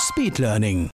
[0.00, 0.88] Speedlearning.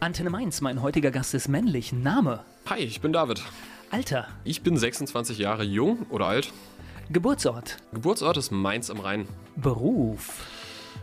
[0.00, 1.92] Antenne Mainz, mein heutiger Gast ist männlich.
[1.92, 2.44] Name?
[2.64, 3.42] Hi, ich bin David.
[3.90, 4.28] Alter?
[4.42, 6.50] Ich bin 26 Jahre jung oder alt.
[7.10, 7.76] Geburtsort?
[7.92, 9.28] Geburtsort ist Mainz am Rhein.
[9.56, 10.46] Beruf?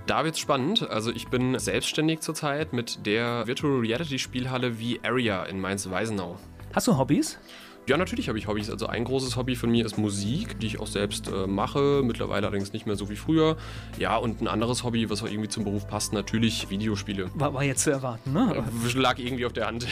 [0.08, 0.90] Da wird's spannend.
[0.90, 6.40] Also ich bin selbstständig zurzeit mit der Virtual Reality Spielhalle wie Area in Mainz-Weisenau.
[6.74, 7.38] Hast du Hobbys?
[7.88, 8.70] Ja, natürlich habe ich Hobbys.
[8.70, 12.48] Also ein großes Hobby von mir ist Musik, die ich auch selbst äh, mache, mittlerweile
[12.48, 13.58] allerdings nicht mehr so wie früher.
[13.98, 17.32] Ja, und ein anderes Hobby, was auch irgendwie zum Beruf passt, natürlich Videospiele.
[17.34, 18.64] War, war jetzt zu erwarten, ne?
[18.96, 19.88] Lag irgendwie auf der Hand.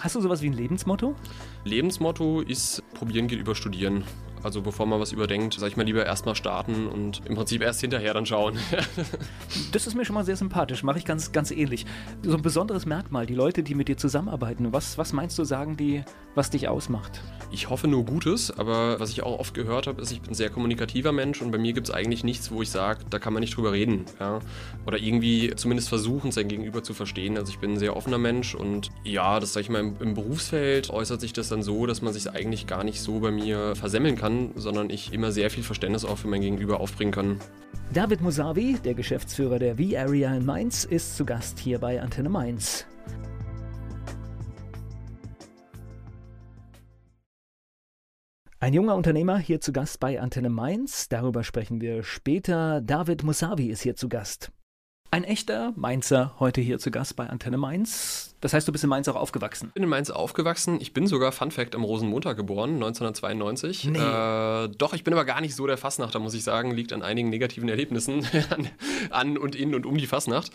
[0.00, 1.14] Hast du sowas wie ein Lebensmotto?
[1.64, 4.04] Lebensmotto ist, probieren geht über studieren.
[4.42, 7.80] Also bevor man was überdenkt, sag ich mal lieber erstmal starten und im Prinzip erst
[7.80, 8.58] hinterher dann schauen.
[9.72, 11.86] das ist mir schon mal sehr sympathisch, mache ich ganz, ganz ähnlich.
[12.22, 15.76] So ein besonderes Merkmal, die Leute, die mit dir zusammenarbeiten, was, was meinst du, sagen
[15.76, 17.20] die, was dich ausmacht?
[17.50, 20.34] Ich hoffe nur Gutes, aber was ich auch oft gehört habe, ist, ich bin ein
[20.34, 23.32] sehr kommunikativer Mensch und bei mir gibt es eigentlich nichts, wo ich sage, da kann
[23.32, 24.04] man nicht drüber reden.
[24.20, 24.40] Ja?
[24.86, 27.38] Oder irgendwie zumindest versuchen, sein Gegenüber zu verstehen.
[27.38, 30.14] Also ich bin ein sehr offener Mensch und ja, das sag ich mal, im, im
[30.14, 33.74] Berufsfeld äußert sich das dann so, dass man sich eigentlich gar nicht so bei mir
[33.74, 37.40] versemmeln kann kann, sondern ich immer sehr viel Verständnis auch für mein Gegenüber aufbringen kann.
[37.92, 42.86] David Musavi, der Geschäftsführer der V-Area in Mainz, ist zu Gast hier bei Antenne Mainz.
[48.60, 51.08] Ein junger Unternehmer hier zu Gast bei Antenne Mainz.
[51.08, 52.80] Darüber sprechen wir später.
[52.82, 54.50] David Musavi ist hier zu Gast.
[55.10, 58.34] Ein echter Mainzer heute hier zu Gast bei Antenne Mainz.
[58.42, 59.68] Das heißt, du bist in Mainz auch aufgewachsen?
[59.68, 60.78] Ich bin in Mainz aufgewachsen.
[60.82, 63.84] Ich bin sogar, Fun Fact, am Rosenmontag geboren, 1992.
[63.86, 63.98] Nee.
[63.98, 66.72] Äh, doch, ich bin aber gar nicht so der Fassnachter, muss ich sagen.
[66.72, 68.68] Liegt an einigen negativen Erlebnissen an,
[69.08, 70.52] an und in und um die Fassnacht.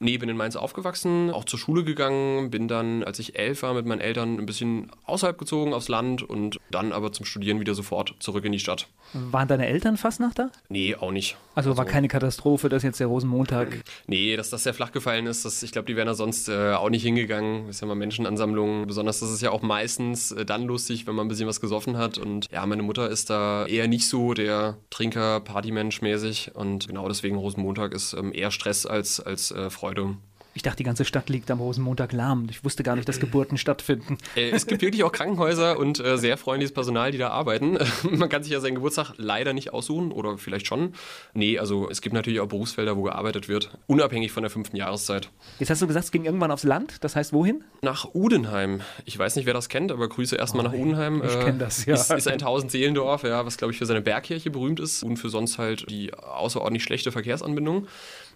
[0.00, 3.72] Nee, bin in Mainz aufgewachsen, auch zur Schule gegangen, bin dann, als ich elf war,
[3.72, 7.74] mit meinen Eltern ein bisschen außerhalb gezogen aufs Land und dann aber zum Studieren wieder
[7.74, 8.88] sofort zurück in die Stadt.
[9.14, 10.50] Waren deine Eltern Fastnachter?
[10.68, 11.36] Nee, auch nicht.
[11.54, 13.82] Also, also war keine Katastrophe, dass jetzt der Rosenmontag.
[14.06, 16.72] Nee, dass das sehr flach gefallen ist, das, ich glaube, die wären da sonst äh,
[16.72, 17.66] auch nicht hingegangen.
[17.66, 18.86] Das ist ja mal Menschenansammlungen.
[18.86, 21.96] Besonders das ist ja auch meistens äh, dann lustig, wenn man ein bisschen was gesoffen
[21.96, 22.18] hat.
[22.18, 26.52] Und ja, meine Mutter ist da eher nicht so der Trinker, Partymensch mäßig.
[26.54, 30.16] Und genau deswegen Rosenmontag ist ähm, eher Stress als, als äh, Freude.
[30.56, 32.46] Ich dachte, die ganze Stadt liegt am Rosenmontag lahm.
[32.48, 34.18] Ich wusste gar nicht, dass Geburten stattfinden.
[34.36, 37.76] Äh, es gibt wirklich auch Krankenhäuser und äh, sehr freundliches Personal, die da arbeiten.
[38.10, 40.94] Man kann sich ja seinen Geburtstag leider nicht aussuchen oder vielleicht schon.
[41.32, 45.28] Nee, also es gibt natürlich auch Berufsfelder, wo gearbeitet wird, unabhängig von der fünften Jahreszeit.
[45.58, 47.02] Jetzt hast du gesagt, es ging irgendwann aufs Land.
[47.02, 47.64] Das heißt, wohin?
[47.82, 48.80] Nach Udenheim.
[49.04, 51.22] Ich weiß nicht, wer das kennt, aber Grüße erstmal oh, nach Udenheim.
[51.24, 51.94] Ich äh, kenne das, ja.
[51.94, 55.30] Ist, ist ein Tausendseelendorf, ja, was glaube ich für seine Bergkirche berühmt ist und für
[55.30, 57.88] sonst halt die außerordentlich schlechte Verkehrsanbindung.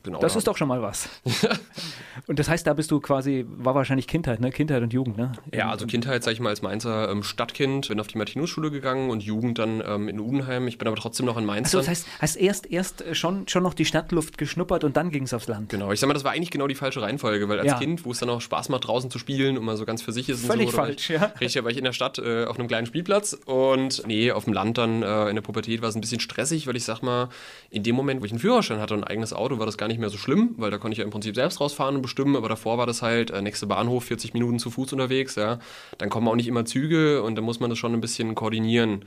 [0.03, 1.09] Genau, das ist doch schon mal was.
[2.27, 4.51] und das heißt, da bist du quasi, war wahrscheinlich Kindheit, ne?
[4.51, 5.33] Kindheit und Jugend, ne?
[5.53, 9.11] Ja, also Kindheit, sag ich mal, als Mainzer ähm, Stadtkind, bin auf die Martinusschule gegangen
[9.11, 10.69] und Jugend dann ähm, in Udenheim.
[10.69, 11.69] Ich bin aber trotzdem noch in Mainz.
[11.69, 15.25] Also das heißt, hast erst, erst schon, schon noch die Stadtluft geschnuppert und dann ging
[15.25, 15.71] es aufs Land.
[15.71, 17.79] Genau, ich sag mal, das war eigentlich genau die falsche Reihenfolge, weil als Ja.
[17.79, 20.13] Kind, wo es dann auch Spaß macht, draußen zu spielen und mal so ganz für
[20.13, 20.77] sich ist und Völlig so.
[20.77, 21.25] da war falsch, ich, ja.
[21.41, 24.45] Richtig, da war ich in der Stadt äh, auf einem kleinen Spielplatz und nee, auf
[24.45, 27.03] dem Land dann äh, in der Pubertät war es ein bisschen stressig, weil ich sag
[27.03, 27.29] mal,
[27.71, 29.88] in dem Moment, wo ich einen Führerschein hatte und ein eigenes Auto, war das gar
[29.89, 32.37] nicht mehr so schlimm, weil da konnte ich ja im Prinzip selbst rausfahren und bestimmen,
[32.37, 35.59] aber davor war das halt äh, nächste Bahnhof, 40 Minuten zu Fuß unterwegs, ja.
[35.99, 39.05] Dann kommen auch nicht immer Züge und dann muss man das schon ein bisschen koordinieren,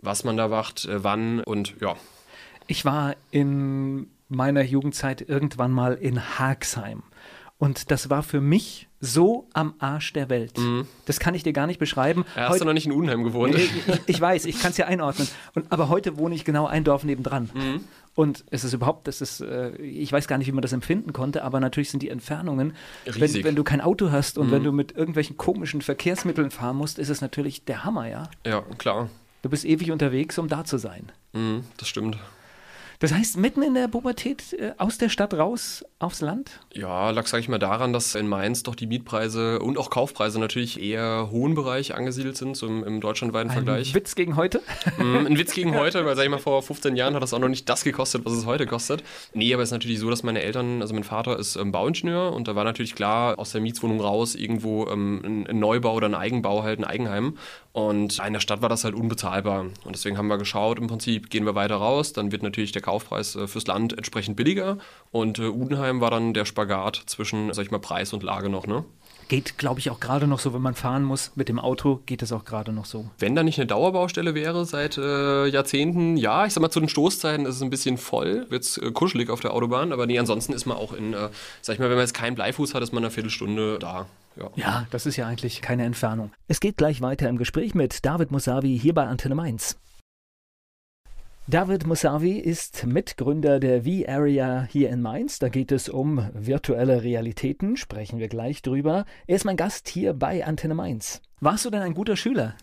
[0.00, 1.96] was man da wacht, äh, wann und ja.
[2.66, 7.02] Ich war in meiner Jugendzeit irgendwann mal in Haagsheim.
[7.58, 10.54] Und das war für mich so am Arsch der Welt.
[11.06, 12.24] Das kann ich dir gar nicht beschreiben.
[12.36, 13.54] Ja, hast du noch nicht in Udenheim gewohnt?
[13.54, 15.28] ich, ich, ich weiß, ich kann es ja einordnen.
[15.54, 17.50] Und, aber heute wohne ich genau ein Dorf nebendran.
[17.54, 17.84] Mhm.
[18.16, 21.12] Und es ist überhaupt, das ist, äh, ich weiß gar nicht, wie man das empfinden
[21.12, 22.74] konnte, aber natürlich sind die Entfernungen,
[23.04, 24.52] wenn, wenn du kein Auto hast und Mhm.
[24.52, 28.30] wenn du mit irgendwelchen komischen Verkehrsmitteln fahren musst, ist es natürlich der Hammer, ja.
[28.46, 29.08] Ja, klar.
[29.42, 31.10] Du bist ewig unterwegs, um da zu sein.
[31.32, 32.16] Mhm, das stimmt.
[33.04, 36.60] Das heißt, mitten in der Pubertät äh, aus der Stadt raus aufs Land?
[36.72, 40.40] Ja, lag, sage ich mal, daran, dass in Mainz doch die Mietpreise und auch Kaufpreise
[40.40, 43.90] natürlich eher hohen Bereich angesiedelt sind, so im, im deutschlandweiten Vergleich.
[43.90, 44.62] Ein Witz gegen heute?
[44.96, 47.40] Mm, Ein Witz gegen heute, weil, sag ich mal, vor 15 Jahren hat das auch
[47.40, 49.04] noch nicht das gekostet, was es heute kostet.
[49.34, 52.32] Nee, aber es ist natürlich so, dass meine Eltern, also mein Vater ist ähm, Bauingenieur
[52.32, 56.06] und da war natürlich klar, aus der Mietswohnung raus irgendwo ähm, ein, ein Neubau oder
[56.06, 57.36] ein Eigenbau, halt ein Eigenheim.
[57.74, 59.62] Und in der Stadt war das halt unbezahlbar.
[59.62, 62.82] Und deswegen haben wir geschaut, im Prinzip gehen wir weiter raus, dann wird natürlich der
[62.82, 64.78] Kaufpreis äh, fürs Land entsprechend billiger.
[65.10, 68.68] Und äh, Udenheim war dann der Spagat zwischen, sag ich mal, Preis und Lage noch,
[68.68, 68.84] ne?
[69.26, 72.22] Geht, glaube ich, auch gerade noch so, wenn man fahren muss mit dem Auto, geht
[72.22, 73.10] es auch gerade noch so.
[73.18, 76.88] Wenn da nicht eine Dauerbaustelle wäre seit äh, Jahrzehnten, ja, ich sag mal, zu den
[76.88, 80.18] Stoßzeiten ist es ein bisschen voll, wird es äh, kuschelig auf der Autobahn, aber nee,
[80.20, 81.30] ansonsten ist man auch in, äh,
[81.60, 84.06] sag ich mal, wenn man jetzt keinen Bleifuß hat, ist man eine Viertelstunde da.
[84.36, 84.50] Ja.
[84.56, 86.32] ja, das ist ja eigentlich keine Entfernung.
[86.48, 89.78] Es geht gleich weiter im Gespräch mit David Musavi hier bei Antenne Mainz.
[91.46, 95.38] David Musavi ist Mitgründer der V-Area hier in Mainz.
[95.38, 99.04] Da geht es um virtuelle Realitäten, sprechen wir gleich drüber.
[99.26, 101.20] Er ist mein Gast hier bei Antenne Mainz.
[101.40, 102.54] Warst du denn ein guter Schüler?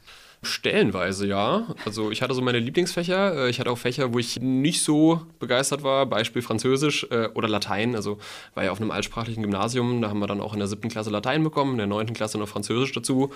[0.43, 1.67] Stellenweise ja.
[1.85, 3.45] Also ich hatte so meine Lieblingsfächer.
[3.45, 6.07] Äh, ich hatte auch Fächer, wo ich nicht so begeistert war.
[6.07, 7.95] Beispiel Französisch äh, oder Latein.
[7.95, 8.17] Also
[8.55, 10.01] war ja auf einem altsprachlichen Gymnasium.
[10.01, 12.39] Da haben wir dann auch in der siebten Klasse Latein bekommen, in der neunten Klasse
[12.39, 13.31] noch Französisch dazu.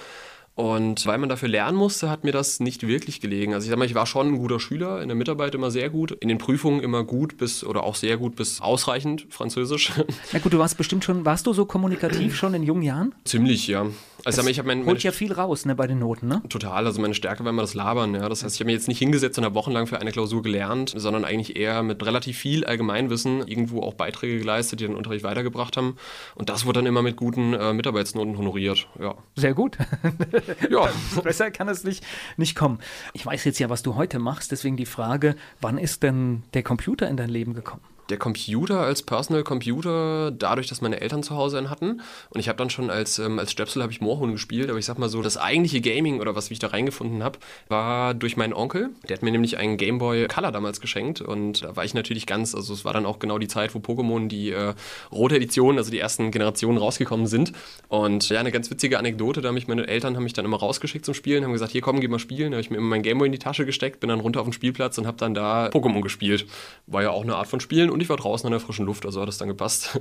[0.56, 3.54] Und weil man dafür lernen musste, hat mir das nicht wirklich gelegen.
[3.54, 5.90] Also ich sag mal, ich war schon ein guter Schüler, in der Mitarbeit immer sehr
[5.90, 9.92] gut, in den Prüfungen immer gut bis oder auch sehr gut bis ausreichend Französisch.
[10.32, 13.14] Na gut, du warst bestimmt schon, warst du so kommunikativ schon in jungen Jahren?
[13.26, 13.88] Ziemlich, ja.
[14.24, 16.42] Also das ich habe mein, holt ja viel raus, ne, bei den Noten, ne?
[16.50, 18.28] Total, also meine Stärke war immer das Labern, ja.
[18.28, 20.94] Das heißt, ich habe mir jetzt nicht hingesetzt und habe wochenlang für eine Klausur gelernt,
[20.96, 25.76] sondern eigentlich eher mit relativ viel Allgemeinwissen irgendwo auch Beiträge geleistet, die den Unterricht weitergebracht
[25.78, 25.98] haben.
[26.34, 29.16] Und das wurde dann immer mit guten äh, Mitarbeitsnoten honoriert, ja.
[29.36, 29.78] Sehr gut.
[30.70, 30.90] ja.
[31.24, 32.06] Besser kann es nicht,
[32.38, 32.80] nicht kommen.
[33.14, 36.64] Ich weiß jetzt ja, was du heute machst, deswegen die Frage, wann ist denn der
[36.64, 37.82] Computer in dein Leben gekommen?
[38.10, 42.02] Der Computer als Personal Computer, dadurch, dass meine Eltern zu Hause einen hatten.
[42.30, 44.86] Und ich habe dann schon als, ähm, als Stöpsel habe ich Moorhuhn gespielt, aber ich
[44.86, 48.54] sag mal so, das eigentliche Gaming oder was ich da reingefunden habe, war durch meinen
[48.54, 48.90] Onkel.
[49.08, 52.26] Der hat mir nämlich einen Game Boy Color damals geschenkt und da war ich natürlich
[52.26, 54.74] ganz, also es war dann auch genau die Zeit, wo Pokémon die äh,
[55.12, 57.54] rote Edition, also die ersten Generationen rausgekommen sind.
[57.88, 61.06] Und ja, eine ganz witzige Anekdote, da mich meine Eltern haben mich dann immer rausgeschickt
[61.06, 62.52] zum Spielen, haben gesagt, hier komm, geh mal spielen.
[62.52, 64.42] Da habe ich mir immer mein Game Boy in die Tasche gesteckt, bin dann runter
[64.42, 66.46] auf den Spielplatz und habe dann da Pokémon gespielt.
[66.88, 69.06] War ja auch eine Art von Spielen und ich war draußen an der frischen Luft,
[69.06, 70.00] also hat das dann gepasst.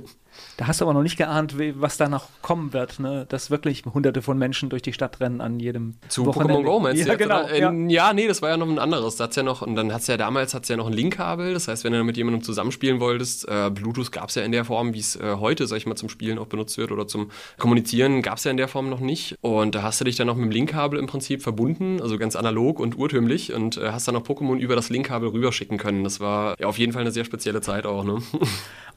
[0.57, 3.25] Da hast du aber noch nicht geahnt, was da noch kommen wird, ne?
[3.27, 6.61] dass wirklich hunderte von Menschen durch die Stadt rennen an jedem Zu Wochenende.
[6.61, 7.17] Pokémon Go meinst ja, du?
[7.17, 7.71] Genau, ja.
[7.71, 9.17] ja, nee, das war ja noch ein anderes.
[9.17, 11.53] Da hat's ja noch, und dann hat es ja damals hat's ja noch ein Linkkabel,
[11.53, 14.63] das heißt, wenn du mit jemandem zusammenspielen wolltest, äh, Bluetooth gab es ja in der
[14.63, 17.31] Form, wie es äh, heute, sag ich mal, zum Spielen auch benutzt wird oder zum
[17.57, 19.35] Kommunizieren, gab es ja in der Form noch nicht.
[19.41, 22.37] Und da hast du dich dann noch mit dem Linkkabel im Prinzip verbunden, also ganz
[22.37, 26.05] analog und urtümlich und äh, hast dann auch Pokémon über das Linkkabel rüberschicken können.
[26.05, 28.19] Das war ja auf jeden Fall eine sehr spezielle Zeit auch, ne?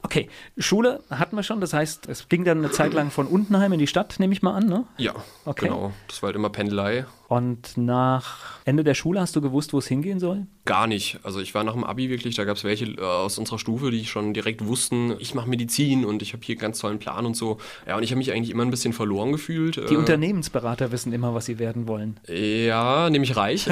[0.01, 3.71] Okay, Schule hatten wir schon, das heißt, es ging dann eine Zeit lang von Untenheim
[3.71, 4.85] in die Stadt, nehme ich mal an, ne?
[4.97, 5.13] Ja,
[5.45, 5.67] okay.
[5.67, 5.93] genau.
[6.07, 7.05] Das war halt immer Pendelei.
[7.27, 10.47] Und nach Ende der Schule hast du gewusst, wo es hingehen soll?
[10.65, 11.19] Gar nicht.
[11.21, 13.91] Also ich war nach dem Abi wirklich, da gab es welche äh, aus unserer Stufe,
[13.91, 17.27] die schon direkt wussten, ich mache Medizin und ich habe hier einen ganz tollen Plan
[17.27, 17.59] und so.
[17.87, 19.75] Ja, und ich habe mich eigentlich immer ein bisschen verloren gefühlt.
[19.75, 22.19] Die äh, Unternehmensberater wissen immer, was sie werden wollen.
[22.27, 23.69] Ja, nämlich reich.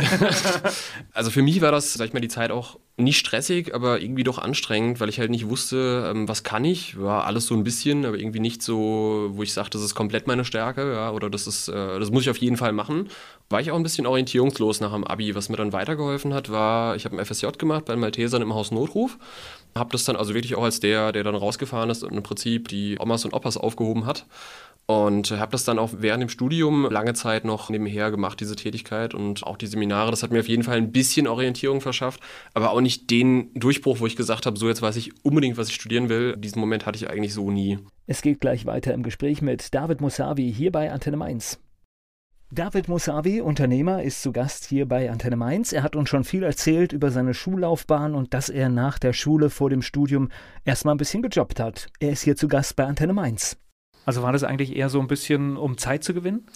[1.13, 4.24] also für mich war das, sag ich mal, die Zeit auch nicht stressig, aber irgendwie
[4.24, 6.96] doch anstrengend, weil ich halt nicht wusste, ähm, was kann ich.
[7.00, 10.26] Ja, alles so ein bisschen, aber irgendwie nicht so, wo ich sage, das ist komplett
[10.26, 13.10] meine Stärke, ja, oder das ist, äh, das muss ich auf jeden Fall machen.
[13.50, 15.36] War ich auch ein bisschen orientierungslos nach dem Abi.
[15.36, 18.54] Was mir dann weitergeholfen hat, war, ich habe ein FSJ gemacht bei den Maltesern im
[18.54, 19.20] Haus Notruf.
[19.76, 22.68] Habe das dann also wirklich auch als der, der dann rausgefahren ist und im Prinzip
[22.68, 24.26] die Omas und Opas aufgehoben hat.
[24.89, 29.13] Und habe das dann auch während dem Studium lange Zeit noch nebenher gemacht, diese Tätigkeit
[29.13, 30.12] und auch die Seminare.
[30.12, 32.22] Das hat mir auf jeden Fall ein bisschen Orientierung verschafft,
[32.53, 35.67] aber auch nicht den Durchbruch, wo ich gesagt habe, so jetzt weiß ich unbedingt, was
[35.67, 36.38] ich studieren will.
[36.38, 37.79] Diesen Moment hatte ich eigentlich so nie.
[38.06, 41.60] Es geht gleich weiter im Gespräch mit David Musavi hier bei Antenne Mainz.
[42.50, 45.74] David Musavi, Unternehmer, ist zu Gast hier bei Antenne Mainz.
[45.74, 49.50] Er hat uns schon viel erzählt über seine Schullaufbahn und dass er nach der Schule
[49.50, 50.29] vor dem Studium
[50.63, 51.88] erstmal ein bisschen gejobbt hat.
[52.00, 53.58] Er ist hier zu Gast bei Antenne Mainz.
[54.08, 56.48] Also war das eigentlich eher so ein bisschen, um Zeit zu gewinnen?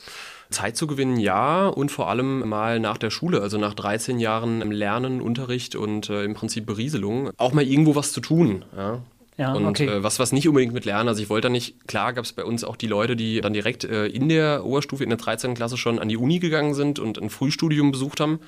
[0.52, 4.72] Zeit zu gewinnen, ja, und vor allem mal nach der Schule, also nach 13 Jahren
[4.72, 8.64] Lernen, Unterricht und äh, im Prinzip Berieselung, auch mal irgendwo was zu tun.
[8.76, 9.02] Ja.
[9.38, 9.88] Ja, und okay.
[9.88, 12.32] äh, was, was nicht unbedingt mit Lernen, also ich wollte da nicht, klar gab es
[12.32, 15.56] bei uns auch die Leute, die dann direkt äh, in der Oberstufe, in der 13.
[15.56, 18.40] Klasse schon an die Uni gegangen sind und ein Frühstudium besucht haben.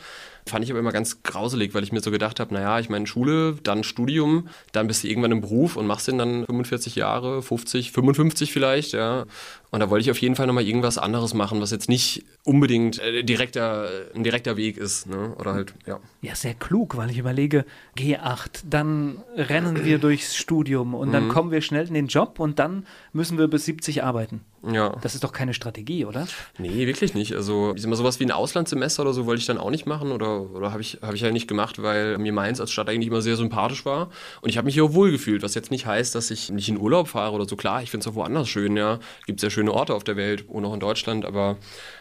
[0.46, 3.08] Fand ich aber immer ganz grauselig, weil ich mir so gedacht habe, naja, ich meine
[3.08, 7.42] Schule, dann Studium, dann bist du irgendwann im Beruf und machst den dann 45 Jahre,
[7.42, 9.26] 50, 55 vielleicht, ja.
[9.72, 13.00] Und da wollte ich auf jeden Fall nochmal irgendwas anderes machen, was jetzt nicht unbedingt
[13.00, 15.34] äh, direkter, ein direkter Weg ist, ne?
[15.40, 16.00] Oder halt, ja.
[16.22, 17.66] Ja, sehr klug, weil ich überlege,
[17.98, 22.40] G8, dann rennen wir durchs Studium Studium und dann kommen wir schnell in den Job
[22.40, 24.42] und dann müssen wir bis 70 arbeiten.
[24.70, 24.96] Ja.
[25.02, 26.28] Das ist doch keine Strategie, oder?
[26.58, 27.34] Nee, wirklich nicht.
[27.34, 29.86] Also, ich sag mal, sowas wie ein Auslandssemester oder so wollte ich dann auch nicht
[29.86, 32.90] machen oder, oder habe ich, hab ich halt nicht gemacht, weil mir Mainz als Stadt
[32.90, 34.10] eigentlich immer sehr sympathisch war.
[34.42, 36.80] Und ich habe mich hier auch wohlgefühlt, was jetzt nicht heißt, dass ich nicht in
[36.80, 37.56] Urlaub fahre oder so.
[37.56, 39.00] Klar, ich finde es auch woanders schön, ja.
[39.28, 41.58] Gibt sehr schöne Orte auf der Welt und auch in Deutschland, aber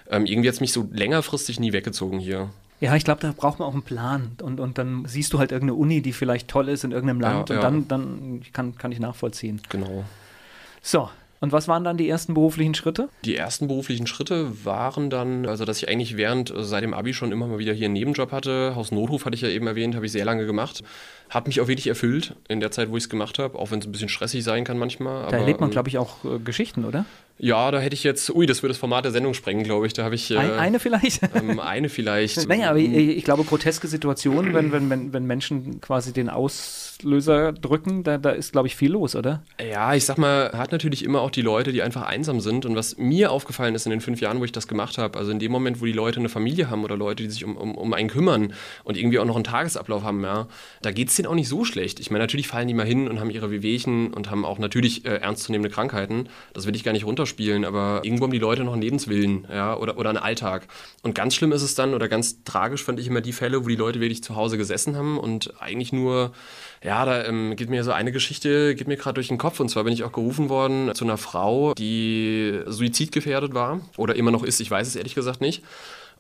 [0.09, 2.50] ähm, irgendwie hat es mich so längerfristig nie weggezogen hier.
[2.81, 4.33] Ja, ich glaube, da braucht man auch einen Plan.
[4.42, 7.49] Und, und dann siehst du halt irgendeine Uni, die vielleicht toll ist in irgendeinem Land.
[7.49, 7.71] Ja, und ja.
[7.71, 9.61] dann, dann kann, kann ich nachvollziehen.
[9.69, 10.04] Genau.
[10.83, 11.09] So,
[11.43, 13.09] und was waren dann die ersten beruflichen Schritte?
[13.25, 17.15] Die ersten beruflichen Schritte waren dann, also dass ich eigentlich während, also seit dem Abi
[17.15, 18.77] schon immer mal wieder hier einen Nebenjob hatte.
[18.77, 20.85] Haus Notruf hatte ich ja eben erwähnt, habe ich sehr lange gemacht.
[21.31, 23.81] Hat mich auch wirklich erfüllt in der Zeit, wo ich es gemacht habe, auch wenn
[23.81, 25.29] es ein bisschen stressig sein kann manchmal.
[25.33, 27.07] Da erlebt man, glaube ich, auch äh, Geschichten, oder?
[27.39, 29.95] Ja, da hätte ich jetzt, ui, das würde das Format der Sendung sprengen, glaube ich.
[29.95, 31.23] Da habe ich äh, Ein, eine vielleicht?
[31.35, 32.47] ähm, eine vielleicht.
[32.47, 36.29] Naja, aber ich, ich glaube, groteske Situationen, wenn, wenn, wenn, wenn Menschen quasi den
[36.93, 39.43] Auslöser drücken, da, da ist, glaube ich, viel los, oder?
[39.61, 42.67] Ja, ich sag mal, hat natürlich immer auch die Leute, die einfach einsam sind.
[42.67, 45.31] Und was mir aufgefallen ist in den fünf Jahren, wo ich das gemacht habe, also
[45.31, 47.75] in dem Moment, wo die Leute eine Familie haben oder Leute, die sich um, um,
[47.75, 48.53] um einen kümmern
[48.85, 50.49] und irgendwie auch noch einen Tagesablauf haben, ja,
[50.83, 51.99] da geht es denen auch nicht so schlecht.
[51.99, 55.05] Ich meine, natürlich fallen die mal hin und haben ihre Wehwehchen und haben auch natürlich
[55.05, 56.29] äh, ernstzunehmende Krankheiten.
[56.53, 59.77] Das will ich gar nicht runterspielen, aber irgendwo haben die Leute noch einen Lebenswillen, ja,
[59.77, 60.69] oder, oder einen Alltag.
[61.03, 63.69] Und ganz schlimm ist es dann, oder ganz tragisch fand ich immer die Fälle, wo
[63.69, 66.33] die Leute wirklich zu Hause gesessen haben und eigentlich nur
[66.83, 69.61] ja, da ähm, geht mir so eine Geschichte, geht mir gerade durch den Kopf.
[69.61, 74.33] Und zwar bin ich auch gerufen worden zu einer Frau, die suizidgefährdet war oder immer
[74.33, 74.61] noch ist.
[74.61, 75.62] Ich weiß es ehrlich gesagt nicht.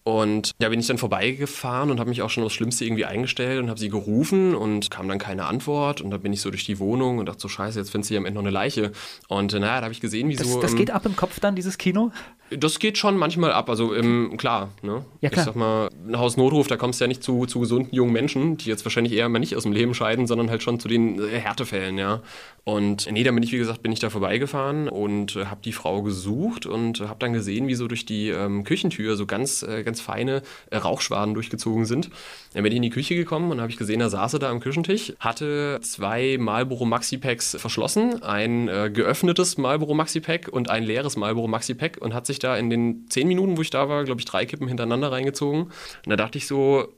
[0.04, 3.62] Und da bin ich dann vorbeigefahren und habe mich auch schon aufs Schlimmste irgendwie eingestellt
[3.62, 6.00] und habe sie gerufen und kam dann keine Antwort.
[6.00, 8.14] Und dann bin ich so durch die Wohnung und dachte so, scheiße, jetzt findest du
[8.14, 8.92] hier am Ende noch eine Leiche.
[9.28, 10.60] Und äh, naja, da habe ich gesehen, wie Das, so...
[10.60, 12.10] das ähm, geht ab im Kopf dann, dieses Kino?
[12.58, 15.04] das geht schon manchmal ab, also ähm, klar, ne?
[15.20, 15.42] Ja, klar.
[15.42, 18.56] Ich sag mal, ein Hausnotruf, da kommst du ja nicht zu, zu gesunden jungen Menschen,
[18.56, 21.20] die jetzt wahrscheinlich eher mal nicht aus dem Leben scheiden, sondern halt schon zu den
[21.20, 22.20] äh, Härtefällen, ja.
[22.64, 25.72] Und nee, dann bin ich, wie gesagt, bin ich da vorbeigefahren und äh, habe die
[25.72, 29.62] Frau gesucht und äh, habe dann gesehen, wie so durch die ähm, Küchentür so ganz,
[29.62, 32.08] äh, ganz feine äh, Rauchschwaden durchgezogen sind.
[32.54, 34.50] Dann bin ich in die Küche gekommen und habe ich gesehen, da saß sie da
[34.50, 40.70] am Küchentisch, hatte zwei Marlboro Maxi Packs verschlossen, ein äh, geöffnetes Marlboro Maxi Pack und
[40.70, 43.70] ein leeres Marlboro Maxi Pack und hat sich da in den zehn Minuten, wo ich
[43.70, 45.64] da war, glaube ich, drei Kippen hintereinander reingezogen.
[45.64, 45.72] Und
[46.06, 46.88] da dachte ich so,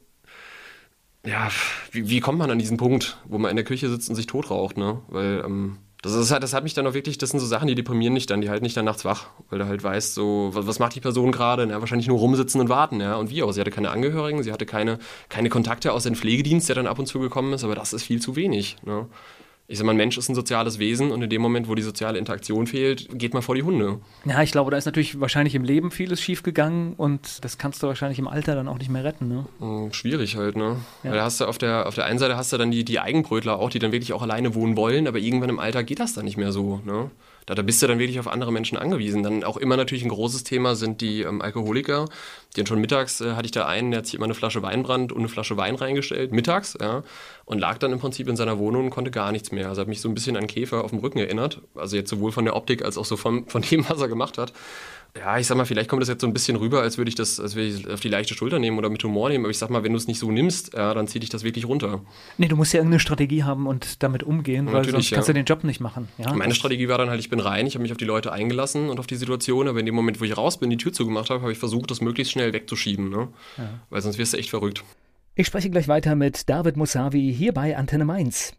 [1.26, 1.48] ja,
[1.90, 4.26] wie, wie kommt man an diesen Punkt, wo man in der Küche sitzt und sich
[4.26, 5.00] tot raucht, ne?
[5.08, 7.66] Weil, ähm, das, ist halt, das hat mich dann auch wirklich, das sind so Sachen,
[7.66, 10.50] die deprimieren mich dann, die halten dich dann nachts wach, weil du halt weißt, so,
[10.52, 11.66] was, was macht die Person gerade?
[11.66, 13.16] Ja, wahrscheinlich nur rumsitzen und warten, ja.
[13.16, 13.52] Und wie auch?
[13.52, 14.98] Sie hatte keine Angehörigen, sie hatte keine,
[15.30, 18.02] keine Kontakte aus dem Pflegedienst, der dann ab und zu gekommen ist, aber das ist
[18.02, 19.06] viel zu wenig, ne?
[19.66, 21.80] Ich sag mal, ein Mensch ist ein soziales Wesen und in dem Moment, wo die
[21.82, 23.98] soziale Interaktion fehlt, geht man vor die Hunde.
[24.26, 27.86] Ja, ich glaube, da ist natürlich wahrscheinlich im Leben vieles schiefgegangen und das kannst du
[27.86, 29.26] wahrscheinlich im Alter dann auch nicht mehr retten.
[29.28, 29.46] Ne?
[29.60, 30.76] Hm, Schwierig halt, ne?
[31.02, 31.10] Ja.
[31.10, 33.00] Weil da hast du auf der, auf der einen Seite hast du dann die, die
[33.00, 36.12] Eigenbrötler auch, die dann wirklich auch alleine wohnen wollen, aber irgendwann im Alter geht das
[36.12, 37.10] dann nicht mehr so, ne?
[37.46, 39.22] Da, da bist du dann wirklich auf andere Menschen angewiesen.
[39.22, 42.06] Dann auch immer natürlich ein großes Thema sind die ähm, Alkoholiker.
[42.54, 44.62] Die dann schon mittags äh, hatte ich da einen, der hat sich immer eine Flasche
[44.62, 47.02] Weinbrand und eine Flasche Wein reingestellt, mittags, ja,
[47.44, 49.68] und lag dann im Prinzip in seiner Wohnung und konnte gar nichts mehr.
[49.68, 51.60] Also hat mich so ein bisschen an Käfer auf dem Rücken erinnert.
[51.74, 54.38] Also jetzt sowohl von der Optik als auch so von, von dem, was er gemacht
[54.38, 54.52] hat.
[55.16, 57.14] Ja, ich sag mal, vielleicht kommt das jetzt so ein bisschen rüber, als würde ich
[57.14, 59.44] das, als würde ich auf die leichte Schulter nehmen oder mit Humor nehmen.
[59.44, 61.44] Aber ich sag mal, wenn du es nicht so nimmst, ja, dann zieht dich das
[61.44, 62.02] wirklich runter.
[62.36, 65.34] Nee, du musst ja irgendeine Strategie haben und damit umgehen, weil Natürlich, sonst kannst ja.
[65.34, 66.08] du den Job nicht machen.
[66.18, 66.32] Ja?
[66.34, 68.88] Meine Strategie war dann halt, ich bin rein, ich habe mich auf die Leute eingelassen
[68.88, 71.30] und auf die Situation, aber in dem Moment, wo ich raus bin, die Tür zugemacht
[71.30, 73.28] habe, habe ich versucht, das möglichst schnell wegzuschieben, ne?
[73.90, 74.82] Weil sonst wirst du echt verrückt.
[75.36, 78.52] Ich spreche gleich weiter mit David Musavi hier bei Antenne Mainz.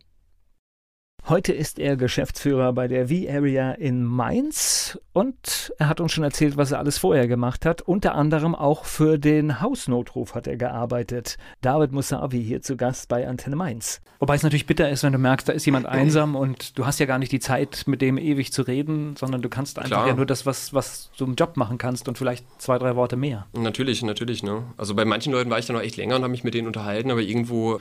[1.27, 6.55] Heute ist er Geschäftsführer bei der V-Area in Mainz und er hat uns schon erzählt,
[6.55, 7.81] was er alles vorher gemacht hat.
[7.81, 11.39] Unter anderem auch für den Hausnotruf hat er gearbeitet.
[11.61, 14.01] David Musavi hier zu Gast bei Antenne Mainz.
[14.19, 16.99] Wobei es natürlich bitter ist, wenn du merkst, da ist jemand einsam und du hast
[16.99, 20.07] ja gar nicht die Zeit, mit dem ewig zu reden, sondern du kannst einfach Klar.
[20.07, 23.15] ja nur das, was, was du im Job machen kannst und vielleicht zwei, drei Worte
[23.15, 23.47] mehr.
[23.57, 24.63] Natürlich, natürlich, ne?
[24.77, 26.67] Also bei manchen Leuten war ich dann auch echt länger und habe mich mit denen
[26.67, 27.79] unterhalten, aber irgendwo.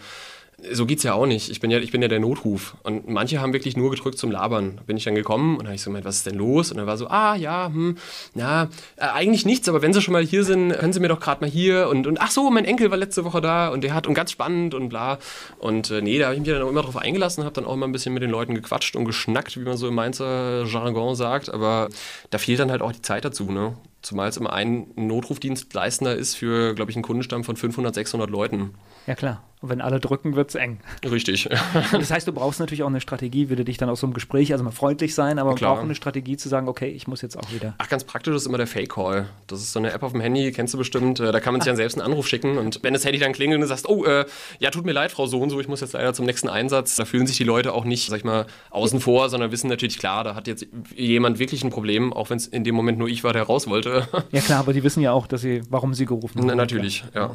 [0.72, 1.50] So geht's ja auch nicht.
[1.50, 2.76] Ich bin ja, ich bin ja der Notruf.
[2.82, 4.80] Und manche haben wirklich nur gedrückt zum Labern.
[4.86, 6.70] Bin ich dann gekommen und habe ich so gemeint, was ist denn los?
[6.70, 7.96] Und dann war so, ah ja, hm,
[8.34, 8.64] na,
[8.96, 11.40] äh, eigentlich nichts, aber wenn Sie schon mal hier sind, können Sie mir doch gerade
[11.40, 14.06] mal hier und, und ach so, mein Enkel war letzte Woche da und der hat
[14.06, 15.18] und ganz spannend und bla.
[15.58, 17.74] Und äh, nee, da habe ich mich dann auch immer drauf eingelassen, habe dann auch
[17.74, 21.14] immer ein bisschen mit den Leuten gequatscht und geschnackt, wie man so im Mainzer Jargon
[21.14, 21.52] sagt.
[21.52, 21.88] Aber
[22.30, 23.76] da fehlt dann halt auch die Zeit dazu, ne?
[24.02, 28.74] Zumal es immer ein Notrufdienstleistender ist für, glaube ich, einen Kundenstamm von 500, 600 Leuten.
[29.06, 29.42] Ja klar.
[29.64, 30.78] Und wenn alle drücken, wird es eng.
[31.10, 31.48] Richtig.
[31.92, 34.52] das heißt, du brauchst natürlich auch eine Strategie, du dich dann aus so einem Gespräch,
[34.52, 35.76] also mal freundlich sein, aber man Klar.
[35.76, 37.74] braucht eine Strategie zu sagen, okay, ich muss jetzt auch wieder.
[37.78, 39.26] Ach, ganz praktisch ist immer der Fake-Call.
[39.46, 41.18] Das ist so eine App auf dem Handy, kennst du bestimmt.
[41.18, 42.58] Äh, Da kann man sich dann selbst einen Anruf schicken.
[42.58, 44.26] Und wenn das Handy dann klingelt und du sagst, oh, äh,
[44.58, 46.94] ja, tut mir leid, Frau so und so, ich muss jetzt leider zum nächsten Einsatz.
[46.96, 49.98] Da fühlen sich die Leute auch nicht, sag ich mal, außen vor, sondern wissen natürlich,
[49.98, 53.08] klar, da hat jetzt jemand wirklich ein Problem, auch wenn es in dem Moment nur
[53.08, 54.08] ich war, der raus wollte.
[54.30, 56.48] Ja klar, aber die wissen ja auch, dass sie, warum sie gerufen haben.
[56.48, 57.30] Na, natürlich, ja.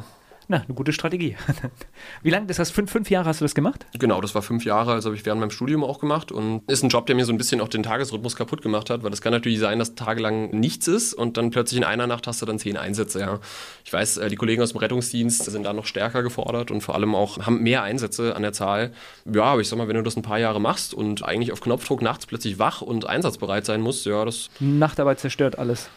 [0.50, 1.36] Na, eine gute Strategie.
[2.24, 3.86] Wie lange, das heißt, fünf, fünf Jahre hast du das gemacht?
[3.96, 6.82] Genau, das war fünf Jahre, also habe ich während meinem Studium auch gemacht und ist
[6.82, 9.20] ein Job, der mir so ein bisschen auch den Tagesrhythmus kaputt gemacht hat, weil das
[9.20, 12.46] kann natürlich sein, dass tagelang nichts ist und dann plötzlich in einer Nacht hast du
[12.46, 13.38] dann zehn Einsätze, ja.
[13.84, 16.96] Ich weiß, äh, die Kollegen aus dem Rettungsdienst sind da noch stärker gefordert und vor
[16.96, 18.90] allem auch haben mehr Einsätze an der Zahl.
[19.32, 21.60] Ja, aber ich sag mal, wenn du das ein paar Jahre machst und eigentlich auf
[21.60, 25.88] Knopfdruck nachts plötzlich wach und einsatzbereit sein musst, ja, das, Nachtarbeit zerstört alles.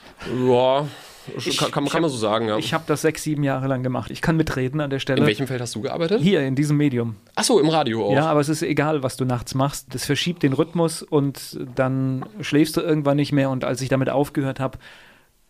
[0.48, 0.86] ja,
[1.37, 2.57] Ich- kann, kann, kann man so sagen, ja.
[2.57, 4.11] Ich habe das sechs, sieben Jahre lang gemacht.
[4.11, 5.19] Ich kann mitreden an der Stelle.
[5.21, 6.21] In welchem Feld hast du gearbeitet?
[6.21, 7.15] Hier, in diesem Medium.
[7.35, 8.13] Achso, im Radio auch.
[8.13, 9.93] Ja, aber es ist egal, was du nachts machst.
[9.93, 13.49] Das verschiebt den Rhythmus und dann schläfst du irgendwann nicht mehr.
[13.49, 14.77] Und als ich damit aufgehört habe,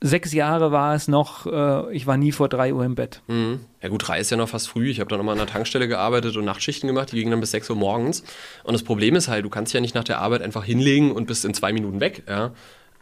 [0.05, 3.21] sechs Jahre war es noch, äh, ich war nie vor drei Uhr im Bett.
[3.27, 3.61] Mhm.
[3.81, 4.89] Ja gut, drei ist ja noch fast früh.
[4.89, 7.11] Ich habe dann nochmal an der Tankstelle gearbeitet und Nachtschichten gemacht.
[7.13, 8.21] Die gingen dann bis 6 Uhr morgens.
[8.65, 11.25] Und das Problem ist halt, du kannst ja nicht nach der Arbeit einfach hinlegen und
[11.25, 12.23] bist in zwei Minuten weg.
[12.27, 12.51] Ja?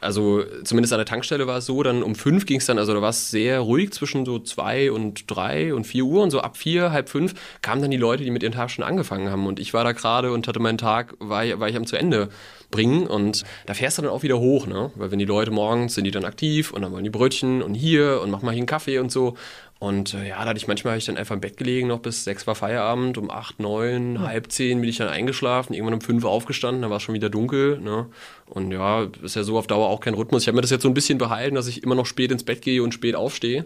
[0.01, 2.93] Also zumindest an der Tankstelle war es so, dann um fünf ging es dann, also
[2.93, 6.41] da war es sehr ruhig zwischen so zwei und drei und vier Uhr und so
[6.41, 9.46] ab vier, halb fünf kamen dann die Leute, die mit ihren Tag schon angefangen haben.
[9.46, 12.29] Und ich war da gerade und hatte meinen Tag, war, war ich am zu Ende
[12.71, 14.91] bringen und da fährst du dann auch wieder hoch, ne?
[14.95, 17.75] Weil wenn die Leute morgens sind die dann aktiv und dann wollen die Brötchen und
[17.75, 19.35] hier und mach mal hier einen Kaffee und so
[19.81, 22.01] und äh, ja, da hatte ich manchmal hab ich dann einfach im Bett gelegen, noch
[22.01, 26.01] bis sechs war Feierabend, um acht, neun, halb zehn bin ich dann eingeschlafen, irgendwann um
[26.01, 27.79] fünf aufgestanden, dann war es schon wieder dunkel.
[27.79, 28.05] Ne?
[28.45, 30.43] Und ja, ist ja so auf Dauer auch kein Rhythmus.
[30.43, 32.43] Ich habe mir das jetzt so ein bisschen behalten, dass ich immer noch spät ins
[32.43, 33.65] Bett gehe und spät aufstehe.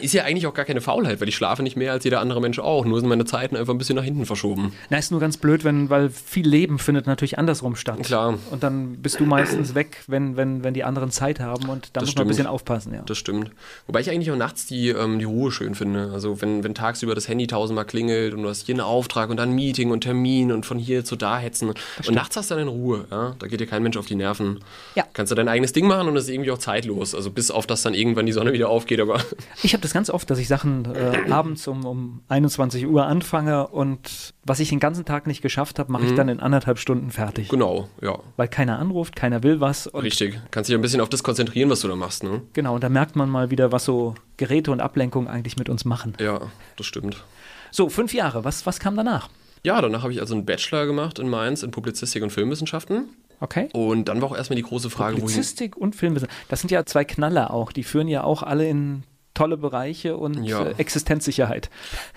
[0.00, 2.40] Ist ja eigentlich auch gar keine Faulheit, weil ich schlafe nicht mehr als jeder andere
[2.40, 2.84] Mensch auch.
[2.84, 4.72] Nur sind meine Zeiten einfach ein bisschen nach hinten verschoben.
[4.90, 8.02] Na, ist nur ganz blöd, wenn, weil viel Leben findet natürlich andersrum statt.
[8.02, 8.38] Klar.
[8.50, 12.00] Und dann bist du meistens weg, wenn, wenn, wenn die anderen Zeit haben und da
[12.00, 13.02] Das muss man ein bisschen aufpassen, ja.
[13.02, 13.50] Das stimmt.
[13.86, 16.10] Wobei ich eigentlich auch nachts die, ähm, die Ruhe schön finde.
[16.12, 19.36] Also wenn, wenn tagsüber das Handy tausendmal klingelt und du hast hier einen Auftrag und
[19.36, 21.68] dann Meeting und Termin und von hier zu da hetzen.
[21.68, 23.06] Und nachts hast du dann Ruhe.
[23.10, 23.34] Ja?
[23.38, 24.60] Da geht dir kein Mensch auf die Nerven.
[24.94, 25.04] Ja.
[25.12, 27.14] Kannst du dein eigenes Ding machen und es ist irgendwie auch zeitlos.
[27.14, 29.00] Also bis auf das dann irgendwann die Sonne wieder aufgeht.
[29.00, 29.20] Aber
[29.62, 33.68] Ich habe das ganz oft, dass ich Sachen äh, abends um, um 21 Uhr anfange
[33.68, 37.10] und was ich den ganzen Tag nicht geschafft habe, mache ich dann in anderthalb Stunden
[37.10, 37.48] fertig.
[37.48, 38.18] genau, ja.
[38.36, 39.92] Weil keiner anruft, keiner will was.
[39.94, 40.40] Richtig.
[40.50, 42.22] Kannst dich ein bisschen auf das konzentrieren, was du da machst.
[42.22, 42.42] Ne?
[42.52, 45.84] Genau, und da merkt man mal wieder, was so Geräte und Ablenkung eigentlich mit uns
[45.84, 46.14] machen.
[46.20, 46.40] Ja,
[46.76, 47.24] das stimmt.
[47.70, 49.28] So, fünf Jahre, was, was kam danach?
[49.62, 53.08] Ja, danach habe ich also einen Bachelor gemacht in Mainz in Publizistik und Filmwissenschaften.
[53.40, 53.68] Okay.
[53.72, 55.26] Und dann war auch erstmal die große Frage, wohin.
[55.26, 56.38] Publizistik und Filmwissenschaft.
[56.48, 57.72] Das sind ja zwei Knaller auch.
[57.72, 59.04] Die führen ja auch alle in
[59.38, 60.64] tolle Bereiche und Ja.
[60.66, 61.70] äh, Existenzsicherheit.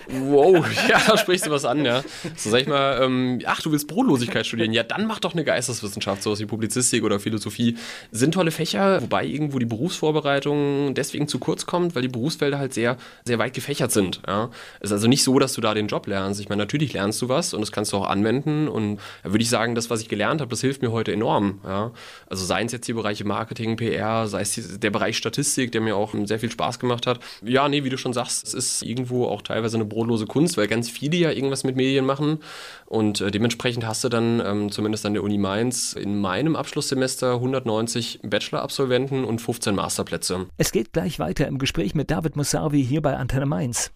[0.09, 2.03] Wow, ja, da sprichst du was an, ja.
[2.35, 4.73] So sag ich mal, ähm, ach, du willst Brotlosigkeit studieren.
[4.73, 7.77] Ja, dann mach doch eine Geisteswissenschaft, sowas wie Publizistik oder Philosophie.
[8.11, 12.73] Sind tolle Fächer, wobei irgendwo die Berufsvorbereitung deswegen zu kurz kommt, weil die Berufsfelder halt
[12.73, 14.21] sehr, sehr weit gefächert sind.
[14.27, 14.49] Ja.
[14.79, 16.39] Es ist also nicht so, dass du da den Job lernst.
[16.41, 18.67] Ich meine, natürlich lernst du was und das kannst du auch anwenden.
[18.67, 21.59] Und da würde ich sagen, das, was ich gelernt habe, das hilft mir heute enorm.
[21.63, 21.91] Ja.
[22.27, 25.95] Also seien es jetzt die Bereiche Marketing, PR, sei es der Bereich Statistik, der mir
[25.95, 27.10] auch sehr viel Spaß gemacht hat.
[27.43, 30.67] Ja, nee, wie du schon sagst, es ist irgendwo auch teilweise eine brotlose Kunst, weil
[30.67, 32.39] ganz viele ja irgendwas mit Medien machen.
[32.85, 37.35] Und äh, dementsprechend hast du dann, ähm, zumindest an der Uni Mainz, in meinem Abschlusssemester
[37.35, 40.47] 190 Bachelor-Absolventen und 15 Masterplätze.
[40.57, 43.91] Es geht gleich weiter im Gespräch mit David Musavi hier bei Antenne Mainz.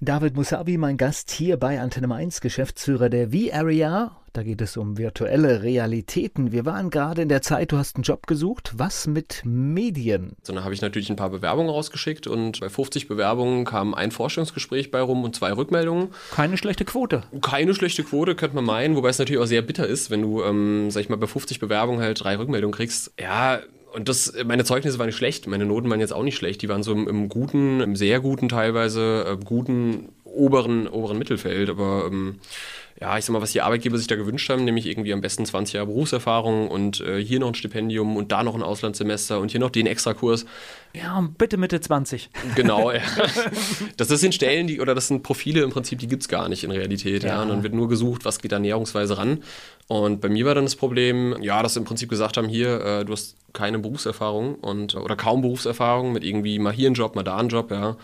[0.00, 4.21] David Musavi, mein Gast hier bei Antenne Mainz, Geschäftsführer der V-Area.
[4.34, 6.52] Da geht es um virtuelle Realitäten.
[6.52, 8.72] Wir waren gerade in der Zeit, du hast einen Job gesucht.
[8.74, 10.36] Was mit Medien?
[10.42, 14.10] So, dann habe ich natürlich ein paar Bewerbungen rausgeschickt und bei 50 Bewerbungen kam ein
[14.10, 16.08] Forschungsgespräch bei rum und zwei Rückmeldungen.
[16.30, 17.24] Keine schlechte Quote.
[17.42, 20.42] Keine schlechte Quote, könnte man meinen, wobei es natürlich auch sehr bitter ist, wenn du,
[20.42, 23.12] ähm, sag ich mal, bei 50 Bewerbungen halt drei Rückmeldungen kriegst.
[23.20, 23.60] Ja,
[23.92, 26.62] und das, meine Zeugnisse waren nicht schlecht, meine Noten waren jetzt auch nicht schlecht.
[26.62, 31.68] Die waren so im, im guten, im sehr guten teilweise, äh, guten oberen, oberen Mittelfeld.
[31.68, 32.38] Aber ähm,
[33.02, 35.44] ja, ich sag mal, was die Arbeitgeber sich da gewünscht haben, nämlich irgendwie am besten
[35.44, 39.50] 20 Jahre Berufserfahrung und äh, hier noch ein Stipendium und da noch ein Auslandssemester und
[39.50, 40.46] hier noch den Extrakurs.
[40.94, 42.30] Ja, bitte Mitte 20.
[42.54, 43.00] Genau, ja.
[43.96, 46.48] Das, das sind Stellen, die, oder das sind Profile im Prinzip, die gibt es gar
[46.48, 47.24] nicht in Realität.
[47.24, 47.30] Ja.
[47.30, 47.42] Ja.
[47.42, 49.42] Und dann wird nur gesucht, was geht da näherungsweise ran.
[49.88, 52.80] Und bei mir war dann das Problem, ja, dass sie im Prinzip gesagt haben, hier,
[52.80, 57.16] äh, du hast keine Berufserfahrung und oder kaum Berufserfahrung mit irgendwie mal hier einen Job,
[57.16, 57.96] mal da einen Job, ja.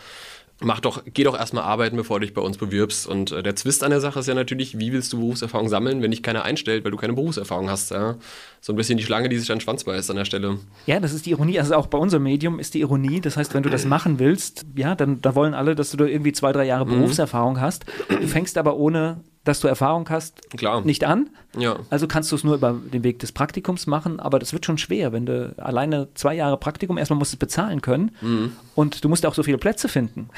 [0.61, 3.07] Mach doch, geh doch erstmal arbeiten, bevor du dich bei uns bewirbst.
[3.07, 6.03] Und äh, der Zwist an der Sache ist ja natürlich, wie willst du Berufserfahrung sammeln,
[6.03, 7.91] wenn dich keiner einstellt, weil du keine Berufserfahrung hast.
[7.91, 8.17] Ja?
[8.61, 10.59] So ein bisschen die Schlange, die sich dann Schwanz beißt an der Stelle.
[10.87, 11.59] Ja, das ist die Ironie.
[11.59, 13.21] Also auch bei unserem Medium ist die Ironie.
[13.21, 16.05] Das heißt, wenn du das machen willst, ja, dann da wollen alle, dass du da
[16.05, 16.91] irgendwie zwei, drei Jahre mhm.
[16.91, 17.85] Berufserfahrung hast.
[18.09, 20.83] Du fängst aber ohne dass du Erfahrung hast, Klar.
[20.83, 21.31] nicht an.
[21.57, 21.79] Ja.
[21.91, 24.79] Also kannst du es nur über den Weg des Praktikums machen, aber das wird schon
[24.79, 28.53] schwer, wenn du alleine zwei Jahre Praktikum, erstmal musst du es bezahlen können mhm.
[28.75, 30.29] und du musst auch so viele Plätze finden.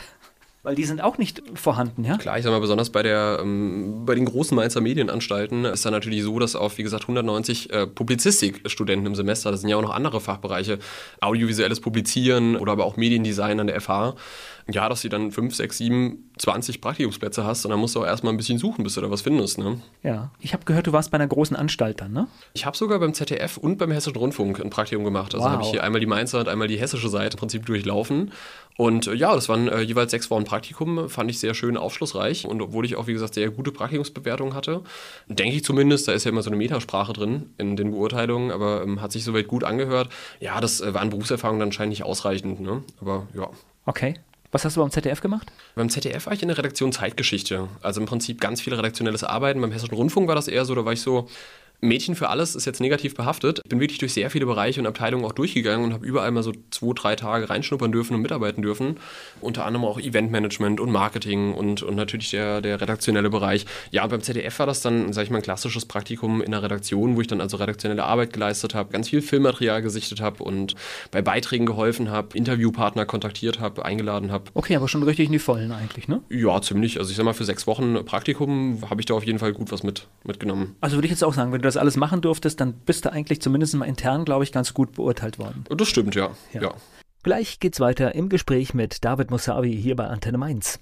[0.63, 2.19] Weil die sind auch nicht vorhanden, ja?
[2.19, 5.91] Klar, ich sag mal, besonders bei, der, ähm, bei den großen Mainzer Medienanstalten ist da
[5.91, 9.83] natürlich so, dass auf, wie gesagt, 190 äh, Publizistikstudenten im Semester, das sind ja auch
[9.83, 10.79] noch andere Fachbereiche,
[11.23, 14.17] audiovisuelles Publizieren oder aber auch Mediendesign an der FH,
[14.71, 18.07] ja, dass du dann 5, 6, 7, 20 Praktikumsplätze hast und dann musst du auch
[18.07, 19.59] erstmal ein bisschen suchen, bis du da was findest.
[19.59, 19.81] Ne?
[20.03, 22.29] Ja, ich habe gehört, du warst bei einer großen Anstalt dann, ne?
[22.55, 25.35] Ich habe sogar beim ZDF und beim Hessischen Rundfunk ein Praktikum gemacht.
[25.35, 25.53] Also wow.
[25.53, 28.33] habe ich hier einmal die Mainzer und einmal die hessische Seite im Prinzip durchlaufen.
[28.77, 32.47] Und äh, ja, das waren äh, jeweils sechs Wochen Praktikum, fand ich sehr schön aufschlussreich.
[32.47, 34.83] Und obwohl ich auch, wie gesagt, sehr gute Praktikumsbewertungen hatte,
[35.29, 38.83] denke ich zumindest, da ist ja immer so eine Metasprache drin in den Beurteilungen, aber
[38.83, 40.09] ähm, hat sich soweit gut angehört.
[40.41, 42.83] Ja, das äh, waren Berufserfahrungen dann anscheinend nicht ausreichend, ne?
[43.01, 43.51] Aber ja.
[43.85, 44.15] Okay.
[44.53, 45.53] Was hast du beim ZDF gemacht?
[45.77, 47.69] Beim ZDF war ich in der Redaktion Zeitgeschichte.
[47.83, 49.61] Also im Prinzip ganz viel redaktionelles Arbeiten.
[49.61, 51.29] Beim Hessischen Rundfunk war das eher so, da war ich so
[51.81, 53.61] Mädchen für alles ist jetzt negativ behaftet.
[53.65, 56.43] Ich bin wirklich durch sehr viele Bereiche und Abteilungen auch durchgegangen und habe überall mal
[56.43, 58.97] so zwei, drei Tage reinschnuppern dürfen und mitarbeiten dürfen.
[59.41, 63.65] Unter anderem auch Eventmanagement und Marketing und, und natürlich der, der redaktionelle Bereich.
[63.91, 67.17] Ja, beim ZDF war das dann, sage ich mal, ein klassisches Praktikum in der Redaktion,
[67.17, 70.75] wo ich dann also redaktionelle Arbeit geleistet habe, ganz viel Filmmaterial gesichtet habe und
[71.11, 74.45] bei Beiträgen geholfen habe, Interviewpartner kontaktiert habe, eingeladen habe.
[74.55, 76.21] Okay, aber schon richtig in die Vollen eigentlich, ne?
[76.29, 76.99] Ja, ziemlich.
[76.99, 79.73] Also ich sag mal, für sechs Wochen Praktikum habe ich da auf jeden Fall gut
[79.73, 80.77] was mit, mitgenommen.
[80.81, 83.13] Also würde ich jetzt auch sagen, wenn du das alles machen durftest, dann bist du
[83.13, 85.65] eigentlich zumindest mal intern, glaube ich, ganz gut beurteilt worden.
[85.69, 86.31] Das stimmt, ja.
[86.53, 86.63] ja.
[86.63, 86.75] ja.
[87.23, 90.81] Gleich geht's weiter im Gespräch mit David Musavi hier bei Antenne Mainz.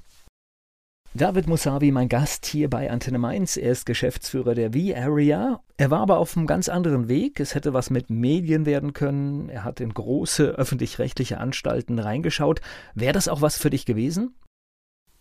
[1.14, 3.56] David Musavi, mein Gast hier bei Antenne Mainz.
[3.56, 5.60] Er ist Geschäftsführer der V-Area.
[5.76, 7.40] Er war aber auf einem ganz anderen Weg.
[7.40, 9.48] Es hätte was mit Medien werden können.
[9.48, 12.60] Er hat in große öffentlich-rechtliche Anstalten reingeschaut.
[12.94, 14.34] Wäre das auch was für dich gewesen?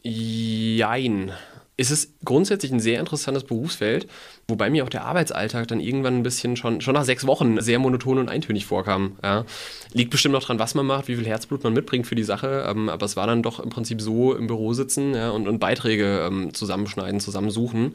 [0.04, 1.32] Jein
[1.78, 4.08] ist es grundsätzlich ein sehr interessantes Berufsfeld,
[4.48, 7.78] wobei mir auch der Arbeitsalltag dann irgendwann ein bisschen schon, schon nach sechs Wochen sehr
[7.78, 9.18] monoton und eintönig vorkam.
[9.24, 9.46] Ja.
[9.94, 12.66] Liegt bestimmt noch dran, was man macht, wie viel Herzblut man mitbringt für die Sache,
[12.68, 15.60] ähm, aber es war dann doch im Prinzip so im Büro sitzen ja, und, und
[15.60, 17.94] Beiträge ähm, zusammenschneiden, zusammensuchen.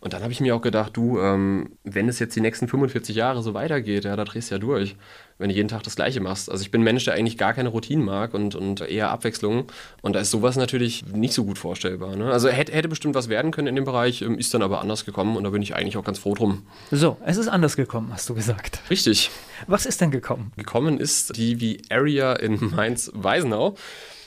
[0.00, 3.16] Und dann habe ich mir auch gedacht, du, ähm, wenn es jetzt die nächsten 45
[3.16, 4.94] Jahre so weitergeht, ja, da drehst du ja durch
[5.38, 6.50] wenn du jeden Tag das Gleiche machst.
[6.50, 9.64] Also ich bin ein Mensch, der eigentlich gar keine Routinen mag und, und eher Abwechslung.
[10.02, 12.16] Und da ist sowas natürlich nicht so gut vorstellbar.
[12.16, 12.30] Ne?
[12.30, 15.04] Also hätte, hätte bestimmt was werden können in dem Bereich, ähm, ist dann aber anders
[15.04, 16.66] gekommen und da bin ich eigentlich auch ganz froh drum.
[16.90, 18.80] So, es ist anders gekommen, hast du gesagt.
[18.90, 19.30] Richtig.
[19.66, 20.52] Was ist denn gekommen?
[20.56, 23.76] Gekommen ist die wie Area in Mainz-Weisenau.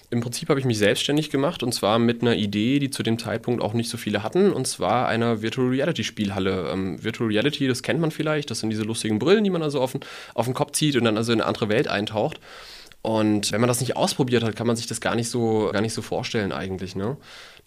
[0.10, 3.20] Im Prinzip habe ich mich selbstständig gemacht und zwar mit einer Idee, die zu dem
[3.20, 6.70] Zeitpunkt auch nicht so viele hatten, und zwar einer Virtual Reality Spielhalle.
[6.72, 9.82] Ähm, Virtual Reality, das kennt man vielleicht, das sind diese lustigen Brillen, die man also
[9.82, 10.02] auf den,
[10.34, 12.40] auf den Kopf zieht und dann also in eine andere Welt eintaucht.
[13.02, 15.82] Und wenn man das nicht ausprobiert hat, kann man sich das gar nicht so, gar
[15.82, 16.96] nicht so vorstellen eigentlich.
[16.96, 17.18] Ne?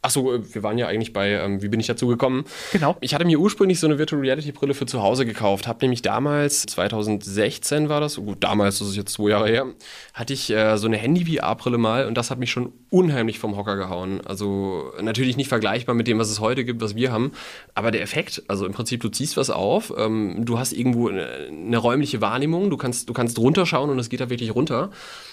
[0.03, 2.45] Achso, äh, wir waren ja eigentlich bei, ähm, wie bin ich dazu gekommen?
[2.73, 2.97] Genau.
[3.01, 5.67] Ich hatte mir ursprünglich so eine Virtual Reality Brille für zu Hause gekauft.
[5.67, 9.67] Habe nämlich damals, 2016 war das, gut, damals, das ist jetzt zwei Jahre her,
[10.15, 13.77] hatte ich äh, so eine Handy-VR-Brille mal und das hat mich schon unheimlich vom Hocker
[13.77, 14.23] gehauen.
[14.25, 17.33] Also natürlich nicht vergleichbar mit dem, was es heute gibt, was wir haben,
[17.75, 21.27] aber der Effekt, also im Prinzip, du ziehst was auf, ähm, du hast irgendwo eine,
[21.51, 24.91] eine räumliche Wahrnehmung, du kannst, du kannst runterschauen und es geht da wirklich runter.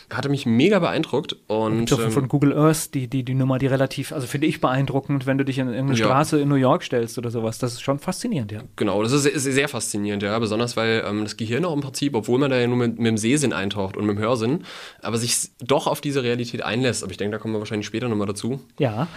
[0.09, 1.35] Hatte mich mega beeindruckt.
[1.47, 5.25] Und, ähm, von Google Earth, die, die, die Nummer, die relativ, also finde ich beeindruckend,
[5.25, 6.05] wenn du dich in irgendeine ja.
[6.05, 7.57] Straße in New York stellst oder sowas.
[7.57, 8.61] Das ist schon faszinierend, ja.
[8.77, 10.39] Genau, das ist, ist sehr faszinierend, ja.
[10.39, 13.07] Besonders weil ähm, das Gehirn auch im Prinzip, obwohl man da ja nur mit, mit
[13.07, 14.63] dem Sehsinn eintaucht und mit dem Hörsinn,
[15.01, 17.03] aber sich doch auf diese Realität einlässt.
[17.03, 18.61] Aber ich denke, da kommen wir wahrscheinlich später nochmal dazu.
[18.79, 19.07] Ja.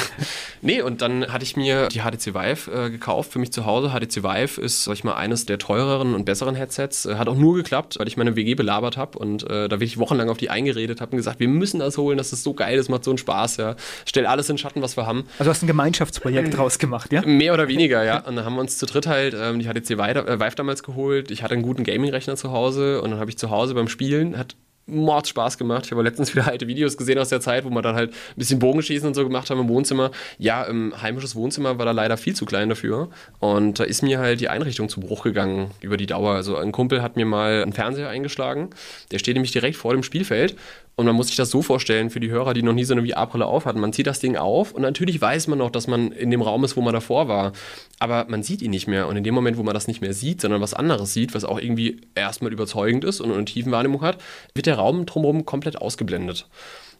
[0.62, 3.90] nee, und dann hatte ich mir die HTC Vive äh, gekauft für mich zu Hause.
[3.90, 7.04] HTC Vive ist, sag ich mal, eines der teureren und besseren Headsets.
[7.04, 9.98] Äh, hat auch nur geklappt, weil ich meine WG belabert habe und äh, da wirklich
[9.98, 12.76] wochenlang auf die eingeredet habe und gesagt, wir müssen das holen, das ist so geil,
[12.76, 13.76] das macht so einen Spaß, ja.
[14.06, 15.24] Stell alles in Schatten, was wir haben.
[15.38, 17.22] Also hast ein Gemeinschaftsprojekt draus gemacht, ja?
[17.22, 18.20] Mehr oder weniger, ja.
[18.20, 21.30] Und dann haben wir uns zu dritt halt ähm, die HTC äh, Vive damals geholt.
[21.30, 24.38] Ich hatte einen guten Gaming-Rechner zu Hause und dann habe ich zu Hause beim Spielen,
[24.38, 24.56] hat
[24.90, 25.86] Mord Spaß gemacht.
[25.86, 28.36] Ich habe letztens wieder alte Videos gesehen aus der Zeit, wo wir dann halt ein
[28.36, 30.10] bisschen Bogenschießen und so gemacht haben im Wohnzimmer.
[30.38, 33.08] Ja, im heimisches Wohnzimmer war da leider viel zu klein dafür.
[33.38, 36.34] Und da ist mir halt die Einrichtung zu Bruch gegangen über die Dauer.
[36.34, 38.70] Also ein Kumpel hat mir mal einen Fernseher eingeschlagen.
[39.10, 40.56] Der steht nämlich direkt vor dem Spielfeld
[40.96, 43.06] und man muss sich das so vorstellen, für die Hörer, die noch nie so eine
[43.06, 43.80] VR-Brille auf hatten.
[43.80, 46.62] Man zieht das Ding auf und natürlich weiß man noch, dass man in dem Raum
[46.64, 47.52] ist, wo man davor war.
[47.98, 49.08] Aber man sieht ihn nicht mehr.
[49.08, 51.44] Und in dem Moment, wo man das nicht mehr sieht, sondern was anderes sieht, was
[51.44, 54.18] auch irgendwie erstmal überzeugend ist und eine tiefen Wahrnehmung hat,
[54.54, 56.46] wird der Raum drumherum komplett ausgeblendet.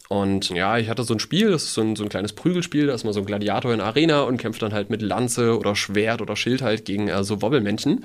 [0.08, 2.88] Und ja, ich hatte so ein Spiel, das ist so ein, so ein kleines Prügelspiel,
[2.88, 5.56] da ist man so ein Gladiator in der Arena und kämpft dann halt mit Lanze
[5.56, 8.04] oder Schwert oder Schild halt gegen äh, so Wobbelmännchen.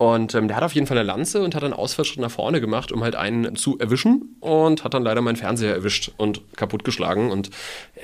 [0.00, 2.62] Und ähm, der hat auf jeden Fall eine Lanze und hat einen Ausfallschritt nach vorne
[2.62, 7.30] gemacht, um halt einen zu erwischen und hat dann leider meinen Fernseher erwischt und kaputtgeschlagen.
[7.30, 7.50] Und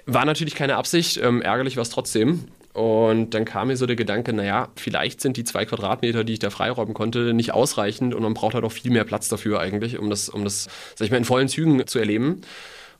[0.05, 2.49] war natürlich keine Absicht, ähm, ärgerlich war es trotzdem.
[2.75, 6.39] Und dann kam mir so der Gedanke, naja, vielleicht sind die zwei Quadratmeter, die ich
[6.39, 9.99] da freiräumen konnte, nicht ausreichend und man braucht halt auch viel mehr Platz dafür eigentlich,
[9.99, 12.43] um das, um das, sag ich mal, in vollen Zügen zu erleben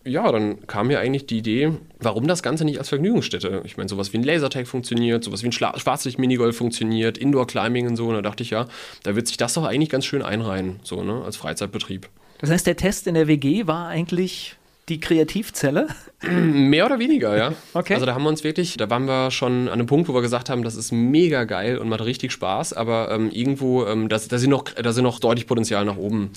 [0.07, 3.63] ja, dann kam mir eigentlich die Idee, warum das Ganze nicht als Vergnügungsstätte?
[3.65, 8.07] Ich meine, sowas wie ein Lasertag funktioniert, sowas wie ein Schwarzlicht-Minigolf funktioniert, Indoor-Climbing und so.
[8.07, 8.67] Und da dachte ich ja,
[9.03, 12.09] da wird sich das doch eigentlich ganz schön einreihen, so, ne, als Freizeitbetrieb.
[12.39, 14.57] Das heißt, der Test in der WG war eigentlich
[14.89, 15.89] die Kreativzelle?
[16.31, 17.53] Mehr oder weniger, ja.
[17.75, 17.93] Okay.
[17.93, 20.23] Also da haben wir uns wirklich, da waren wir schon an einem Punkt, wo wir
[20.23, 24.17] gesagt haben, das ist mega geil und macht richtig Spaß, aber ähm, irgendwo, ähm, da,
[24.17, 26.31] da, sind noch, da sind noch deutlich Potenzial nach oben.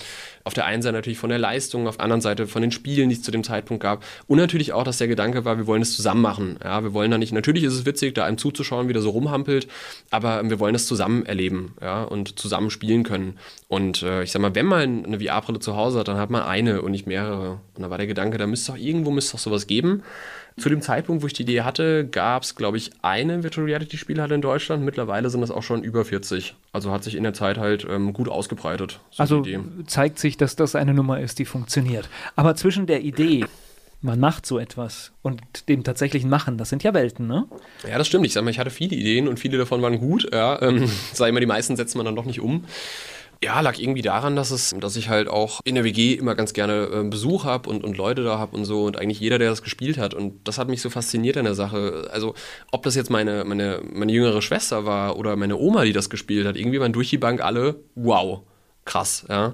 [0.44, 3.08] Auf der einen Seite natürlich von der Leistung, auf der anderen Seite von den Spielen,
[3.08, 4.04] die es zu dem Zeitpunkt gab.
[4.28, 6.60] Und natürlich auch, dass der Gedanke war, wir wollen es zusammen machen.
[6.62, 9.12] Ja, wir wollen da nicht, natürlich ist es witzig, da einem zuzuschauen, wie der so
[9.12, 9.70] rumhampelt,
[10.10, 13.40] aber ähm, wir wollen das zusammen erleben ja, und zusammen spielen können.
[13.70, 16.42] Und äh, ich sag mal, wenn man eine VR-Brille zu Hause hat, dann hat man
[16.42, 17.60] eine und nicht mehrere.
[17.76, 20.04] Und da war der Gedanke, da müsste doch irgendwo müsste doch sowas geben.
[20.58, 23.98] Zu dem Zeitpunkt, wo ich die Idee hatte, gab es, glaube ich, eine Virtual Reality
[23.98, 24.84] Spielhalle in Deutschland.
[24.84, 26.54] Mittlerweile sind es auch schon über 40.
[26.74, 29.00] Also hat sich in der Zeit halt ähm, gut ausgebreitet.
[29.12, 29.46] So also
[29.88, 32.10] zeigt sich, dass das eine Nummer ist, die funktioniert.
[32.36, 33.46] Aber zwischen der Idee,
[34.02, 37.46] man macht so etwas und dem tatsächlichen Machen, das sind ja Welten, ne?
[37.88, 38.26] Ja, das stimmt.
[38.26, 40.28] Ich sag mal, ich hatte viele Ideen und viele davon waren gut.
[40.34, 42.66] Ja, ähm, sag ich mal, die meisten setzt man dann doch nicht um.
[43.42, 46.52] Ja, lag irgendwie daran, dass es, dass ich halt auch in der WG immer ganz
[46.52, 49.50] gerne äh, Besuch habe und, und Leute da habe und so und eigentlich jeder, der
[49.50, 50.14] das gespielt hat.
[50.14, 52.10] Und das hat mich so fasziniert an der Sache.
[52.12, 52.36] Also,
[52.72, 56.46] ob das jetzt meine, meine, meine jüngere Schwester war oder meine Oma, die das gespielt
[56.46, 58.42] hat, irgendwie waren durch die Bank alle, wow,
[58.90, 59.54] krass, ja.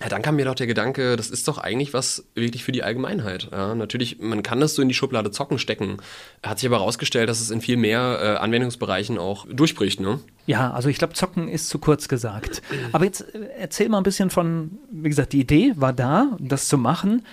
[0.00, 2.82] Ja, dann kam mir doch der Gedanke, das ist doch eigentlich was wirklich für die
[2.82, 3.48] Allgemeinheit.
[3.50, 5.96] Ja, natürlich, man kann das so in die Schublade Zocken stecken.
[6.42, 10.20] Hat sich aber herausgestellt, dass es in viel mehr äh, Anwendungsbereichen auch durchbricht, ne?
[10.46, 12.60] Ja, also ich glaube, Zocken ist zu kurz gesagt.
[12.92, 16.68] Aber jetzt äh, erzähl mal ein bisschen von, wie gesagt, die Idee war da, das
[16.68, 17.24] zu machen.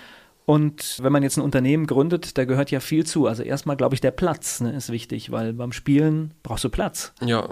[0.45, 3.27] Und wenn man jetzt ein Unternehmen gründet, da gehört ja viel zu.
[3.27, 7.13] Also erstmal, glaube ich, der Platz ne, ist wichtig, weil beim Spielen brauchst du Platz.
[7.21, 7.49] Ja,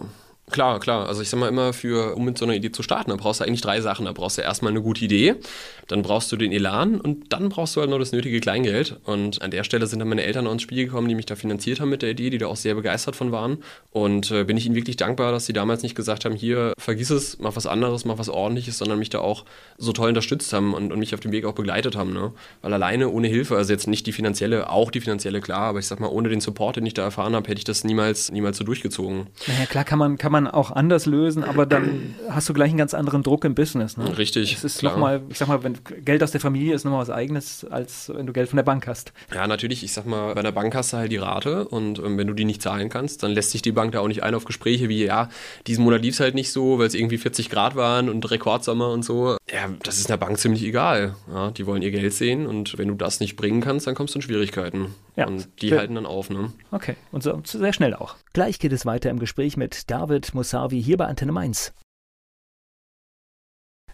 [0.51, 1.07] Klar, klar.
[1.07, 3.39] Also ich sag mal immer, für, um mit so einer Idee zu starten, da brauchst
[3.39, 4.05] du eigentlich drei Sachen.
[4.05, 5.35] Da brauchst du erstmal eine gute Idee,
[5.87, 8.97] dann brauchst du den Elan und dann brauchst du halt nur das nötige Kleingeld.
[9.05, 11.79] Und an der Stelle sind dann meine Eltern ins Spiel gekommen, die mich da finanziert
[11.79, 13.63] haben mit der Idee, die da auch sehr begeistert von waren.
[13.91, 17.09] Und äh, bin ich ihnen wirklich dankbar, dass sie damals nicht gesagt haben, hier, vergiss
[17.09, 19.45] es, mach was anderes, mach was ordentliches, sondern mich da auch
[19.77, 22.13] so toll unterstützt haben und, und mich auf dem Weg auch begleitet haben.
[22.13, 22.33] Ne?
[22.61, 25.87] Weil alleine ohne Hilfe, also jetzt nicht die finanzielle, auch die finanzielle, klar, aber ich
[25.87, 28.57] sag mal, ohne den Support, den ich da erfahren habe, hätte ich das niemals, niemals
[28.57, 29.27] so durchgezogen.
[29.47, 32.77] Naja, klar kann man, kann man auch anders lösen, aber dann hast du gleich einen
[32.77, 33.97] ganz anderen Druck im Business.
[33.97, 34.17] Ne?
[34.17, 34.53] Richtig.
[34.53, 37.65] Es ist nochmal, ich sag mal, wenn Geld aus der Familie ist nochmal was eigenes,
[37.65, 39.13] als wenn du Geld von der Bank hast.
[39.33, 39.83] Ja, natürlich.
[39.83, 42.33] Ich sag mal, bei der Bank hast du halt die Rate und ähm, wenn du
[42.33, 44.89] die nicht zahlen kannst, dann lässt sich die Bank da auch nicht ein auf Gespräche
[44.89, 45.29] wie, ja,
[45.67, 48.89] diesen Monat lief es halt nicht so, weil es irgendwie 40 Grad waren und Rekordsommer
[48.89, 49.37] und so.
[49.51, 51.15] Ja, das ist der Bank ziemlich egal.
[51.33, 54.15] Ja, die wollen ihr Geld sehen und wenn du das nicht bringen kannst, dann kommst
[54.15, 54.93] du in Schwierigkeiten.
[55.19, 55.27] Ja.
[55.27, 56.53] Und die halten dann auf, ne?
[56.71, 58.15] Okay, und so sehr schnell auch.
[58.31, 61.73] Gleich geht es weiter im Gespräch mit David Musavi hier bei Antenne Mainz.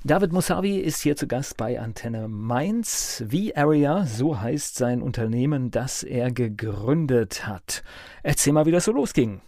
[0.03, 3.23] David Musavi ist hier zu Gast bei Antenne Mainz.
[3.27, 7.83] V-Area, so heißt sein Unternehmen, das er gegründet hat.
[8.21, 9.41] Erzähl mal, wie das so losging.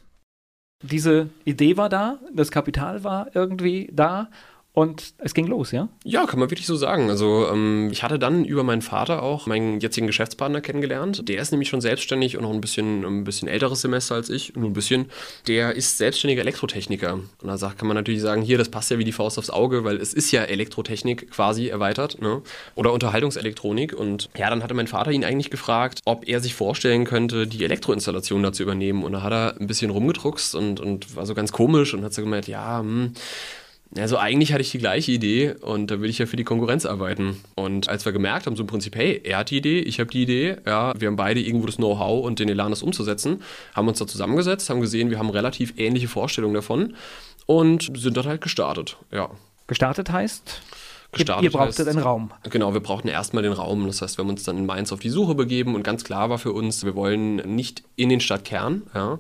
[0.81, 4.31] Diese Idee war da, das Kapital war irgendwie da
[4.77, 5.89] und es ging los, ja?
[6.03, 7.09] Ja, kann man wirklich so sagen.
[7.09, 11.27] Also ähm, ich hatte dann über meinen Vater auch meinen jetzigen Geschäftspartner kennengelernt.
[11.27, 14.55] Der ist nämlich schon selbstständig und noch ein bisschen, ein bisschen älteres Semester als ich,
[14.55, 15.09] nur ein bisschen.
[15.47, 17.13] Der ist selbstständiger Elektrotechniker.
[17.13, 19.83] Und da kann man natürlich sagen, hier, das passt ja wie die Faust aufs Auge,
[19.83, 22.43] weil es ist ja Elektrotechnik quasi erweitert, ne?
[22.75, 23.93] Oder Unterhaltungselektronik.
[23.93, 27.63] Und ja, dann hatte mein Vater ihn eigentlich gefragt, ob er sich vorstellen könnte, die
[27.63, 29.03] Elektroinstallation da zu übernehmen.
[29.03, 32.13] Und da hat er ein bisschen rumgedruckst und, und war so ganz komisch und hat
[32.13, 33.13] so gemeint, ja, hm,
[33.95, 36.85] also eigentlich hatte ich die gleiche Idee und da will ich ja für die Konkurrenz
[36.85, 37.41] arbeiten.
[37.55, 40.09] Und als wir gemerkt haben, so im Prinzip, hey, er hat die Idee, ich habe
[40.09, 43.41] die Idee, ja, wir haben beide irgendwo das Know-how und den Elan, das umzusetzen,
[43.73, 46.95] haben uns da zusammengesetzt, haben gesehen, wir haben relativ ähnliche Vorstellungen davon
[47.45, 49.29] und sind dann halt gestartet, ja.
[49.67, 50.61] Gestartet heißt?
[51.11, 51.43] Gestartet.
[51.43, 52.31] Ihr brauchtet einen Raum.
[52.49, 53.87] Genau, wir brauchten erstmal den Raum.
[53.87, 56.29] Das heißt, wir haben uns dann in Mainz auf die Suche begeben und ganz klar
[56.29, 58.83] war für uns, wir wollen nicht in den Stadtkern.
[58.93, 59.19] Ja.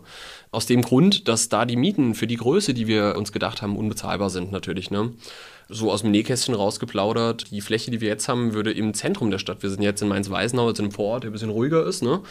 [0.51, 3.77] Aus dem Grund, dass da die Mieten für die Größe, die wir uns gedacht haben,
[3.77, 4.91] unbezahlbar sind natürlich.
[4.91, 5.13] Ne?
[5.69, 7.51] So aus dem Nähkästchen rausgeplaudert.
[7.51, 10.07] Die Fläche, die wir jetzt haben, würde im Zentrum der Stadt, wir sind jetzt in
[10.07, 12.21] Mainz-Weisenau, jetzt in einem Vorort, der ein bisschen ruhiger ist, ne?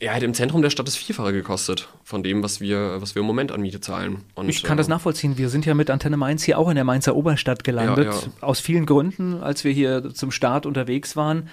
[0.00, 3.20] Ja, hätte im Zentrum der Stadt das Vierfache gekostet von dem, was wir, was wir
[3.20, 4.24] im Moment an Miete zahlen.
[4.34, 5.38] Und, ich kann äh, das nachvollziehen.
[5.38, 8.06] Wir sind ja mit Antenne Mainz hier auch in der Mainzer Oberstadt gelandet.
[8.06, 8.28] Ja, ja.
[8.40, 11.48] Aus vielen Gründen, als wir hier zum Start unterwegs waren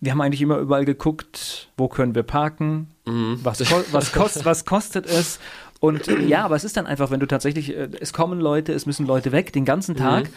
[0.00, 3.38] Wir haben eigentlich immer überall geguckt, wo können wir parken, mhm.
[3.42, 5.38] was, ko was, kost was kostet es.
[5.80, 8.86] Und ja, aber es ist dann einfach, wenn du tatsächlich, äh, es kommen Leute, es
[8.86, 10.24] müssen Leute weg, den ganzen Tag.
[10.24, 10.34] Mhm.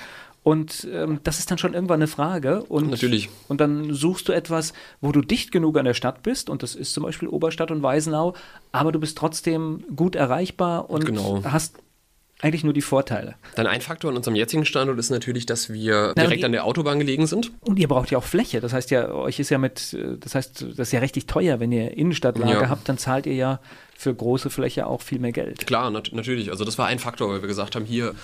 [0.48, 2.64] Und ähm, das ist dann schon irgendwann eine Frage.
[2.64, 3.28] Und, Natürlich.
[3.50, 6.50] Und dann suchst du etwas, wo du dicht genug an der Stadt bist.
[6.50, 8.34] Und das ist zum Beispiel Oberstadt und Weisenau.
[8.72, 11.42] Aber du bist trotzdem gut erreichbar und genau.
[11.44, 11.76] hast
[12.40, 13.36] eigentlich nur die Vorteile.
[13.56, 16.64] Dann ein Faktor an unserem jetzigen Standort ist natürlich, dass wir Na, direkt an der
[16.64, 17.52] Autobahn gelegen sind.
[17.60, 18.62] Und ihr braucht ja auch Fläche.
[18.62, 21.74] Das heißt ja, euch ist ja mit, das heißt, das ist ja richtig teuer, wenn
[21.74, 22.70] ihr Innenstadtlage ja.
[22.70, 23.60] habt, dann zahlt ihr ja
[23.98, 25.68] für große Fläche auch viel mehr Geld.
[25.68, 26.52] Klar, nat natürlich.
[26.52, 28.16] Also das war ein Faktor, weil wir gesagt haben, hier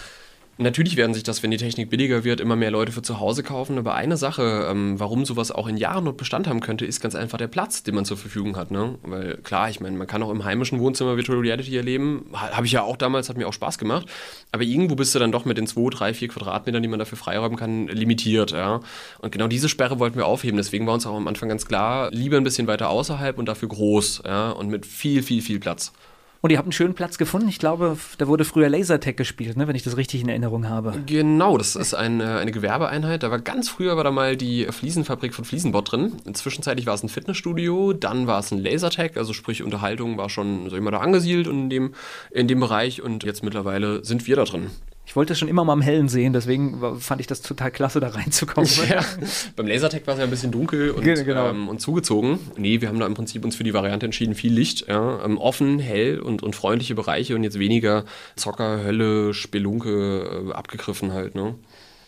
[0.60, 3.42] Natürlich werden sich das, wenn die Technik billiger wird, immer mehr Leute für zu Hause
[3.42, 3.80] kaufen.
[3.80, 7.16] Aber eine Sache, ähm, warum sowas auch in Jahren noch Bestand haben könnte, ist ganz
[7.16, 8.70] einfach der Platz, den man zur Verfügung hat.
[8.70, 9.00] Ne?
[9.02, 12.28] Weil klar, ich meine, man kann auch im heimischen Wohnzimmer Virtual Reality erleben.
[12.34, 14.06] Habe ich ja auch damals, hat mir auch Spaß gemacht.
[14.52, 17.18] Aber irgendwo bist du dann doch mit den zwei, drei, vier Quadratmetern, die man dafür
[17.18, 18.52] freiräumen kann, limitiert.
[18.52, 18.82] Ja?
[19.20, 20.58] Und genau diese Sperre wollten wir aufheben.
[20.58, 23.70] Deswegen war uns auch am Anfang ganz klar, lieber ein bisschen weiter außerhalb und dafür
[23.70, 24.22] groß.
[24.24, 24.52] Ja?
[24.52, 25.94] Und mit viel, viel, viel Platz.
[26.46, 27.48] Und ihr habt einen schönen Platz gefunden.
[27.48, 30.94] Ich glaube, da wurde früher Lasertag gespielt, ne, wenn ich das richtig in Erinnerung habe.
[31.06, 33.24] Genau, das ist ein, äh, eine Gewerbeeinheit.
[33.24, 36.12] Da war ganz früher war da mal die Fliesenfabrik von Fliesenbott drin.
[36.34, 40.70] Zwischenzeitlich war es ein Fitnessstudio, dann war es ein Lasertag, also sprich Unterhaltung war schon,
[40.70, 41.94] sag ich da angesiedelt in dem,
[42.30, 44.70] in dem Bereich und jetzt mittlerweile sind wir da drin.
[45.06, 48.00] Ich wollte es schon immer mal am Hellen sehen, deswegen fand ich das total klasse,
[48.00, 48.70] da reinzukommen.
[48.90, 49.04] Ja,
[49.56, 51.50] beim Lasertag war es ja ein bisschen dunkel und, genau.
[51.50, 52.40] ähm, und zugezogen.
[52.58, 55.38] Nee, wir haben da im Prinzip uns für die Variante entschieden, viel Licht, ja, ähm,
[55.38, 61.36] offen, hell und, und freundliche Bereiche und jetzt weniger Zocker, Hölle, Spelunke, äh, abgegriffen halt,
[61.36, 61.56] ne?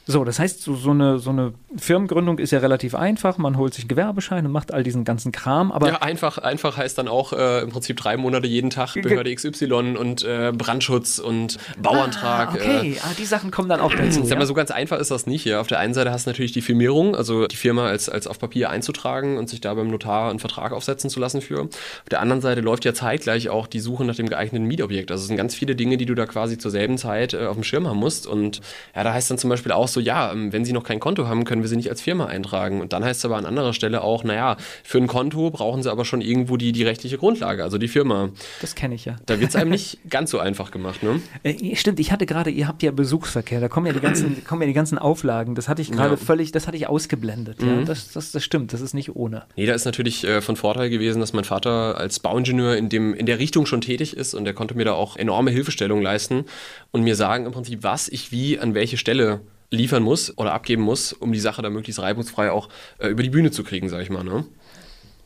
[0.07, 3.39] So, das heißt, so, so, eine, so eine Firmengründung ist ja relativ einfach.
[3.39, 5.71] Man holt sich einen Gewerbeschein und macht all diesen ganzen Kram.
[5.71, 9.33] Aber ja, einfach, einfach heißt dann auch äh, im Prinzip drei Monate jeden Tag Behörde
[9.33, 12.49] XY und äh, Brandschutz und Bauantrag.
[12.49, 14.23] Ah, okay, äh, ah, die Sachen kommen dann auch dazu.
[14.23, 15.43] Sag mal, so ganz einfach ist das nicht.
[15.45, 15.59] Ja.
[15.59, 18.37] Auf der einen Seite hast du natürlich die Firmierung, also die Firma als, als auf
[18.37, 21.61] Papier einzutragen und sich da beim Notar einen Vertrag aufsetzen zu lassen für.
[21.61, 25.09] Auf der anderen Seite läuft ja zeitgleich auch die Suche nach dem geeigneten Mietobjekt.
[25.09, 27.55] Also es sind ganz viele Dinge, die du da quasi zur selben Zeit äh, auf
[27.55, 28.27] dem Schirm haben musst.
[28.27, 28.61] Und
[28.95, 31.27] ja, da heißt dann zum Beispiel auch so, ja, ähm, wenn sie noch kein Konto
[31.27, 32.81] haben, können wir sie nicht als Firma eintragen.
[32.81, 35.89] Und dann heißt es aber an anderer Stelle auch, naja, für ein Konto brauchen sie
[35.89, 38.29] aber schon irgendwo die, die rechtliche Grundlage, also die Firma.
[38.61, 39.15] Das kenne ich ja.
[39.25, 41.21] Da wird es einem nicht ganz so einfach gemacht, ne?
[41.41, 44.61] Äh, stimmt, ich hatte gerade, ihr habt ja Besuchsverkehr, da kommen ja die ganzen, kommen
[44.61, 45.55] ja die ganzen Auflagen.
[45.55, 46.17] Das hatte ich gerade ja.
[46.17, 47.61] völlig, das hatte ich ausgeblendet.
[47.61, 47.67] Mhm.
[47.67, 49.43] Ja, das, das, das stimmt, das ist nicht ohne.
[49.55, 53.13] Nee, da ist natürlich äh, von Vorteil gewesen, dass mein Vater als Bauingenieur in, dem,
[53.13, 56.45] in der Richtung schon tätig ist und der konnte mir da auch enorme Hilfestellung leisten
[56.91, 59.39] und mir sagen im Prinzip, was ich wie an welche Stelle
[59.71, 63.29] liefern muss oder abgeben muss, um die Sache da möglichst reibungsfrei auch äh, über die
[63.29, 64.23] Bühne zu kriegen, sag ich mal.
[64.23, 64.45] Ne?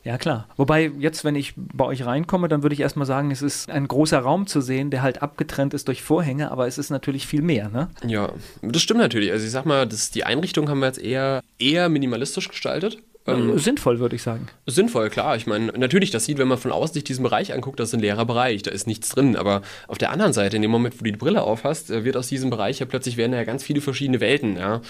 [0.02, 0.48] Ja, klar.
[0.56, 3.86] Wobei jetzt, wenn ich bei euch reinkomme, dann würde ich erstmal sagen, es ist ein
[3.86, 7.42] großer Raum zu sehen, der halt abgetrennt ist durch Vorhänge, aber es ist natürlich viel
[7.42, 7.88] mehr, ne?
[8.06, 9.30] Ja, das stimmt natürlich.
[9.30, 12.98] Also ich sag mal, das, die Einrichtung haben wir jetzt eher, eher minimalistisch gestaltet.
[13.26, 14.48] Ähm, sinnvoll, würde ich sagen.
[14.66, 15.36] Sinnvoll, klar.
[15.36, 17.94] Ich meine, natürlich, das sieht, wenn man von außen sich diesen Bereich anguckt, das ist
[17.94, 19.36] ein leerer Bereich, da ist nichts drin.
[19.36, 22.16] Aber auf der anderen Seite, in dem Moment, wo du die Brille aufhast, äh, wird
[22.16, 24.80] aus diesem Bereich ja plötzlich werden ja ganz viele verschiedene Welten, ja.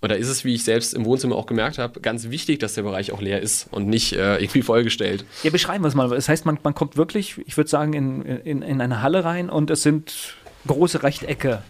[0.00, 2.74] Und da ist es, wie ich selbst im Wohnzimmer auch gemerkt habe, ganz wichtig, dass
[2.74, 5.24] der Bereich auch leer ist und nicht äh, irgendwie vollgestellt.
[5.42, 6.08] Ja, beschreiben wir es mal.
[6.08, 9.50] Das heißt, man, man kommt wirklich, ich würde sagen, in, in, in eine Halle rein
[9.50, 11.62] und es sind große Rechtecke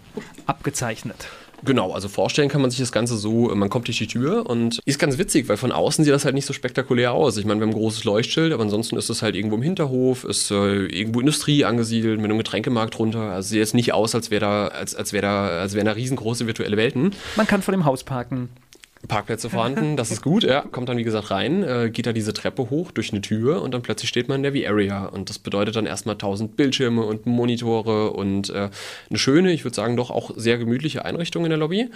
[0.47, 1.29] abgezeichnet.
[1.65, 4.81] Genau, also vorstellen kann man sich das Ganze so, man kommt durch die Tür und
[4.85, 7.37] ist ganz witzig, weil von außen sieht das halt nicht so spektakulär aus.
[7.37, 10.25] Ich meine, wir haben ein großes Leuchtschild, aber ansonsten ist es halt irgendwo im Hinterhof,
[10.25, 13.33] ist äh, irgendwo Industrie angesiedelt, mit einem Getränkemarkt drunter.
[13.33, 15.93] Also sieht jetzt nicht aus, als wäre da, als, als wäre da, als wären da
[15.93, 17.15] riesengroße virtuelle Welten.
[17.37, 18.49] Man kann vor dem Haus parken.
[19.07, 20.43] Parkplätze vorhanden, das ist gut.
[20.43, 23.63] Er kommt dann, wie gesagt, rein, äh, geht da diese Treppe hoch durch eine Tür
[23.63, 25.07] und dann plötzlich steht man in der V-Area.
[25.07, 28.71] Und das bedeutet dann erstmal tausend Bildschirme und Monitore und äh,
[29.09, 31.89] eine schöne, ich würde sagen, doch auch sehr gemütliche Einrichtung in der Lobby.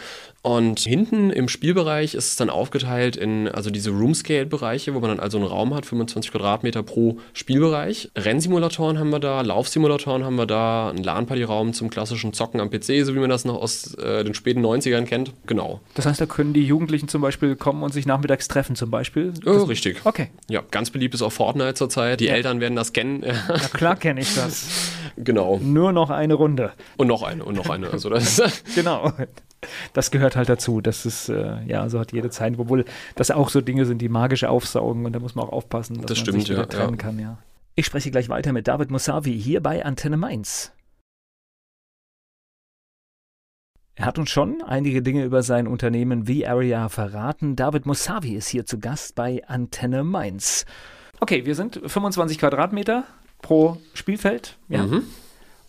[0.42, 5.20] Und hinten im Spielbereich ist es dann aufgeteilt in also diese Room-Scale-Bereiche, wo man dann
[5.20, 8.10] also einen Raum hat, 25 Quadratmeter pro Spielbereich.
[8.16, 13.04] Rennsimulatoren haben wir da, Laufsimulatoren haben wir da, einen LAN-Party-Raum zum klassischen Zocken am PC,
[13.04, 15.32] so wie man das noch aus äh, den späten 90ern kennt.
[15.46, 15.80] Genau.
[15.94, 18.90] Das heißt, da können die Jugendlichen Jugendlichen zum Beispiel kommen und sich nachmittags treffen zum
[18.90, 19.32] Beispiel?
[19.46, 20.02] Oh, richtig.
[20.04, 20.28] Okay.
[20.48, 22.20] Ja, ganz beliebt ist auch Fortnite zurzeit.
[22.20, 22.34] Die ja.
[22.34, 23.24] Eltern werden das kennen.
[23.52, 24.92] Ja, klar kenne ich das.
[25.16, 25.58] Genau.
[25.58, 26.72] Nur noch eine Runde.
[26.96, 27.90] Und noch eine und noch eine.
[27.90, 28.40] Also das
[28.74, 29.12] genau.
[29.92, 30.80] Das gehört halt dazu.
[30.80, 32.54] Das ist, äh, ja, so hat jede Zeit.
[32.56, 35.96] Obwohl das auch so Dinge sind, die magisch aufsaugen und da muss man auch aufpassen,
[35.96, 37.38] dass das man stimmt, sich wieder ja, trennen kann, ja.
[37.74, 40.72] Ich spreche gleich weiter mit David Musavi hier bei Antenne Mainz.
[43.94, 47.56] Er hat uns schon einige Dinge über sein Unternehmen V-Area verraten.
[47.56, 50.64] David Musavi ist hier zu Gast bei Antenne Mainz.
[51.20, 53.04] Okay, wir sind 25 Quadratmeter
[53.42, 54.56] pro Spielfeld.
[54.68, 54.84] Ja.
[54.84, 55.02] Mhm.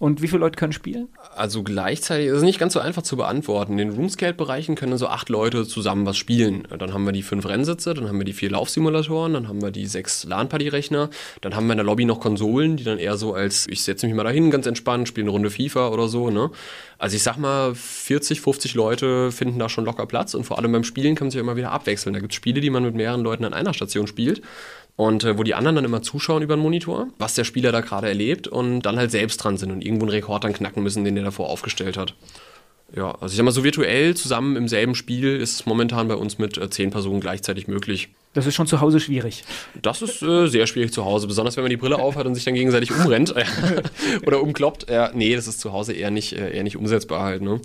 [0.04, 1.08] Und wie viele Leute können spielen?
[1.34, 3.80] Also gleichzeitig ist es nicht ganz so einfach zu beantworten.
[3.80, 6.68] In den Roomscale-Bereichen können so acht Leute zusammen was spielen.
[6.78, 9.72] Dann haben wir die fünf Rennsitze, dann haben wir die vier Laufsimulatoren, dann haben wir
[9.72, 13.34] die sechs LAN-Party-Rechner, dann haben wir in der Lobby noch Konsolen, die dann eher so
[13.34, 16.30] als, ich setze mich mal dahin, ganz entspannt, spiele eine Runde FIFA oder so.
[16.30, 16.52] Ne?
[16.98, 20.74] Also ich sag mal, 40, 50 Leute finden da schon locker Platz und vor allem
[20.74, 22.14] beim Spielen kann man sich immer wieder abwechseln.
[22.14, 24.42] Da gibt es Spiele, die man mit mehreren Leuten an einer Station spielt
[24.96, 27.82] und äh, wo die anderen dann immer zuschauen über den Monitor, was der Spieler da
[27.82, 31.04] gerade erlebt und dann halt selbst dran sind und irgendwo einen Rekord dann knacken müssen,
[31.04, 32.16] den der davor aufgestellt hat.
[32.96, 36.38] Ja, also ich sag mal, so virtuell zusammen im selben Spiel ist momentan bei uns
[36.38, 38.10] mit äh, zehn Personen gleichzeitig möglich.
[38.34, 39.44] Das ist schon zu Hause schwierig.
[39.82, 42.44] Das ist äh, sehr schwierig zu Hause, besonders wenn man die Brille aufhat und sich
[42.44, 43.34] dann gegenseitig umrennt
[44.28, 44.90] oder umkloppt.
[44.92, 47.42] Ja, nee, das ist zu Hause eher nicht, äh, eher nicht umsetzbar halt.
[47.42, 47.62] Ne?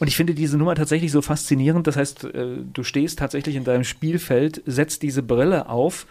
[0.00, 1.86] Und ich finde diese Nummer tatsächlich so faszinierend.
[1.86, 6.06] Das heißt, äh, du stehst tatsächlich in deinem Spielfeld, setzt diese Brille auf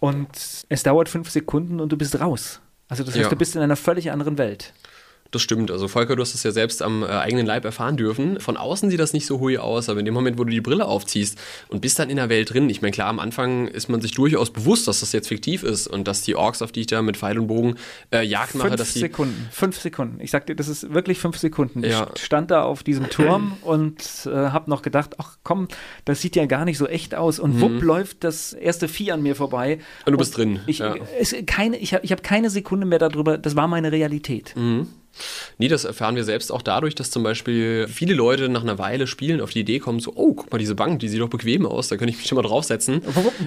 [0.00, 0.28] und
[0.68, 2.60] es dauert fünf Sekunden und du bist raus.
[2.88, 3.28] Also das heißt, ja.
[3.30, 4.72] du bist in einer völlig anderen Welt.
[5.34, 5.72] Das stimmt.
[5.72, 8.38] Also Volker, du hast es ja selbst am äh, eigenen Leib erfahren dürfen.
[8.38, 10.60] Von außen sieht das nicht so hui aus, aber in dem Moment, wo du die
[10.60, 13.88] Brille aufziehst und bist dann in der Welt drin, ich meine, klar, am Anfang ist
[13.88, 16.82] man sich durchaus bewusst, dass das jetzt fiktiv ist und dass die Orks, auf die
[16.82, 17.74] ich da mit Pfeil und Bogen
[18.12, 19.00] äh, Jagd mache, fünf dass die...
[19.00, 20.20] Sekunden, fünf Sekunden.
[20.20, 21.82] Ich sag dir, das ist wirklich fünf Sekunden.
[21.82, 22.06] Ja.
[22.14, 25.66] Ich stand da auf diesem Turm und äh, habe noch gedacht, ach komm,
[26.04, 27.60] das sieht ja gar nicht so echt aus und mhm.
[27.60, 29.80] wupp läuft das erste Vieh an mir vorbei.
[30.06, 30.60] Und du bist drin.
[30.68, 30.94] Ich, ja.
[31.18, 34.54] es, keine, ich habe ich hab keine Sekunde mehr darüber, das war meine Realität.
[34.54, 34.86] Mhm.
[35.58, 39.06] Nee, das erfahren wir selbst auch dadurch, dass zum Beispiel viele Leute nach einer Weile
[39.06, 41.66] spielen auf die Idee kommen, so, oh, guck mal, diese Bank, die sieht doch bequem
[41.66, 43.02] aus, da könnte ich mich schon mal draufsetzen.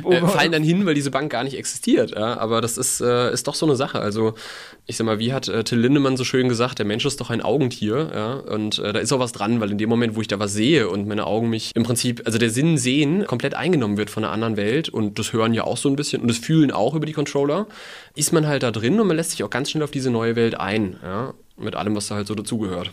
[0.10, 2.12] Äh, fallen dann hin, weil diese Bank gar nicht existiert.
[2.12, 2.38] Ja?
[2.38, 4.00] Aber das ist, äh, ist doch so eine Sache.
[4.00, 4.36] Also,
[4.86, 7.30] ich sag mal, wie hat äh, Till Lindemann so schön gesagt, der Mensch ist doch
[7.30, 8.12] ein Augentier.
[8.14, 8.34] Ja?
[8.36, 10.54] Und äh, da ist auch was dran, weil in dem Moment, wo ich da was
[10.54, 14.24] sehe und meine Augen mich im Prinzip, also der Sinn sehen, komplett eingenommen wird von
[14.24, 16.96] einer anderen Welt und das Hören ja auch so ein bisschen und das Fühlen auch
[16.96, 17.68] über die Controller,
[18.16, 20.36] ist man halt da drin und man lässt sich auch ganz schnell auf diese neue
[20.36, 20.98] Welt ein.
[21.04, 21.34] Ja?
[21.58, 22.92] Mit allem, was da halt so dazugehört.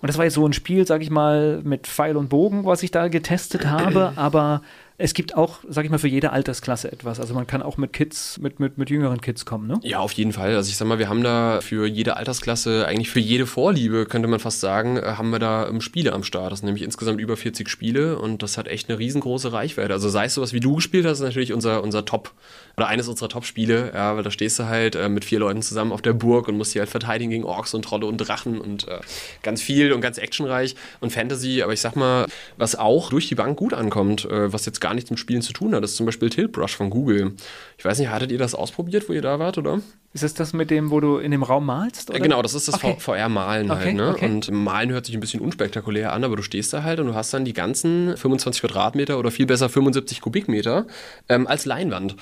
[0.00, 2.82] Und das war jetzt so ein Spiel, sag ich mal, mit Pfeil und Bogen, was
[2.82, 4.62] ich da getestet habe, aber
[5.02, 7.20] es gibt auch, sag ich mal, für jede Altersklasse etwas.
[7.20, 9.80] Also man kann auch mit Kids, mit, mit, mit jüngeren Kids kommen, ne?
[9.82, 10.54] Ja, auf jeden Fall.
[10.54, 14.28] Also ich sag mal, wir haben da für jede Altersklasse, eigentlich für jede Vorliebe, könnte
[14.28, 16.52] man fast sagen, äh, haben wir da Spiele am Start.
[16.52, 19.94] Das sind nämlich insgesamt über 40 Spiele und das hat echt eine riesengroße Reichweite.
[19.94, 22.32] Also sei es sowas wie du gespielt hast, ist natürlich unser, unser Top
[22.76, 25.92] oder eines unserer Top-Spiele, ja, weil da stehst du halt äh, mit vier Leuten zusammen
[25.92, 28.88] auf der Burg und musst die halt verteidigen gegen Orks und Trolle und Drachen und
[28.88, 29.00] äh,
[29.42, 31.62] ganz viel und ganz actionreich und Fantasy.
[31.62, 32.26] Aber ich sag mal,
[32.56, 35.52] was auch durch die Bank gut ankommt, äh, was jetzt gar nichts mit Spielen zu
[35.52, 37.32] tun hat, ist zum Beispiel Tiltbrush von Google.
[37.78, 39.80] Ich weiß nicht, hattet ihr das ausprobiert, wo ihr da wart, oder?
[40.12, 42.10] Ist das das mit dem, wo du in dem Raum malst?
[42.10, 42.18] Oder?
[42.18, 42.96] Genau, das ist das okay.
[42.98, 43.80] VR-Malen halt.
[43.80, 44.10] Okay, ne?
[44.10, 44.26] Okay.
[44.26, 47.14] Und Malen hört sich ein bisschen unspektakulär an, aber du stehst da halt und du
[47.14, 50.86] hast dann die ganzen 25 Quadratmeter oder viel besser 75 Kubikmeter
[51.28, 52.16] ähm, als Leinwand.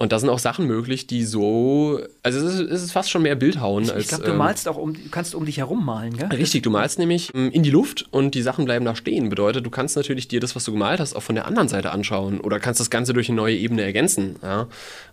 [0.00, 3.20] Und da sind auch Sachen möglich, die so, also es ist, es ist fast schon
[3.20, 3.84] mehr Bildhauen.
[3.84, 6.16] Ich, als, ich glaube, du ähm, malst auch um, du kannst um dich herum malen,
[6.16, 6.28] gell?
[6.28, 9.28] Richtig, du malst nämlich ähm, in die Luft und die Sachen bleiben da stehen.
[9.28, 11.90] Bedeutet, du kannst natürlich dir das, was du gemalt hast, auch von der anderen Seite
[11.92, 14.36] anschauen oder kannst das Ganze durch eine neue Ebene ergänzen.
[14.42, 14.68] Ja?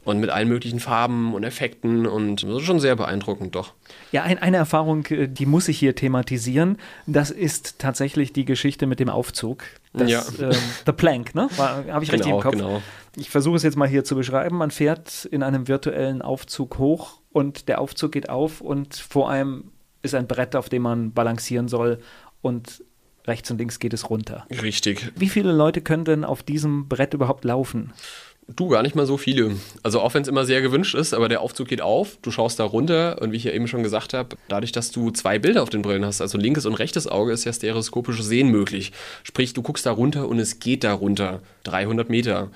[0.06, 3.74] Und mit allen möglichen Farben und Effekten und das ist schon sehr beeindruckend, doch.
[4.14, 6.78] Ja, ein, eine Erfahrung, äh, die muss ich hier thematisieren.
[7.08, 9.66] Das ist tatsächlich die Geschichte mit dem Aufzug.
[9.98, 10.24] Das, ja.
[10.40, 11.50] ähm, The Plank, ne?
[11.58, 12.54] Habe ich genau, richtig im Kopf?
[12.54, 12.82] Genau.
[13.16, 14.58] Ich versuche es jetzt mal hier zu beschreiben.
[14.58, 19.72] Man fährt in einem virtuellen Aufzug hoch und der Aufzug geht auf und vor einem
[20.04, 22.00] ist ein Brett, auf dem man balancieren soll
[22.42, 22.84] und
[23.26, 24.46] rechts und links geht es runter.
[24.50, 25.12] Richtig.
[25.16, 27.94] Wie viele Leute können denn auf diesem Brett überhaupt laufen?
[28.56, 29.58] Du, gar nicht mal so viele.
[29.84, 32.60] Also auch wenn es immer sehr gewünscht ist, aber der Aufzug geht auf, du schaust
[32.60, 35.64] da runter und wie ich ja eben schon gesagt habe, dadurch, dass du zwei Bilder
[35.64, 38.94] auf den Brillen hast, also linkes und rechtes Auge, ist ja stereoskopisches Sehen möglich.
[39.24, 42.50] Sprich, du guckst da runter und es geht da runter, 300 Meter.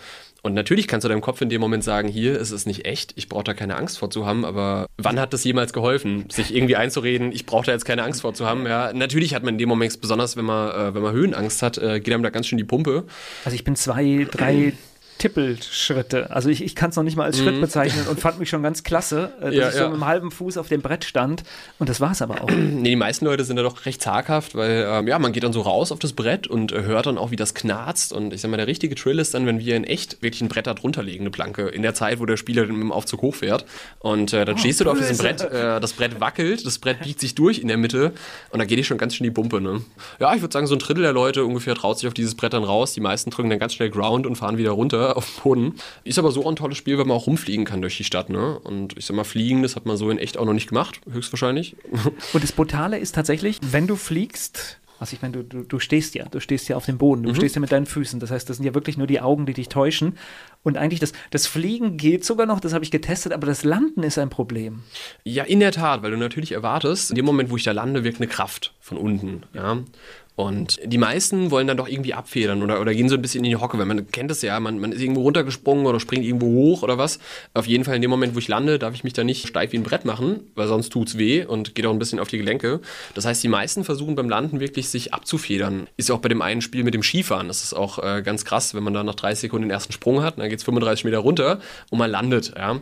[0.43, 3.13] Und natürlich kannst du deinem Kopf in dem Moment sagen, hier ist es nicht echt,
[3.15, 6.55] ich brauche da keine Angst vor zu haben, aber wann hat das jemals geholfen, sich
[6.55, 8.65] irgendwie einzureden, ich brauche da jetzt keine Angst vor zu haben?
[8.65, 11.77] Ja, natürlich hat man in dem Moment, besonders wenn man, äh, wenn man Höhenangst hat,
[11.77, 13.03] äh, geht einem da ganz schön die Pumpe.
[13.45, 14.73] Also ich bin zwei, drei
[15.21, 16.31] Tippelschritte.
[16.31, 17.43] Also ich, ich kann es noch nicht mal als mhm.
[17.43, 19.85] Schritt bezeichnen und fand mich schon ganz klasse, äh, dass ja, ich so ja.
[19.85, 21.43] mit einem halben Fuß auf dem Brett stand.
[21.77, 22.49] Und das war es aber auch.
[22.49, 25.53] Nee, die meisten Leute sind da doch recht zaghaft, weil ähm, ja, man geht dann
[25.53, 28.13] so raus auf das Brett und äh, hört dann auch, wie das knarzt.
[28.13, 30.47] Und ich sag mal, der richtige Trill ist dann, wenn wir in echt wirklich ein
[30.47, 33.21] Brett da drunter legen, eine Planke, in der Zeit, wo der Spieler mit dem Aufzug
[33.21, 33.65] hochfährt.
[33.99, 36.79] Und äh, dann oh, stehst du da auf diesem Brett, äh, das Brett wackelt, das
[36.79, 38.13] Brett biegt sich durch in der Mitte
[38.49, 39.61] und da geht dir schon ganz schön die Pumpe.
[39.61, 39.81] Ne?
[40.19, 42.53] Ja, ich würde sagen, so ein Drittel der Leute ungefähr traut sich auf dieses Brett
[42.53, 42.93] dann raus.
[42.93, 45.75] Die meisten drücken dann ganz schnell Ground und fahren wieder runter auf den Boden.
[46.03, 48.29] Ist aber so ein tolles Spiel, weil man auch rumfliegen kann durch die Stadt.
[48.29, 48.59] Ne?
[48.59, 51.01] Und ich sag mal, fliegen, das hat man so in echt auch noch nicht gemacht,
[51.11, 51.75] höchstwahrscheinlich.
[52.33, 56.13] Und das Brutale ist tatsächlich, wenn du fliegst, Also ich meine, du, du, du stehst
[56.13, 57.35] ja, du stehst ja auf dem Boden, du mhm.
[57.35, 58.19] stehst ja mit deinen Füßen.
[58.19, 60.17] Das heißt, das sind ja wirklich nur die Augen, die dich täuschen.
[60.63, 64.03] Und eigentlich das, das Fliegen geht sogar noch, das habe ich getestet, aber das Landen
[64.03, 64.83] ist ein Problem.
[65.23, 68.03] Ja, in der Tat, weil du natürlich erwartest, in dem Moment, wo ich da lande,
[68.03, 69.43] wirkt eine Kraft von unten.
[69.53, 69.79] Ja.
[70.43, 73.51] Und die meisten wollen dann doch irgendwie abfedern oder, oder gehen so ein bisschen in
[73.51, 76.47] die Hocke, weil man kennt es ja, man, man ist irgendwo runtergesprungen oder springt irgendwo
[76.47, 77.19] hoch oder was.
[77.53, 79.71] Auf jeden Fall in dem Moment, wo ich lande, darf ich mich da nicht steif
[79.71, 82.27] wie ein Brett machen, weil sonst tut es weh und geht auch ein bisschen auf
[82.27, 82.79] die Gelenke.
[83.13, 85.87] Das heißt, die meisten versuchen beim Landen wirklich sich abzufedern.
[85.97, 87.47] Ist ja auch bei dem einen Spiel mit dem Skifahren.
[87.47, 90.21] Das ist auch äh, ganz krass, wenn man da nach 30 Sekunden den ersten Sprung
[90.23, 92.53] hat, dann geht es 35 Meter runter und man landet.
[92.57, 92.79] Ja.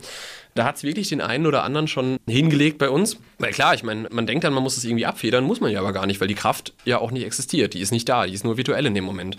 [0.55, 3.17] Da hat es wirklich den einen oder anderen schon hingelegt bei uns.
[3.37, 5.79] Weil klar, ich meine, man denkt dann, man muss es irgendwie abfedern, muss man ja
[5.79, 7.73] aber gar nicht, weil die Kraft ja auch nicht existiert.
[7.73, 9.37] Die ist nicht da, die ist nur virtuell in dem Moment.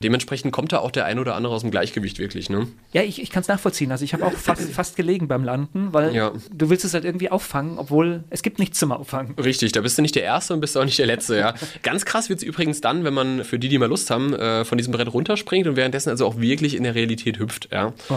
[0.00, 2.68] Dementsprechend kommt da auch der ein oder andere aus dem Gleichgewicht wirklich, ne?
[2.92, 3.90] Ja, ich, ich kann es nachvollziehen.
[3.90, 6.32] Also ich habe auch fast, fast gelegen beim Landen, weil ja.
[6.52, 9.34] du willst es halt irgendwie auffangen, obwohl es gibt nichts zum Auffangen.
[9.34, 11.54] Richtig, da bist du nicht der Erste und bist auch nicht der Letzte, ja.
[11.82, 14.64] Ganz krass wird es übrigens dann, wenn man, für die, die mal Lust haben, äh,
[14.64, 17.92] von diesem Brett runterspringt und währenddessen also auch wirklich in der Realität hüpft, ja.
[18.08, 18.14] Oh.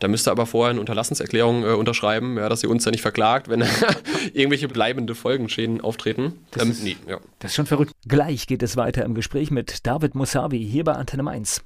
[0.00, 3.02] Da müsst ihr aber vorher eine Unterlassenserklärung äh, unterschreiben, ja, dass ihr uns da nicht
[3.02, 3.64] verklagt, wenn
[4.32, 6.44] irgendwelche bleibende Folgenschäden auftreten.
[6.50, 7.18] Das, ähm, ist, nee, ja.
[7.38, 7.92] das ist schon verrückt.
[8.06, 11.62] Gleich geht es weiter im Gespräch mit David Musavi hier bei Antenne Mainz.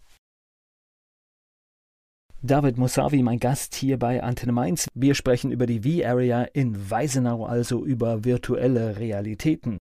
[2.40, 4.86] David Musavi, mein Gast hier bei Antenne Mainz.
[4.94, 9.78] Wir sprechen über die V-Area in Weisenau, also über virtuelle Realitäten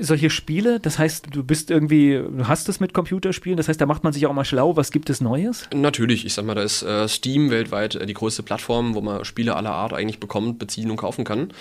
[0.00, 3.86] solche Spiele, das heißt, du bist irgendwie, du hast es mit Computerspielen, das heißt, da
[3.86, 5.68] macht man sich auch mal schlau, was gibt es Neues?
[5.74, 9.24] Natürlich, ich sag mal, da ist äh, Steam weltweit äh, die größte Plattform, wo man
[9.24, 11.52] Spiele aller Art eigentlich bekommt, beziehen und kaufen kann.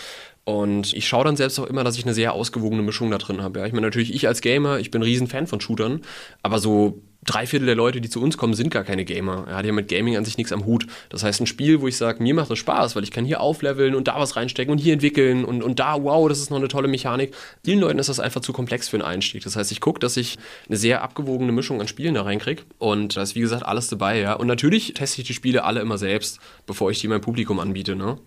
[0.47, 3.41] Und ich schaue dann selbst auch immer, dass ich eine sehr ausgewogene Mischung da drin
[3.41, 3.59] habe.
[3.59, 3.65] Ja.
[3.65, 6.03] Ich meine, natürlich, ich als Gamer, ich bin ein Riesenfan von Shootern,
[6.41, 9.45] aber so drei Viertel der Leute, die zu uns kommen, sind gar keine Gamer.
[9.49, 10.87] Ja, die haben mit Gaming an sich nichts am Hut.
[11.09, 13.41] Das heißt, ein Spiel, wo ich sage, mir macht das Spaß, weil ich kann hier
[13.41, 16.59] aufleveln und da was reinstecken und hier entwickeln und, und da, wow, das ist noch
[16.59, 17.35] eine tolle Mechanik.
[17.65, 19.43] Vielen Leuten ist das einfach zu komplex für einen Einstieg.
[19.43, 20.37] Das heißt, ich gucke, dass ich
[20.69, 22.63] eine sehr abgewogene Mischung an Spielen da reinkriege.
[22.77, 24.31] Und da ist, wie gesagt, alles dabei, ja.
[24.31, 27.97] Und natürlich teste ich die Spiele alle immer selbst, bevor ich die meinem Publikum anbiete,
[27.97, 28.17] ne?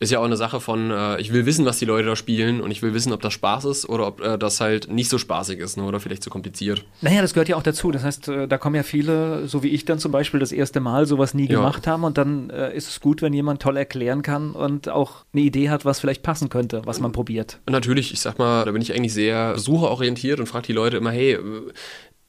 [0.00, 2.60] Ist ja auch eine Sache von, äh, ich will wissen, was die Leute da spielen
[2.60, 5.18] und ich will wissen, ob das Spaß ist oder ob äh, das halt nicht so
[5.18, 6.84] spaßig ist ne, oder vielleicht zu kompliziert.
[7.00, 7.90] Naja, das gehört ja auch dazu.
[7.90, 10.78] Das heißt, äh, da kommen ja viele, so wie ich dann zum Beispiel, das erste
[10.78, 11.56] Mal sowas nie ja.
[11.56, 15.24] gemacht haben und dann äh, ist es gut, wenn jemand toll erklären kann und auch
[15.32, 17.58] eine Idee hat, was vielleicht passen könnte, was man probiert.
[17.68, 21.10] Natürlich, ich sag mal, da bin ich eigentlich sehr sucheorientiert und frage die Leute immer,
[21.10, 21.38] hey,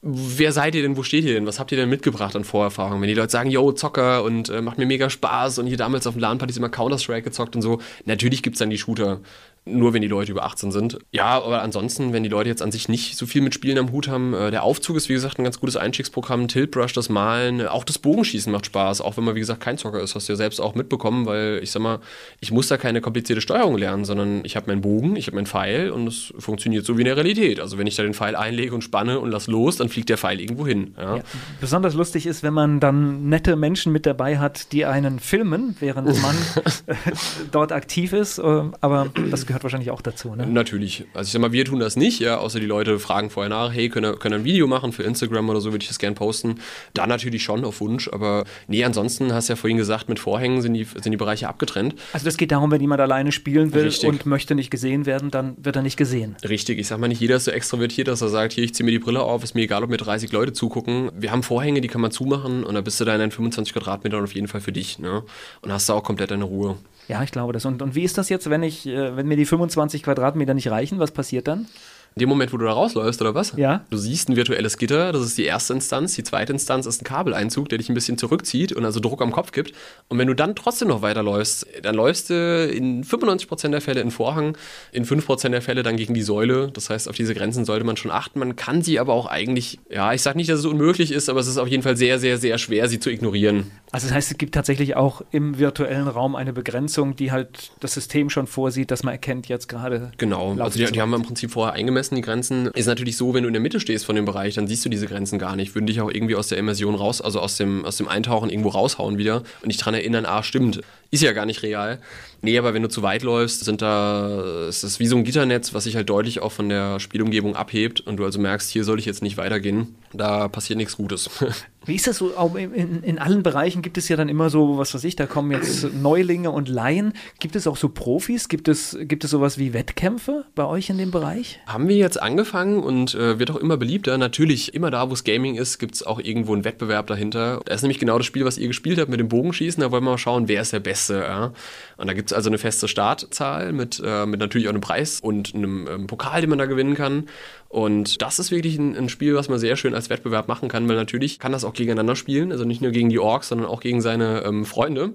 [0.01, 3.01] wer seid ihr denn, wo steht ihr denn, was habt ihr denn mitgebracht an Vorerfahrungen?
[3.01, 6.07] Wenn die Leute sagen, yo, Zocker und äh, macht mir mega Spaß und hier damals
[6.07, 9.19] auf dem LAN-Partys immer Counter-Strike gezockt und so, natürlich gibt es dann die Shooter
[9.65, 10.99] nur wenn die Leute über 18 sind.
[11.11, 13.91] Ja, aber ansonsten, wenn die Leute jetzt an sich nicht so viel mit Spielen am
[13.91, 17.65] Hut haben, äh, der Aufzug ist wie gesagt ein ganz gutes Einstiegsprogramm, Tiltbrush, das Malen,
[17.67, 20.33] auch das Bogenschießen macht Spaß, auch wenn man wie gesagt kein Zocker ist, hast du
[20.33, 21.99] ja selbst auch mitbekommen, weil ich sag mal,
[22.39, 25.47] ich muss da keine komplizierte Steuerung lernen, sondern ich habe meinen Bogen, ich habe meinen
[25.47, 27.59] Pfeil und es funktioniert so wie in der Realität.
[27.59, 30.17] Also wenn ich da den Pfeil einlege und spanne und lass los, dann fliegt der
[30.17, 30.95] Pfeil irgendwo hin.
[30.97, 31.17] Ja.
[31.17, 31.23] Ja,
[31.59, 36.21] besonders lustig ist, wenn man dann nette Menschen mit dabei hat, die einen filmen, während
[36.21, 36.35] man
[37.51, 40.35] dort aktiv ist, äh, aber das gehört wahrscheinlich auch dazu.
[40.35, 40.45] Ne?
[40.45, 41.05] Natürlich.
[41.15, 43.73] Also ich sag mal, wir tun das nicht, ja, außer die Leute fragen vorher nach,
[43.73, 46.59] hey, können wir ein Video machen für Instagram oder so, würde ich das gerne posten.
[46.93, 50.61] Da natürlich schon auf Wunsch, aber nee, ansonsten hast du ja vorhin gesagt, mit Vorhängen
[50.61, 51.95] sind die, sind die Bereiche abgetrennt.
[52.13, 54.07] Also das geht darum, wenn jemand alleine spielen will Richtig.
[54.07, 56.35] und möchte nicht gesehen werden, dann wird er nicht gesehen.
[56.47, 58.85] Richtig, ich sag mal nicht, jeder ist so extrovertiert, dass er sagt, hier, ich ziehe
[58.85, 61.09] mir die Brille auf, ist mir egal, ob mir 30 Leute zugucken.
[61.17, 63.73] Wir haben Vorhänge, die kann man zumachen und da bist du da in deinen 25
[63.73, 64.99] Quadratmetern auf jeden Fall für dich.
[64.99, 65.23] Ne?
[65.61, 66.77] Und hast da auch komplett deine Ruhe.
[67.09, 67.65] Ja, ich glaube das.
[67.65, 70.69] Und, und wie ist das jetzt, wenn ich, äh, wenn mir die 25 Quadratmeter nicht
[70.69, 70.99] reichen?
[70.99, 71.67] Was passiert dann?
[72.15, 73.53] In dem Moment, wo du da rausläufst, oder was?
[73.55, 73.85] Ja.
[73.89, 76.15] Du siehst ein virtuelles Gitter, das ist die erste Instanz.
[76.15, 79.31] Die zweite Instanz ist ein Kabeleinzug, der dich ein bisschen zurückzieht und also Druck am
[79.31, 79.73] Kopf gibt.
[80.07, 84.11] Und wenn du dann trotzdem noch weiterläufst, dann läufst du in 95% der Fälle in
[84.11, 84.57] Vorhang,
[84.91, 86.71] in 5% der Fälle dann gegen die Säule.
[86.73, 88.39] Das heißt, auf diese Grenzen sollte man schon achten.
[88.39, 91.39] Man kann sie aber auch eigentlich, ja, ich sage nicht, dass es unmöglich ist, aber
[91.39, 93.71] es ist auf jeden Fall sehr, sehr, sehr schwer, sie zu ignorieren.
[93.91, 97.93] Also das heißt, es gibt tatsächlich auch im virtuellen Raum eine Begrenzung, die halt das
[97.93, 100.11] System schon vorsieht, dass man erkennt jetzt gerade.
[100.17, 102.67] Genau, also die, die haben wir im Prinzip vorher eingemessen, die Grenzen.
[102.67, 104.89] Ist natürlich so, wenn du in der Mitte stehst von dem Bereich, dann siehst du
[104.89, 105.75] diese Grenzen gar nicht.
[105.75, 108.69] Würden dich auch irgendwie aus der Immersion raus, also aus dem, aus dem Eintauchen irgendwo
[108.69, 110.81] raushauen wieder und dich daran erinnern, ah, stimmt,
[111.11, 111.99] ist ja gar nicht real.
[112.41, 115.73] Nee, aber wenn du zu weit läufst, sind da, ist das wie so ein Gitternetz,
[115.73, 118.99] was sich halt deutlich auch von der Spielumgebung abhebt und du also merkst, hier soll
[118.99, 119.95] ich jetzt nicht weitergehen.
[120.13, 121.29] Da passiert nichts Gutes.
[121.85, 122.29] Wie ist das so?
[122.55, 125.51] In, in, allen Bereichen gibt es ja dann immer so, was weiß ich, da kommen
[125.51, 127.13] jetzt Neulinge und Laien.
[127.39, 128.49] Gibt es auch so Profis?
[128.49, 131.59] Gibt es, gibt es sowas wie Wettkämpfe bei euch in dem Bereich?
[131.65, 134.17] Haben wir jetzt angefangen und äh, wird auch immer beliebter.
[134.17, 137.61] Natürlich, immer da, wo es Gaming ist, gibt es auch irgendwo einen Wettbewerb dahinter.
[137.63, 139.81] Da ist nämlich genau das Spiel, was ihr gespielt habt mit dem Bogenschießen.
[139.81, 141.19] Da wollen wir mal schauen, wer ist der Beste.
[141.19, 141.53] Ja?
[141.97, 145.19] Und da gibt es also eine feste Startzahl mit, äh, mit natürlich auch einem Preis
[145.21, 147.29] und einem ähm, Pokal, den man da gewinnen kann.
[147.69, 150.89] Und das ist wirklich ein, ein, Spiel, was man sehr schön als Wettbewerb machen kann,
[150.89, 153.79] weil natürlich kann das auch gegeneinander spielen, also nicht nur gegen die Orks, sondern auch
[153.79, 155.13] gegen seine ähm, Freunde.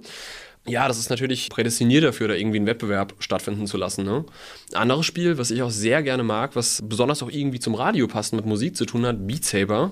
[0.67, 4.05] Ja, das ist natürlich prädestiniert dafür, da irgendwie einen Wettbewerb stattfinden zu lassen.
[4.05, 4.25] Ne?
[4.73, 8.33] Anderes Spiel, was ich auch sehr gerne mag, was besonders auch irgendwie zum Radio passt,
[8.33, 9.91] mit Musik zu tun hat, Beat Saber.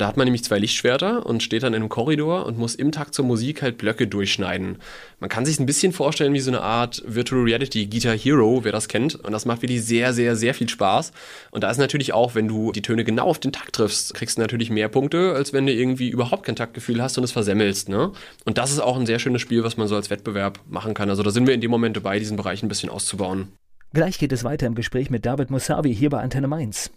[0.00, 2.90] Da hat man nämlich zwei Lichtschwerter und steht dann in einem Korridor und muss im
[2.90, 4.78] Takt zur Musik halt Blöcke durchschneiden.
[5.18, 8.72] Man kann sich ein bisschen vorstellen wie so eine Art Virtual Reality Guitar Hero, wer
[8.72, 9.16] das kennt.
[9.16, 11.12] Und das macht wirklich sehr, sehr, sehr viel Spaß.
[11.50, 14.38] Und da ist natürlich auch, wenn du die Töne genau auf den Takt triffst, kriegst
[14.38, 17.90] du natürlich mehr Punkte, als wenn du irgendwie überhaupt kein Taktgefühl hast und es versemmelst.
[17.90, 18.10] Ne?
[18.46, 21.10] Und das ist auch ein sehr schönes Spiel, was man so als Wettbewerb machen kann.
[21.10, 23.48] Also da sind wir in dem Moment dabei, diesen Bereich ein bisschen auszubauen.
[23.92, 26.90] Gleich geht es weiter im Gespräch mit David Musavi hier bei Antenne Mainz.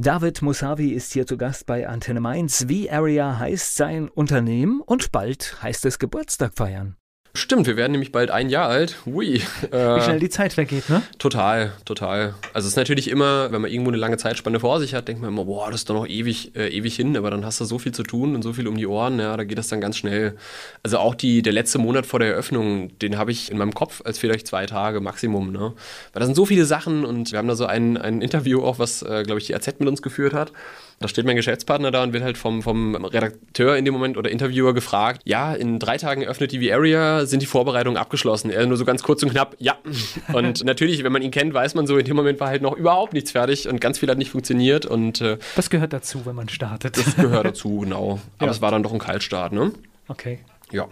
[0.00, 2.64] David Musavi ist hier zu Gast bei Antenne Mainz.
[2.70, 6.96] V-Area heißt sein Unternehmen und bald heißt es Geburtstag feiern.
[7.32, 8.96] Stimmt, wir werden nämlich bald ein Jahr alt.
[9.06, 9.40] Ui.
[9.70, 11.02] Äh, Wie schnell die Zeit vergeht, ne?
[11.18, 12.34] Total, total.
[12.52, 15.22] Also es ist natürlich immer, wenn man irgendwo eine lange Zeitspanne vor sich hat, denkt
[15.22, 17.64] man immer, boah, das ist doch noch ewig, äh, ewig hin, aber dann hast du
[17.64, 19.80] so viel zu tun und so viel um die Ohren, ja, da geht das dann
[19.80, 20.36] ganz schnell.
[20.82, 24.02] Also auch die, der letzte Monat vor der Eröffnung, den habe ich in meinem Kopf
[24.04, 25.72] als vielleicht zwei Tage Maximum, ne?
[26.12, 28.80] Weil da sind so viele Sachen und wir haben da so ein, ein Interview auch,
[28.80, 30.52] was, äh, glaube ich, die AZ mit uns geführt hat.
[31.02, 34.30] Da steht mein Geschäftspartner da und wird halt vom, vom Redakteur in dem Moment oder
[34.30, 38.50] Interviewer gefragt, ja, in drei Tagen öffnet die V-Area, sind die Vorbereitungen abgeschlossen?
[38.50, 39.78] Er nur so ganz kurz und knapp, ja.
[40.34, 42.76] Und natürlich, wenn man ihn kennt, weiß man so, in dem Moment war halt noch
[42.76, 44.84] überhaupt nichts fertig und ganz viel hat nicht funktioniert.
[44.84, 46.98] Und, äh, das gehört dazu, wenn man startet.
[46.98, 48.20] Das gehört dazu, genau.
[48.36, 48.52] Aber ja.
[48.52, 49.72] es war dann doch ein Kaltstart, ne?
[50.06, 50.40] Okay.
[50.70, 50.86] Ja.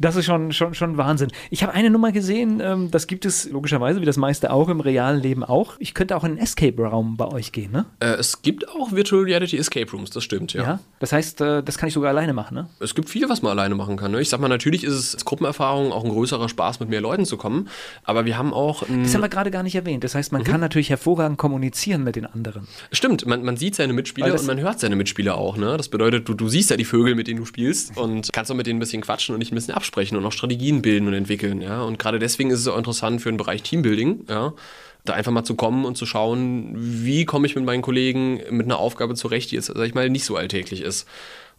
[0.00, 1.30] Das ist schon, schon, schon Wahnsinn.
[1.50, 4.80] Ich habe eine Nummer gesehen, ähm, das gibt es logischerweise, wie das meiste auch im
[4.80, 5.74] realen Leben auch.
[5.78, 7.84] Ich könnte auch in einen Escape-Raum bei euch gehen, ne?
[8.00, 10.62] Äh, es gibt auch Virtual Reality Escape Rooms, das stimmt, ja.
[10.62, 10.80] ja.
[11.00, 12.68] Das heißt, äh, das kann ich sogar alleine machen, ne?
[12.80, 14.12] Es gibt viel, was man alleine machen kann.
[14.12, 14.22] Ne?
[14.22, 17.26] Ich sag mal, natürlich ist es als Gruppenerfahrung auch ein größerer Spaß, mit mehr Leuten
[17.26, 17.68] zu kommen.
[18.04, 18.82] Aber wir haben auch.
[19.02, 20.02] Das haben wir gerade gar nicht erwähnt.
[20.02, 20.46] Das heißt, man mhm.
[20.46, 22.66] kann natürlich hervorragend kommunizieren mit den anderen.
[22.90, 25.76] Stimmt, man, man sieht seine Mitspieler und man hört seine Mitspieler auch, ne?
[25.76, 28.56] Das bedeutet, du, du siehst ja die Vögel, mit denen du spielst und kannst auch
[28.56, 31.14] mit denen ein bisschen quatschen und dich ein bisschen absprechen und auch Strategien bilden und
[31.14, 31.60] entwickeln.
[31.60, 31.82] Ja?
[31.82, 34.52] Und gerade deswegen ist es auch interessant für den Bereich Teambuilding, ja?
[35.04, 38.66] da einfach mal zu kommen und zu schauen, wie komme ich mit meinen Kollegen mit
[38.66, 41.08] einer Aufgabe zurecht, die jetzt, sag ich mal, nicht so alltäglich ist.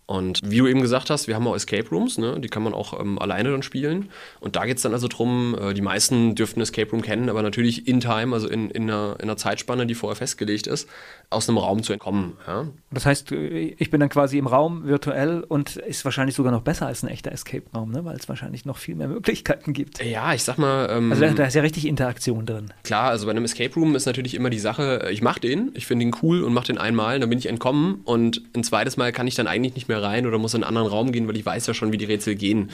[0.05, 2.39] Und wie du eben gesagt hast, wir haben auch Escape Rooms, ne?
[2.39, 4.09] die kann man auch ähm, alleine dann spielen.
[4.39, 7.41] Und da geht es dann also darum, äh, die meisten dürften Escape Room kennen, aber
[7.41, 10.89] natürlich in Time, also in, in, einer, in einer Zeitspanne, die vorher festgelegt ist,
[11.31, 12.33] aus einem Raum zu entkommen.
[12.45, 12.67] Ja?
[12.91, 16.87] Das heißt, ich bin dann quasi im Raum virtuell und ist wahrscheinlich sogar noch besser
[16.87, 18.05] als ein echter Escape-Raum, ne?
[18.05, 20.03] weil es wahrscheinlich noch viel mehr Möglichkeiten gibt.
[20.03, 20.89] Ja, ich sag mal.
[20.91, 22.73] Ähm, also da ist ja richtig Interaktion drin.
[22.83, 25.87] Klar, also bei einem Escape Room ist natürlich immer die Sache, ich mache den, ich
[25.87, 29.13] finde ihn cool und mache den einmal, dann bin ich entkommen und ein zweites Mal
[29.13, 31.37] kann ich dann eigentlich nicht mehr rein oder muss in einen anderen Raum gehen, weil
[31.37, 32.71] ich weiß ja schon, wie die Rätsel gehen.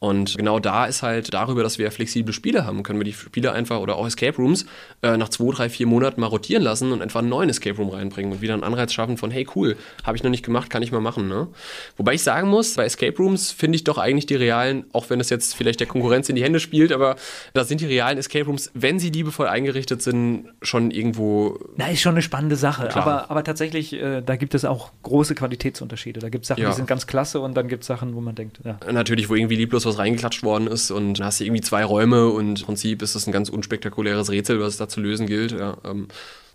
[0.00, 3.52] Und genau da ist halt darüber, dass wir flexible Spiele haben, können wir die Spiele
[3.52, 4.64] einfach oder auch Escape Rooms
[5.02, 7.88] äh, nach zwei, drei, vier Monaten mal rotieren lassen und einfach einen neuen Escape Room
[7.88, 10.82] reinbringen und wieder einen Anreiz schaffen von, hey cool, habe ich noch nicht gemacht, kann
[10.82, 11.28] ich mal machen.
[11.28, 11.48] Ne?
[11.96, 15.18] Wobei ich sagen muss, bei Escape Rooms finde ich doch eigentlich die realen, auch wenn
[15.18, 17.16] es jetzt vielleicht der Konkurrenz in die Hände spielt, aber
[17.52, 21.58] da sind die realen Escape Rooms, wenn sie liebevoll eingerichtet sind, schon irgendwo.
[21.76, 22.94] Na, ist schon eine spannende Sache.
[22.94, 26.20] Aber, aber tatsächlich, äh, da gibt es auch große Qualitätsunterschiede.
[26.20, 26.70] Da gibt es Sachen, ja.
[26.70, 28.78] die sind ganz klasse und dann gibt es Sachen, wo man denkt, ja.
[28.90, 32.28] Natürlich, wo irgendwie lieblos was reingeklatscht worden ist und dann hast du irgendwie zwei Räume
[32.28, 35.52] und im Prinzip ist das ein ganz unspektakuläres Rätsel, was es da zu lösen gilt.
[35.52, 36.08] Ja, ähm.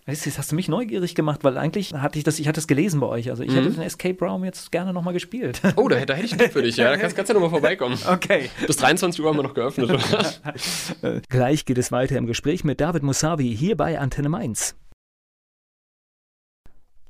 [0.05, 2.59] Weißt du, das hast du mich neugierig gemacht, weil eigentlich hatte ich das, ich hatte
[2.59, 3.29] es gelesen bei euch.
[3.29, 3.55] Also ich mhm.
[3.55, 5.61] hätte den Escape Room jetzt gerne nochmal gespielt.
[5.75, 6.89] Oh, da, da hätte ich einen für dich, ja.
[6.89, 7.97] Da kannst, kannst du ja nochmal vorbeikommen.
[8.13, 8.49] Okay.
[8.67, 9.89] Bis 23 Uhr haben wir noch geöffnet.
[11.29, 14.75] Gleich geht es weiter im Gespräch mit David Musavi hier bei Antenne Mainz.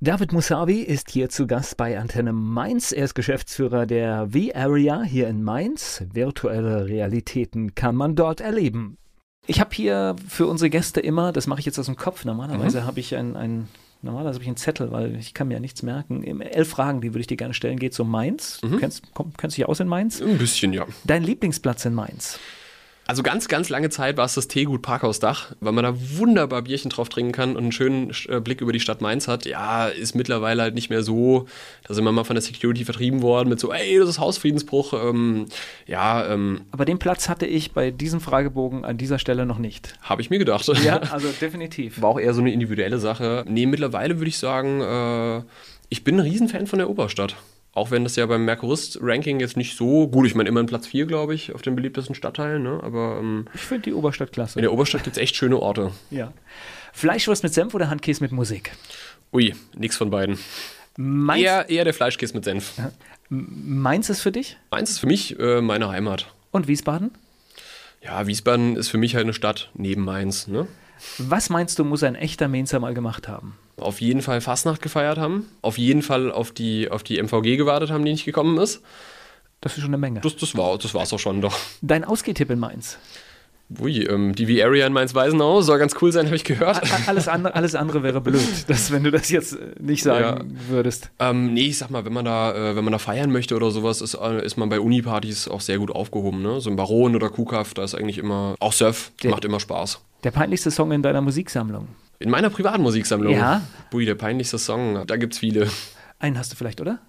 [0.03, 2.91] David Musavi ist hier zu Gast bei Antenne Mainz.
[2.91, 6.03] Er ist Geschäftsführer der V-Area hier in Mainz.
[6.11, 8.97] Virtuelle Realitäten kann man dort erleben.
[9.47, 12.81] Ich habe hier für unsere Gäste immer, das mache ich jetzt aus dem Kopf, normalerweise
[12.81, 12.85] mhm.
[12.85, 13.69] habe ich ein, ein
[14.01, 16.41] Normalerweise habe ich einen Zettel, weil ich kann mir ja nichts merken.
[16.41, 18.59] Elf Fragen, die würde ich dir gerne stellen, geht um Mainz.
[18.61, 18.71] Mhm.
[18.71, 20.21] Du kennst, komm, kennst du dich aus in Mainz?
[20.21, 20.85] Ein bisschen, ja.
[21.05, 22.37] Dein Lieblingsplatz in Mainz?
[23.05, 26.89] Also ganz, ganz lange Zeit war es das Teegut Parkhausdach, weil man da wunderbar Bierchen
[26.89, 29.45] drauf trinken kann und einen schönen äh, Blick über die Stadt Mainz hat.
[29.45, 31.47] Ja, ist mittlerweile halt nicht mehr so.
[31.85, 34.93] Da sind wir mal von der Security vertrieben worden mit so, ey, das ist Hausfriedensbruch.
[34.93, 35.47] Ähm,
[35.85, 39.95] ja, ähm, Aber den Platz hatte ich bei diesem Fragebogen an dieser Stelle noch nicht.
[40.01, 40.65] Habe ich mir gedacht.
[40.83, 42.01] Ja, also definitiv.
[42.01, 43.43] War auch eher so eine individuelle Sache.
[43.47, 45.43] Nee, mittlerweile würde ich sagen, äh,
[45.89, 47.35] ich bin ein Riesenfan von der Oberstadt.
[47.75, 51.07] Auch wenn das ja beim Merkurist-Ranking jetzt nicht so gut, ich meine immerhin Platz 4,
[51.07, 52.79] glaube ich, auf den beliebtesten Stadtteilen, ne?
[52.83, 54.59] aber ähm, Ich finde die Oberstadt klasse.
[54.59, 55.91] in der Oberstadt gibt es echt schöne Orte.
[56.11, 56.31] Ja.
[56.93, 58.73] Fleischwurst mit Senf oder Handkäse mit Musik?
[59.33, 60.37] Ui, nix von beiden.
[60.97, 62.73] Mainz, Eher, eher der Fleischkäse mit Senf.
[63.29, 64.57] Mainz ist für dich?
[64.69, 66.27] Mainz ist für mich äh, meine Heimat.
[66.51, 67.09] Und Wiesbaden?
[68.03, 70.45] Ja, Wiesbaden ist für mich halt eine Stadt neben Mainz.
[70.47, 70.67] Ne?
[71.17, 73.57] Was meinst du, muss ein echter Mainzer mal gemacht haben?
[73.77, 75.47] Auf jeden Fall Fastnacht gefeiert haben.
[75.61, 78.81] Auf jeden Fall auf die, auf die MVG gewartet haben, die nicht gekommen ist.
[79.61, 80.19] Das ist schon eine Menge.
[80.21, 81.57] Das, das war es auch schon doch.
[81.81, 82.97] Dein Ausgehtipp in Mainz?
[83.79, 86.81] Ui, ähm, die V-Area in Mainz-Weisenau soll ganz cool sein, habe ich gehört.
[87.07, 91.09] Alles andere, alles andere wäre blöd, dass, wenn du das jetzt äh, nicht sagen würdest.
[91.19, 93.71] Ähm, nee, ich sag mal, wenn man da, äh, wenn man da feiern möchte oder
[93.71, 96.41] sowas, ist, äh, ist man bei Uni-Partys auch sehr gut aufgehoben.
[96.41, 96.61] Ne?
[96.61, 100.01] So ein Baron oder Kuhkaff, da ist eigentlich immer, auch Surf, Der- macht immer Spaß.
[100.23, 101.87] Der peinlichste Song in deiner Musiksammlung?
[102.19, 103.33] In meiner privaten Musiksammlung.
[103.33, 103.61] Ja.
[103.91, 105.67] Bui, der peinlichste Song, da gibt's viele.
[106.19, 106.99] Einen hast du vielleicht, oder?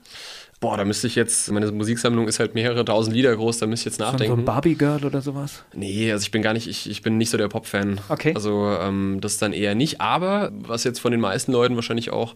[0.61, 3.83] Boah, da müsste ich jetzt, meine Musiksammlung ist halt mehrere tausend Lieder groß, da müsste
[3.89, 4.39] ich jetzt So, so nachdenken.
[4.41, 5.63] ein Barbie Girl oder sowas?
[5.75, 8.01] Nee, also ich bin gar nicht, ich, ich bin nicht so der Pop-Fan.
[8.09, 8.33] Okay.
[8.35, 10.01] Also ähm, das dann eher nicht.
[10.01, 12.35] Aber was jetzt von den meisten Leuten wahrscheinlich auch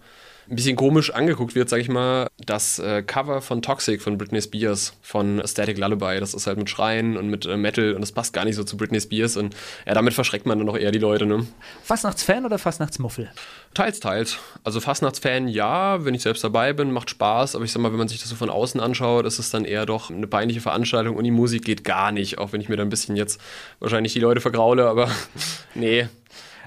[0.50, 4.40] ein bisschen komisch angeguckt wird, sag ich mal, das äh, Cover von Toxic von Britney
[4.40, 6.20] Spears von Static Lullaby.
[6.20, 8.64] Das ist halt mit Schreien und mit äh, Metal und das passt gar nicht so
[8.64, 9.54] zu Britney Spears und
[9.86, 11.46] ja, damit verschreckt man dann noch eher die Leute, ne?
[11.82, 13.30] Fastnachtsfan oder Fastnachtsmuffel?
[13.74, 14.38] Teils, teils.
[14.64, 17.98] Also Fastnachtsfan, ja, wenn ich selbst dabei bin, macht Spaß, aber ich sag mal, wenn
[17.98, 21.16] man sich das so von außen anschaut, ist es dann eher doch eine peinliche Veranstaltung
[21.16, 23.40] und die Musik geht gar nicht, auch wenn ich mir da ein bisschen jetzt
[23.80, 25.10] wahrscheinlich die Leute vergraule, aber
[25.74, 26.08] nee,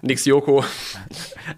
[0.01, 0.63] nix Joko.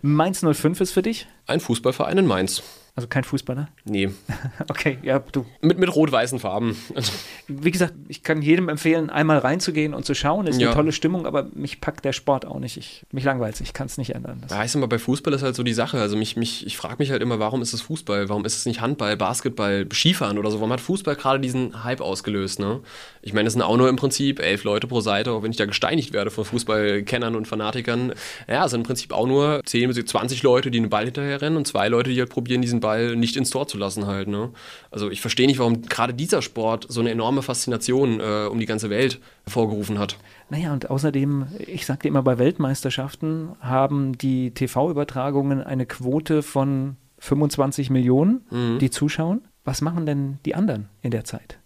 [0.01, 1.27] Mainz 05 ist für dich?
[1.47, 2.63] Ein Fußballverein in Mainz.
[2.95, 3.69] Also kein Fußballer?
[3.85, 4.09] Nee,
[4.69, 5.45] Okay, ja, du.
[5.61, 6.77] mit, mit rot-weißen Farben.
[7.47, 10.45] Wie gesagt, ich kann jedem empfehlen, einmal reinzugehen und zu schauen.
[10.45, 10.67] Ist Ja.
[10.67, 12.77] eine tolle Stimmung, aber mich packt der Sport auch nicht.
[12.77, 14.39] Ich, mich langweilt Ich kann es nicht ändern.
[14.41, 15.99] Das, Ja, ich sag mal, bei Fußball ist halt so die Sache.
[15.99, 18.29] Also mich, mich, ich frage mich halt immer, warum ist es Fußball?
[18.29, 20.57] Warum ist es nicht Handball, Basketball, Skifahren oder so?
[20.59, 22.59] Warum hat Fußball gerade diesen Hype ausgelöst?
[22.59, 22.81] Ne?
[23.23, 25.57] Ich meine, es sind auch nur im Prinzip elf Leute pro Seite, auch wenn ich
[25.57, 28.13] da gesteinigt werde von Fußballkennern und Fanatikern.
[28.47, 31.41] Ja, es sind im Prinzip auch nur 10 bis 20 Leute, die einen Ball hinterher
[31.41, 34.27] rennen und zwei Leute, die halt probieren, diesen Ball nicht ins Tor zu lassen halt.
[34.27, 34.51] Ne?
[34.91, 38.67] Also ich verstehe nicht, warum gerade dieser Sport so eine enorme Faszination äh, um die
[38.67, 40.17] ganze Welt hervorgerufen hat.
[40.49, 47.89] Naja, und außerdem, ich sagte immer, bei Weltmeisterschaften haben die TV-Übertragungen eine Quote von 25
[47.89, 48.79] Millionen, Mhm.
[48.79, 49.41] die zuschauen.
[49.63, 51.57] Was machen denn die anderen in der Zeit?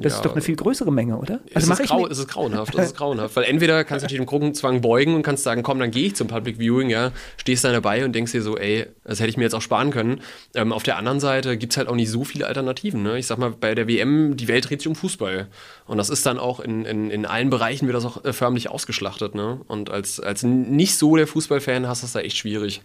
[0.00, 1.40] Das Ja, ist doch eine viel größere Menge, oder?
[1.50, 3.36] es, Also ist mache ich grau, es ist grauenhaft, es ist grauenhaft.
[3.36, 6.16] Weil entweder kannst du dich dem Gruppenzwang beugen und kannst sagen, komm, dann gehe ich
[6.16, 9.36] zum Public Viewing, ja, stehst dann dabei und denkst dir so, ey, das hätte ich
[9.36, 10.20] mir jetzt auch sparen können.
[10.54, 13.02] Ähm, auf der anderen Seite gibt es halt auch nicht so viele Alternativen.
[13.02, 13.18] Ne?
[13.18, 15.48] Ich sag mal, bei der WM, die Welt dreht sich um Fußball.
[15.86, 18.70] Und das ist dann auch in, in, in allen Bereichen wird das auch äh, förmlich
[18.70, 19.34] ausgeschlachtet.
[19.34, 19.60] Ne?
[19.68, 22.82] Und als, als nicht so der Fußballfan hast du es da echt schwierig.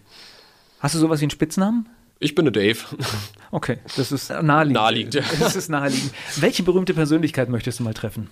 [0.80, 1.88] hast du sowas wie einen Spitznamen?
[2.20, 2.78] Ich bin der Dave.
[3.50, 4.74] Okay, das ist naheliegend.
[4.74, 5.22] Naheliegend, ja.
[5.40, 6.12] Das ist naheliegend.
[6.36, 8.28] Welche berühmte Persönlichkeit möchtest du mal treffen?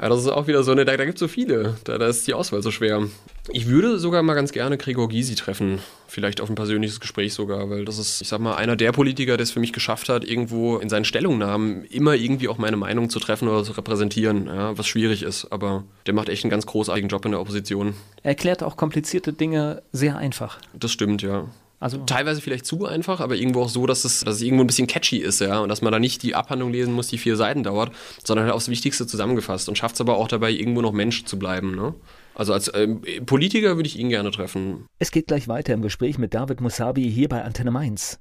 [0.00, 1.76] Ja, das ist auch wieder so eine, da, da gibt es so viele.
[1.84, 3.06] Da, da ist die Auswahl so schwer.
[3.50, 5.80] Ich würde sogar mal ganz gerne Gregor Gysi treffen.
[6.08, 9.36] Vielleicht auf ein persönliches Gespräch sogar, weil das ist, ich sag mal, einer der Politiker,
[9.36, 13.10] der es für mich geschafft hat, irgendwo in seinen Stellungnahmen immer irgendwie auch meine Meinung
[13.10, 15.52] zu treffen oder zu repräsentieren, ja, was schwierig ist.
[15.52, 17.94] Aber der macht echt einen ganz großartigen Job in der Opposition.
[18.22, 20.58] Er erklärt auch komplizierte Dinge sehr einfach.
[20.74, 21.46] Das stimmt, ja.
[21.82, 24.68] Also Teilweise vielleicht zu einfach, aber irgendwo auch so, dass es, dass es irgendwo ein
[24.68, 25.58] bisschen catchy ist, ja.
[25.58, 27.92] Und dass man da nicht die Abhandlung lesen muss, die vier Seiten dauert,
[28.24, 31.38] sondern halt aufs Wichtigste zusammengefasst und schafft es aber auch dabei, irgendwo noch Mensch zu
[31.38, 31.94] bleiben, ne?
[32.34, 34.86] Also als ähm, Politiker würde ich ihn gerne treffen.
[34.98, 38.20] es geht gleich weiter im Gespräch mit David Musabi hier bei Antenne Mainz.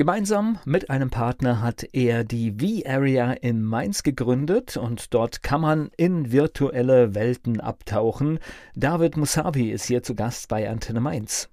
[0.00, 5.90] Gemeinsam mit einem Partner hat er die V-Area in Mainz gegründet und dort kann man
[5.98, 8.38] in virtuelle Welten abtauchen.
[8.74, 11.50] David Musabi ist hier zu Gast bei Antenne Mainz.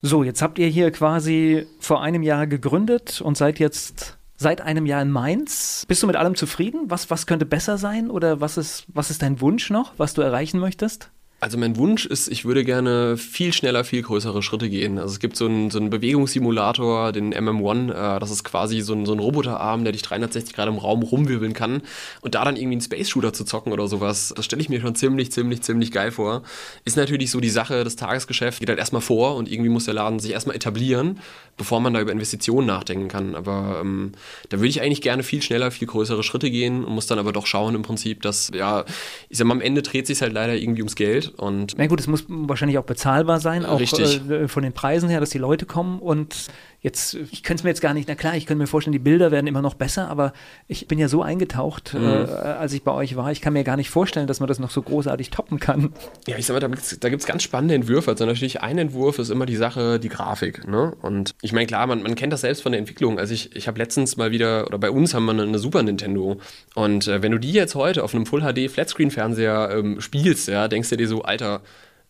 [0.00, 4.86] So, jetzt habt ihr hier quasi vor einem Jahr gegründet und seid jetzt seit einem
[4.86, 5.86] Jahr in Mainz.
[5.88, 6.82] Bist du mit allem zufrieden?
[6.86, 10.22] Was, was könnte besser sein oder was ist, was ist dein Wunsch noch, was du
[10.22, 11.10] erreichen möchtest?
[11.38, 14.98] Also mein Wunsch ist, ich würde gerne viel schneller, viel größere Schritte gehen.
[14.98, 18.94] Also es gibt so einen, so einen Bewegungssimulator, den MM1, äh, das ist quasi so
[18.94, 21.82] ein, so ein Roboterarm, der dich 360 Grad im Raum rumwirbeln kann.
[22.22, 24.94] Und da dann irgendwie einen Space-Shooter zu zocken oder sowas, das stelle ich mir schon
[24.94, 26.42] ziemlich, ziemlich, ziemlich geil vor.
[26.86, 29.94] Ist natürlich so die Sache, das Tagesgeschäft geht halt erstmal vor und irgendwie muss der
[29.94, 31.20] Laden sich erstmal etablieren,
[31.58, 33.34] bevor man da über Investitionen nachdenken kann.
[33.34, 34.12] Aber ähm,
[34.48, 37.32] da würde ich eigentlich gerne viel schneller, viel größere Schritte gehen und muss dann aber
[37.32, 38.86] doch schauen im Prinzip, dass, ja,
[39.28, 42.00] ich sag mal, am Ende dreht sich halt leider irgendwie ums Geld und Na gut,
[42.00, 44.28] es muss wahrscheinlich auch bezahlbar sein, auch Richtig.
[44.30, 46.48] äh, von den Preisen her, dass die Leute kommen und
[46.86, 49.00] Jetzt, ich könnte es mir jetzt gar nicht, na klar, ich könnte mir vorstellen, die
[49.00, 50.32] Bilder werden immer noch besser, aber
[50.68, 52.04] ich bin ja so eingetaucht, mhm.
[52.04, 53.32] äh, als ich bei euch war.
[53.32, 55.92] Ich kann mir gar nicht vorstellen, dass man das noch so großartig toppen kann.
[56.28, 58.12] Ja, ich sag mal, da, da gibt es ganz spannende Entwürfe.
[58.12, 60.68] Also natürlich ein Entwurf ist immer die Sache, die Grafik.
[60.68, 60.94] Ne?
[61.02, 63.18] Und ich meine, klar, man, man kennt das selbst von der Entwicklung.
[63.18, 65.82] Also ich, ich habe letztens mal wieder, oder bei uns haben wir eine, eine Super
[65.82, 66.36] Nintendo.
[66.76, 70.68] Und äh, wenn du die jetzt heute auf einem Full HD Flatscreen-Fernseher ähm, spielst, ja,
[70.68, 71.62] denkst du dir so, Alter,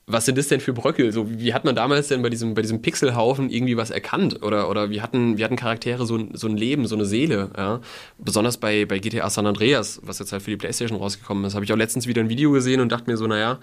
[0.08, 1.10] was sind das denn für Bröckel?
[1.10, 4.40] So, wie hat man damals denn bei diesem, bei diesem Pixelhaufen irgendwie was erkannt?
[4.44, 7.50] Oder, oder wie, hatten, wie hatten Charaktere so ein, so ein Leben, so eine Seele?
[7.56, 7.80] Ja?
[8.16, 11.64] Besonders bei, bei GTA San Andreas, was jetzt halt für die Playstation rausgekommen ist, habe
[11.64, 13.58] ich auch letztens wieder ein Video gesehen und dachte mir so, naja,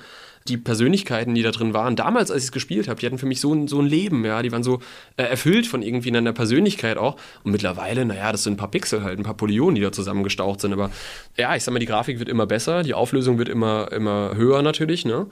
[0.48, 3.26] die Persönlichkeiten, die da drin waren, damals, als ich es gespielt habe, die hatten für
[3.26, 4.80] mich so ein, so ein Leben, ja, die waren so
[5.16, 7.16] äh, erfüllt von irgendwie einer Persönlichkeit auch.
[7.44, 10.60] Und mittlerweile, naja, das sind ein paar Pixel halt, ein paar Polygonen, die da zusammengestaucht
[10.60, 10.74] sind.
[10.74, 10.92] Aber
[11.38, 14.62] ja, ich sag mal, die Grafik wird immer besser, die Auflösung wird immer, immer höher
[14.62, 15.28] natürlich, ne?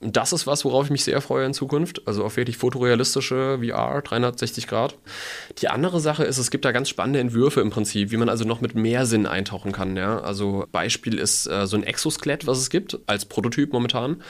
[0.00, 2.06] Das ist was, worauf ich mich sehr freue in Zukunft.
[2.06, 4.96] Also auf wirklich fotorealistische VR, 360 Grad.
[5.58, 8.44] Die andere Sache ist, es gibt da ganz spannende Entwürfe im Prinzip, wie man also
[8.44, 9.96] noch mit mehr Sinn eintauchen kann.
[9.96, 10.20] Ja?
[10.20, 14.22] Also Beispiel ist äh, so ein Exoskelett, was es gibt, als Prototyp momentan.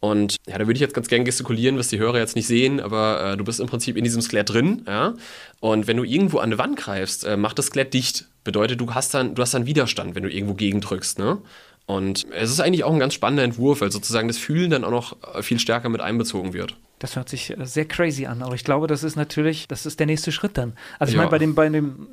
[0.00, 2.80] Und ja, da würde ich jetzt ganz gern gestikulieren, was die Hörer jetzt nicht sehen,
[2.80, 5.14] aber äh, du bist im Prinzip in diesem Skelett drin, ja.
[5.60, 8.26] Und wenn du irgendwo an eine Wand greifst, äh, macht das Skelett dicht.
[8.42, 11.38] Bedeutet, du hast dann, du hast dann Widerstand, wenn du irgendwo gegendrückst, ne?
[11.86, 14.90] Und es ist eigentlich auch ein ganz spannender Entwurf, weil sozusagen das Fühlen dann auch
[14.90, 16.76] noch äh, viel stärker mit einbezogen wird.
[17.00, 19.98] Das hört sich äh, sehr crazy an, aber ich glaube, das ist natürlich, das ist
[19.98, 20.74] der nächste Schritt dann.
[20.98, 21.18] Also ich ja.
[21.18, 22.08] meine, bei dem, bei dem,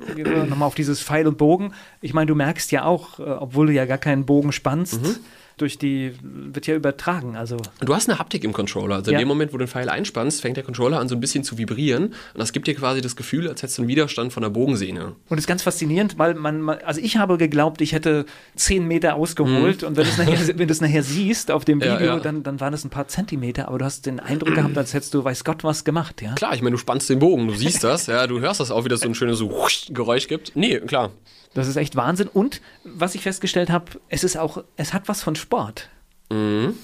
[0.48, 3.72] nochmal auf dieses Pfeil und Bogen, ich meine, du merkst ja auch, äh, obwohl du
[3.72, 5.16] ja gar keinen Bogen spannst, mhm
[5.60, 7.36] durch die, wird ja übertragen.
[7.36, 7.56] Also.
[7.80, 8.96] Du hast eine Haptik im Controller.
[8.96, 9.18] Also ja.
[9.18, 11.44] in dem Moment, wo du den Pfeil einspannst, fängt der Controller an so ein bisschen
[11.44, 12.06] zu vibrieren.
[12.06, 15.06] Und das gibt dir quasi das Gefühl, als hättest du einen Widerstand von der Bogensehne.
[15.06, 19.14] Und das ist ganz faszinierend, weil man, also ich habe geglaubt, ich hätte zehn Meter
[19.14, 19.82] ausgeholt.
[19.82, 19.88] Mhm.
[19.88, 22.20] Und wenn du es nachher, nachher siehst auf dem Video, ja, ja.
[22.20, 23.68] Dann, dann waren es ein paar Zentimeter.
[23.68, 26.22] Aber du hast den Eindruck gehabt, als hättest du, weiß Gott, was gemacht.
[26.22, 26.34] Ja?
[26.34, 28.84] Klar, ich meine, du spannst den Bogen, du siehst das, ja, du hörst das auch,
[28.84, 30.52] wie das so ein schönes so Geräusch gibt.
[30.54, 31.10] Nee, klar.
[31.54, 32.28] Das ist echt Wahnsinn.
[32.28, 35.88] Und was ich festgestellt habe, es ist auch, es hat was von Sport.
[36.30, 36.74] Mhm.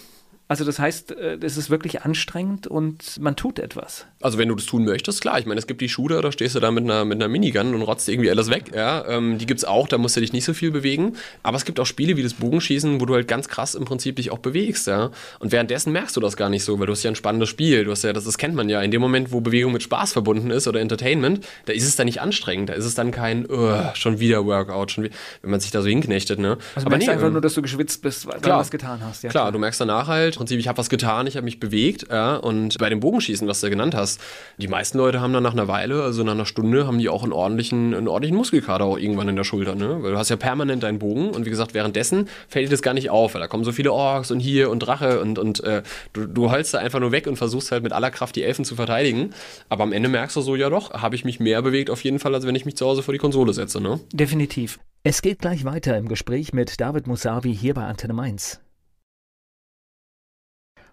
[0.49, 4.07] Also das heißt, äh, es ist wirklich anstrengend und man tut etwas.
[4.21, 5.41] Also wenn du das tun möchtest, klar.
[5.41, 7.75] Ich meine, es gibt die Shooter, da stehst du da mit einer, mit einer Minigun
[7.75, 8.71] und rotzt irgendwie alles weg.
[8.75, 11.17] Ja, ähm, die es auch, da musst du dich nicht so viel bewegen.
[11.43, 14.17] Aber es gibt auch Spiele wie das Bogenschießen, wo du halt ganz krass im Prinzip
[14.17, 14.87] dich auch bewegst.
[14.87, 15.11] Ja.
[15.41, 17.85] Und währenddessen merkst du das gar nicht so, weil du hast ja ein spannendes Spiel.
[17.85, 18.81] Du hast ja, das, das kennt man ja.
[18.83, 22.07] In dem Moment, wo Bewegung mit Spaß verbunden ist oder Entertainment, da ist es dann
[22.07, 22.69] nicht anstrengend.
[22.69, 25.83] Da ist es dann kein, uh, schon wieder Workout, schon wieder, wenn man sich da
[25.83, 26.39] so hinknechtet.
[26.39, 26.59] Ne?
[26.77, 28.71] Also Aber merkst nee, einfach ähm, nur, dass du geschwitzt bist, weil klar, du was
[28.71, 29.25] getan hast.
[29.25, 31.61] Ja, klar, klar, du merkst danach halt, Prinzip, ich habe was getan, ich habe mich
[31.61, 32.07] bewegt.
[32.11, 34.21] Ja, und bei dem Bogenschießen, was du genannt hast,
[34.59, 37.23] die meisten Leute haben dann nach einer Weile, also nach einer Stunde, haben die auch
[37.23, 39.75] einen ordentlichen, einen ordentlichen Muskelkater auch irgendwann in der Schulter.
[39.75, 40.03] Ne?
[40.03, 42.95] Weil du hast ja permanent deinen Bogen und wie gesagt, währenddessen fällt dir das gar
[42.95, 45.83] nicht auf, weil da kommen so viele Orks und hier und Drache und, und äh,
[46.13, 48.65] du, du holst da einfach nur weg und versuchst halt mit aller Kraft die Elfen
[48.65, 49.31] zu verteidigen.
[49.69, 52.19] Aber am Ende merkst du so, ja doch, habe ich mich mehr bewegt auf jeden
[52.19, 53.81] Fall, als wenn ich mich zu Hause vor die Konsole setze.
[53.81, 54.01] Ne?
[54.13, 54.79] Definitiv.
[55.03, 58.61] Es geht gleich weiter im Gespräch mit David Musavi hier bei Antenne Mainz.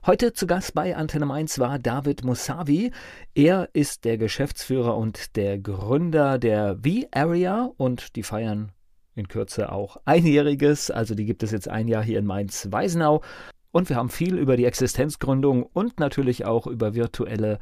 [0.06, 2.92] Heute zu Gast bei Antenne Mainz war David Musavi.
[3.36, 8.74] Er ist der Geschäftsführer und der Gründer der V-Area und die feiern
[9.16, 10.92] in Kürze auch einjähriges.
[10.92, 13.22] Also die gibt es jetzt ein Jahr hier in Mainz-Weisenau.
[13.72, 17.60] Und wir haben viel über die Existenzgründung und natürlich auch über virtuelle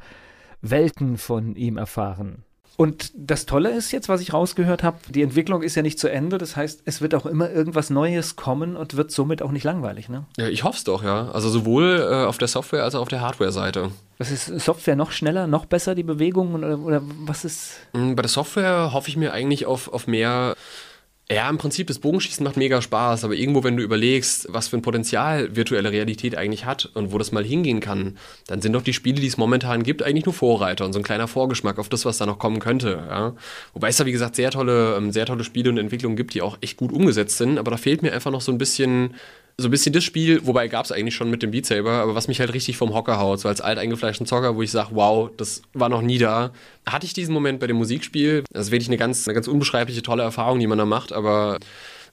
[0.62, 2.42] Welten von ihm erfahren.
[2.76, 6.08] Und das Tolle ist jetzt, was ich rausgehört habe, die Entwicklung ist ja nicht zu
[6.10, 6.38] Ende.
[6.38, 10.08] Das heißt, es wird auch immer irgendwas Neues kommen und wird somit auch nicht langweilig.
[10.08, 10.24] Ne?
[10.38, 11.30] Ja, ich hoffe es doch, ja.
[11.32, 13.90] Also sowohl äh, auf der Software- als auch auf der Hardware-Seite.
[14.18, 17.74] Was ist Software noch schneller, noch besser, die Bewegungen oder, oder was ist?
[17.92, 20.54] Hm, bei der Software hoffe ich mir eigentlich auf, auf mehr
[21.32, 24.76] ja, im Prinzip, das Bogenschießen macht mega Spaß, aber irgendwo, wenn du überlegst, was für
[24.76, 28.16] ein Potenzial virtuelle Realität eigentlich hat und wo das mal hingehen kann,
[28.46, 31.04] dann sind doch die Spiele, die es momentan gibt, eigentlich nur Vorreiter und so ein
[31.04, 33.04] kleiner Vorgeschmack auf das, was da noch kommen könnte.
[33.08, 33.34] Ja?
[33.72, 36.42] Wobei es da, wie gesagt, sehr tolle, ähm, sehr tolle Spiele und Entwicklungen gibt, die
[36.42, 39.14] auch echt gut umgesetzt sind, aber da fehlt mir einfach noch so ein bisschen
[39.58, 42.14] so ein bisschen das Spiel, wobei gab es eigentlich schon mit dem Beat Saber, aber
[42.14, 45.30] was mich halt richtig vom Hocker haut, so als alteingefleischten Zocker, wo ich sage, wow,
[45.36, 46.52] das war noch nie da.
[46.86, 48.44] Hatte ich diesen Moment bei dem Musikspiel.
[48.52, 51.58] Das ist wirklich eine ganz, eine ganz unbeschreibliche, tolle Erfahrung, die man da macht, aber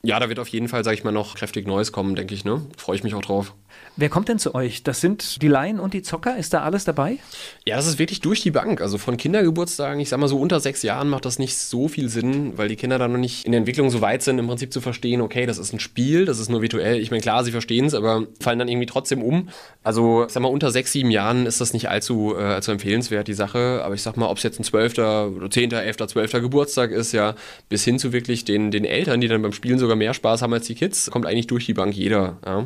[0.02, 2.46] ja, da wird auf jeden Fall, sage ich mal, noch kräftig Neues kommen, denke ich.
[2.46, 2.66] Ne?
[2.78, 3.54] Freue ich mich auch drauf.
[3.98, 4.84] Wer kommt denn zu euch?
[4.84, 6.38] Das sind die Laien und die Zocker?
[6.38, 7.18] Ist da alles dabei?
[7.66, 8.82] Ja, das ist wirklich durch die Bank.
[8.82, 12.08] Also von Kindergeburtstagen, ich sag mal so unter sechs Jahren macht das nicht so viel
[12.08, 14.72] Sinn, weil die Kinder da noch nicht in der Entwicklung so weit sind, im Prinzip
[14.72, 17.00] zu verstehen, okay, das ist ein Spiel, das ist nur virtuell.
[17.00, 19.50] Ich meine, klar, sie verstehen es, aber fallen dann irgendwie trotzdem um.
[19.84, 23.28] Also, ich sag mal, unter sechs, sieben Jahren ist das nicht allzu, äh, allzu empfehlenswert,
[23.28, 23.82] die Sache.
[23.84, 27.12] Aber ich sag mal, ob es jetzt ein zwölfter oder zehnter, elfter, zwölfter Geburtstag ist,
[27.12, 27.36] ja,
[27.68, 30.54] bis hin zu wirklich den, den Eltern, die dann beim Spielen sogar mehr Spaß haben
[30.54, 32.38] als die Kids, kommt eigentlich durch die Bank jeder.
[32.46, 32.66] Ja.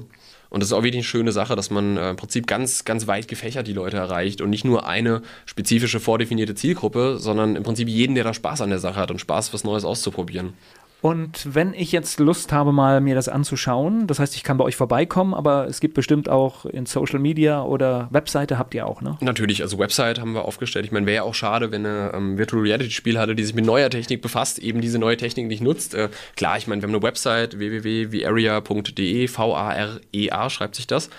[0.49, 3.07] Und das ist auch wirklich eine schöne Sache, dass man äh, im Prinzip ganz, ganz
[3.07, 7.87] weit gefächert die Leute erreicht und nicht nur eine spezifische vordefinierte Zielgruppe, sondern im Prinzip
[7.87, 10.53] jeden, der da Spaß an der Sache hat und Spaß, was Neues auszuprobieren.
[11.03, 14.63] Und wenn ich jetzt Lust habe, mal mir das anzuschauen, das heißt, ich kann bei
[14.63, 19.01] euch vorbeikommen, aber es gibt bestimmt auch in Social Media oder Webseite habt ihr auch,
[19.01, 19.17] ne?
[19.19, 20.85] Natürlich, also Website haben wir aufgestellt.
[20.85, 23.53] Ich meine, wäre ja auch schade, wenn eine ähm, Virtual Reality Spiel hatte, die sich
[23.53, 25.93] mit neuer Technik befasst, eben diese neue Technik nicht nutzt.
[25.93, 31.09] Äh, klar, ich meine, wir haben eine Website www.varea.de, V-A-R-E-A schreibt sich das.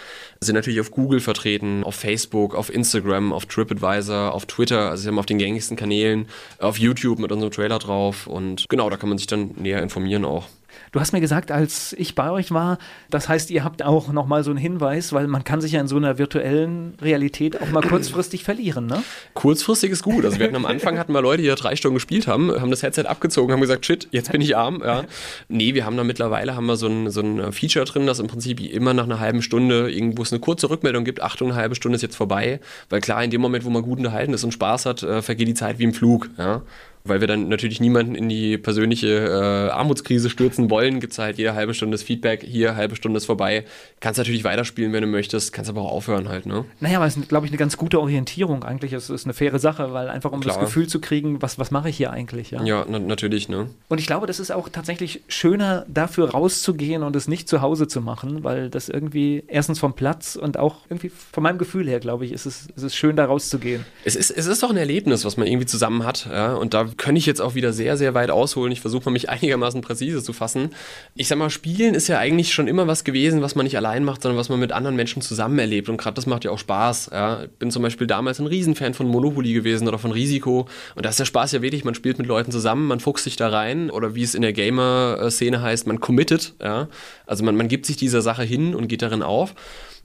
[0.45, 5.19] Sind natürlich auf Google vertreten, auf Facebook, auf Instagram, auf TripAdvisor, auf Twitter, also haben
[5.19, 6.27] auf den gängigsten Kanälen,
[6.59, 10.25] auf YouTube mit unserem Trailer drauf und genau, da kann man sich dann näher informieren
[10.25, 10.49] auch.
[10.95, 12.79] Du hast mir gesagt, als ich bei euch war,
[13.11, 15.89] das heißt, ihr habt auch nochmal so einen Hinweis, weil man kann sich ja in
[15.89, 19.03] so einer virtuellen Realität auch mal kurzfristig verlieren, ne?
[19.35, 20.25] Kurzfristig ist gut.
[20.25, 22.71] Also wir hatten am Anfang hatten wir Leute, die da drei Stunden gespielt haben, haben
[22.71, 24.83] das Headset abgezogen, haben gesagt, shit, jetzt bin ich arm.
[24.85, 25.03] Ja.
[25.49, 28.29] Nee, wir haben da mittlerweile haben wir so ein, so ein Feature drin, das im
[28.29, 31.75] Prinzip immer nach einer halben Stunde, irgendwo es eine kurze Rückmeldung gibt, Achtung, eine halbe
[31.75, 32.61] Stunde ist jetzt vorbei.
[32.89, 35.49] Weil klar, in dem Moment, wo man gut unterhalten ist und Spaß hat, äh, vergeht
[35.49, 36.31] die Zeit wie im Flug.
[36.39, 36.63] Ja
[37.07, 41.37] weil wir dann natürlich niemanden in die persönliche äh, Armutskrise stürzen wollen, gibt es halt
[41.37, 43.67] jede halbe Stunde das Feedback, hier, halbe Stunde ist vorbei.
[44.01, 46.65] Kannst natürlich weiterspielen, wenn du möchtest, kannst aber auch aufhören halt, ne?
[46.81, 48.95] Naja, aber es ist, glaube ich, eine ganz gute Orientierung eigentlich.
[48.95, 50.57] Es ist eine faire Sache, weil einfach um Klar.
[50.57, 52.65] das Gefühl zu kriegen, was, was mache ich hier eigentlich, ja?
[52.65, 53.69] Ja, na natürlich, ne?
[53.89, 57.87] Und ich glaube, das ist auch tatsächlich schöner, dafür rauszugehen und es nicht zu Hause
[57.87, 62.01] zu machen, weil das irgendwie erstens vom Platz und auch irgendwie von meinem Gefühl her,
[62.01, 63.85] glaube ich, ist es, ist es schön, da rauszugehen.
[64.07, 66.55] Es ist, es ist doch ein Erlebnis, was man irgendwie zusammen hat, ja?
[66.55, 68.73] Und da könnte ich jetzt auch wieder sehr, sehr weit ausholen.
[68.73, 70.71] Ich versuche mal, mich einigermaßen präzise zu fassen.
[71.15, 74.05] Ich sag mal, Spielen ist ja eigentlich schon immer was gewesen, was man nicht allein
[74.05, 75.89] macht, sondern was man mit anderen Menschen zusammen erlebt.
[75.89, 77.11] Und gerade das macht ja auch Spaß.
[77.13, 77.45] Ja?
[77.45, 80.69] Ich bin zum Beispiel damals ein Riesenfan von Monopoly gewesen oder von Risiko.
[80.95, 83.37] Und da ist der Spaß ja wirklich, man spielt mit Leuten zusammen, man fuchst sich
[83.37, 86.55] da rein oder wie es in der Gamer-Szene heißt, man committet.
[86.63, 86.89] Ja?
[87.27, 89.55] Also man, man gibt sich dieser Sache hin und geht darin auf.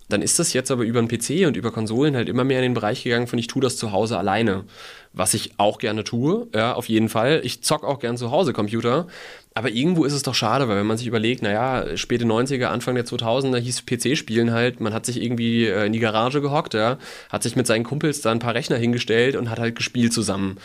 [0.10, 2.64] Dann ist das jetzt aber über den PC und über Konsolen halt immer mehr in
[2.64, 4.66] den Bereich gegangen von ich tue das zu Hause alleine.
[5.14, 7.42] Was ich auch gerne tue, ja, auf jeden Fall.
[7.44, 9.08] Ich zock auch gern zu Hause Computer.
[9.54, 12.96] Aber irgendwo ist es doch schade, weil wenn man sich überlegt, naja, späte 90er, Anfang
[12.96, 16.98] der 2000er hieß PC-Spielen halt, man hat sich irgendwie äh, in die Garage gehockt, ja,
[17.30, 20.58] hat sich mit seinen Kumpels da ein paar Rechner hingestellt und hat halt gespielt zusammen.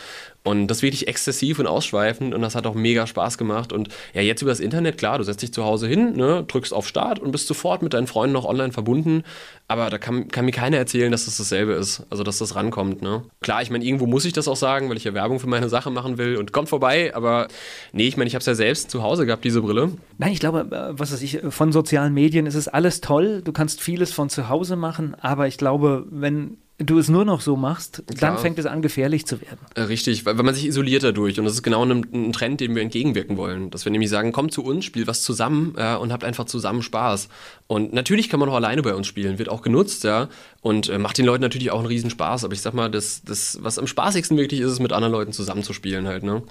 [0.47, 3.73] Und das wirklich exzessiv und ausschweifend und das hat auch mega Spaß gemacht.
[3.73, 6.75] Und ja, jetzt über das Internet, klar, du setzt dich zu Hause hin, ne, drückst
[6.75, 9.23] auf Start und bist sofort mit deinen Freunden noch online verbunden.
[9.69, 12.03] Aber da kann, kann mir keiner erzählen, dass das dasselbe ist.
[12.11, 13.23] Also, dass das rankommt, ne.
[13.41, 15.71] Klar, ich meine, irgendwo muss ich das auch sagen, weil ich ja Werbung für meine
[15.71, 17.15] Sache machen will und kommt vorbei.
[17.15, 17.49] Aber
[17.93, 19.93] nee, ich meine, ich habe es ja selbst zu Hause gehabt, diese Brille.
[20.19, 23.41] Nein, ich glaube, äh, was weiß ich, von sozialen Medien ist es alles toll.
[23.43, 25.17] Du kannst vieles von zu Hause machen.
[25.19, 28.33] Aber ich glaube, wenn du es nur noch so machst, Klar.
[28.33, 29.59] dann fängt es an, gefährlich zu werden.
[29.75, 31.39] Äh, richtig, weil, weil man sich isoliert dadurch.
[31.39, 33.71] Und das ist genau ein, ein, Trend, dem wir entgegenwirken wollen.
[33.71, 36.83] Dass wir nämlich sagen, kommt zu uns, spielt was zusammen ja, und habt einfach zusammen
[36.83, 37.29] Spaß.
[37.69, 40.29] Und natürlich kann man auch alleine bei uns spielen, wird auch genutzt, ja.
[40.63, 42.45] Und äh, macht den Leuten natürlich auch einen riesen Spaß.
[42.45, 45.33] Aber ich sag mal, das, das, was am spaßigsten wirklich ist, ist mit anderen Leuten
[45.33, 46.43] zusammenzuspielen halt, ne?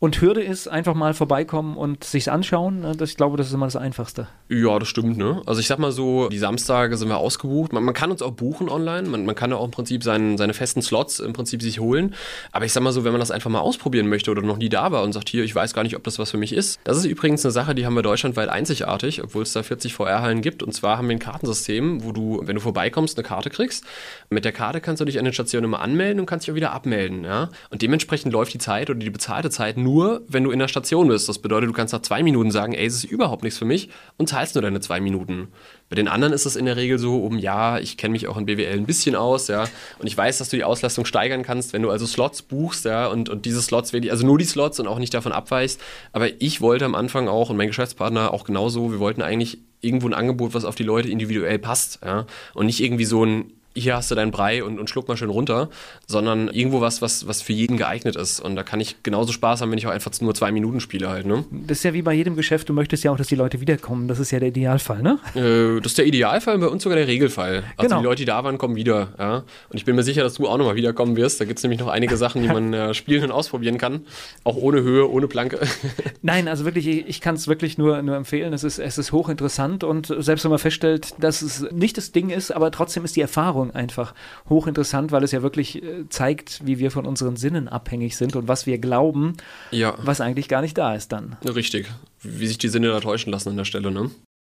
[0.00, 2.82] Und Hürde ist einfach mal vorbeikommen und sich's anschauen.
[2.82, 2.94] Ne?
[2.96, 4.28] Das, ich glaube, das ist immer das Einfachste.
[4.48, 5.42] Ja, das stimmt, ne?
[5.44, 7.72] Also ich sag mal so, die Samstage sind wir ausgebucht.
[7.72, 9.08] Man, man kann uns auch buchen online.
[9.08, 12.14] Man, man kann ja auch im Prinzip seinen, seine festen Slots im Prinzip sich holen.
[12.52, 14.68] Aber ich sag mal so, wenn man das einfach mal ausprobieren möchte oder noch nie
[14.68, 16.78] da war und sagt, hier, ich weiß gar nicht, ob das was für mich ist.
[16.84, 20.42] Das ist übrigens eine Sache, die haben wir deutschlandweit einzigartig, obwohl es da 40 VR-Hallen
[20.42, 20.62] gibt.
[20.62, 23.84] Und zwar haben wir ein Kartensystem, wo du, wenn du vorbeikommst, eine Karte kriegst.
[24.30, 26.56] Mit der Karte kannst du dich an den Stationen immer anmelden und kannst dich auch
[26.56, 27.48] wieder abmelden, ja?
[27.70, 30.68] Und dementsprechend läuft die Zeit oder die bezahlte Zeit nur nur, wenn du in der
[30.68, 31.28] Station bist.
[31.28, 33.88] Das bedeutet, du kannst nach zwei Minuten sagen, ey, es ist überhaupt nichts für mich
[34.18, 35.48] und zahlst nur deine zwei Minuten.
[35.88, 38.36] Bei den anderen ist es in der Regel so, um ja, ich kenne mich auch
[38.36, 39.64] in BWL ein bisschen aus, ja,
[39.98, 43.06] und ich weiß, dass du die Auslastung steigern kannst, wenn du also Slots buchst, ja,
[43.06, 45.80] und, und diese Slots, also nur die Slots und auch nicht davon abweichst.
[46.12, 50.08] Aber ich wollte am Anfang auch und mein Geschäftspartner auch genauso, wir wollten eigentlich irgendwo
[50.08, 53.96] ein Angebot, was auf die Leute individuell passt, ja, und nicht irgendwie so ein hier
[53.96, 55.68] hast du deinen Brei und, und schluck mal schön runter,
[56.06, 58.40] sondern irgendwo was, was, was für jeden geeignet ist.
[58.40, 61.08] Und da kann ich genauso Spaß haben, wenn ich auch einfach nur zwei Minuten spiele
[61.08, 61.26] halt.
[61.26, 61.44] Ne?
[61.50, 64.08] Das ist ja wie bei jedem Geschäft, du möchtest ja auch, dass die Leute wiederkommen.
[64.08, 65.18] Das ist ja der Idealfall, ne?
[65.34, 67.64] Äh, das ist der Idealfall und bei uns sogar der Regelfall.
[67.76, 68.00] Also genau.
[68.00, 69.08] die Leute, die da waren, kommen wieder.
[69.18, 69.36] Ja?
[69.68, 71.40] Und ich bin mir sicher, dass du auch nochmal wiederkommen wirst.
[71.40, 74.06] Da gibt es nämlich noch einige Sachen, die man äh, spielen und ausprobieren kann.
[74.44, 75.60] Auch ohne Höhe, ohne Planke.
[76.22, 78.52] Nein, also wirklich, ich kann es wirklich nur, nur empfehlen.
[78.52, 82.30] Es ist, es ist hochinteressant und selbst wenn man feststellt, dass es nicht das Ding
[82.30, 84.14] ist, aber trotzdem ist die Erfahrung einfach
[84.48, 88.48] hochinteressant, weil es ja wirklich äh, zeigt, wie wir von unseren Sinnen abhängig sind und
[88.48, 89.36] was wir glauben,
[89.70, 89.94] ja.
[90.02, 91.36] was eigentlich gar nicht da ist dann.
[91.44, 91.86] Richtig.
[92.22, 94.10] Wie sich die Sinne da täuschen lassen an der Stelle, ne?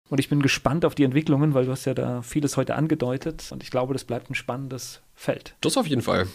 [0.09, 3.47] Und ich bin gespannt auf die Entwicklungen, weil du hast ja da vieles heute angedeutet
[3.51, 5.55] und ich glaube, das bleibt ein spannendes Feld.
[5.61, 6.27] Das auf jeden Fall.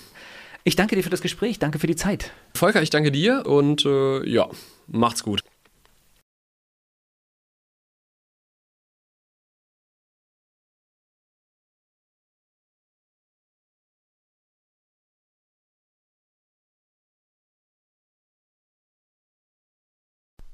[0.65, 2.33] Ich danke dir für das Gespräch, danke für die Zeit.
[2.55, 4.49] Volker, ich danke dir und äh, ja,
[4.87, 5.43] macht's gut.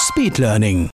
[0.00, 0.88] Speedlearning.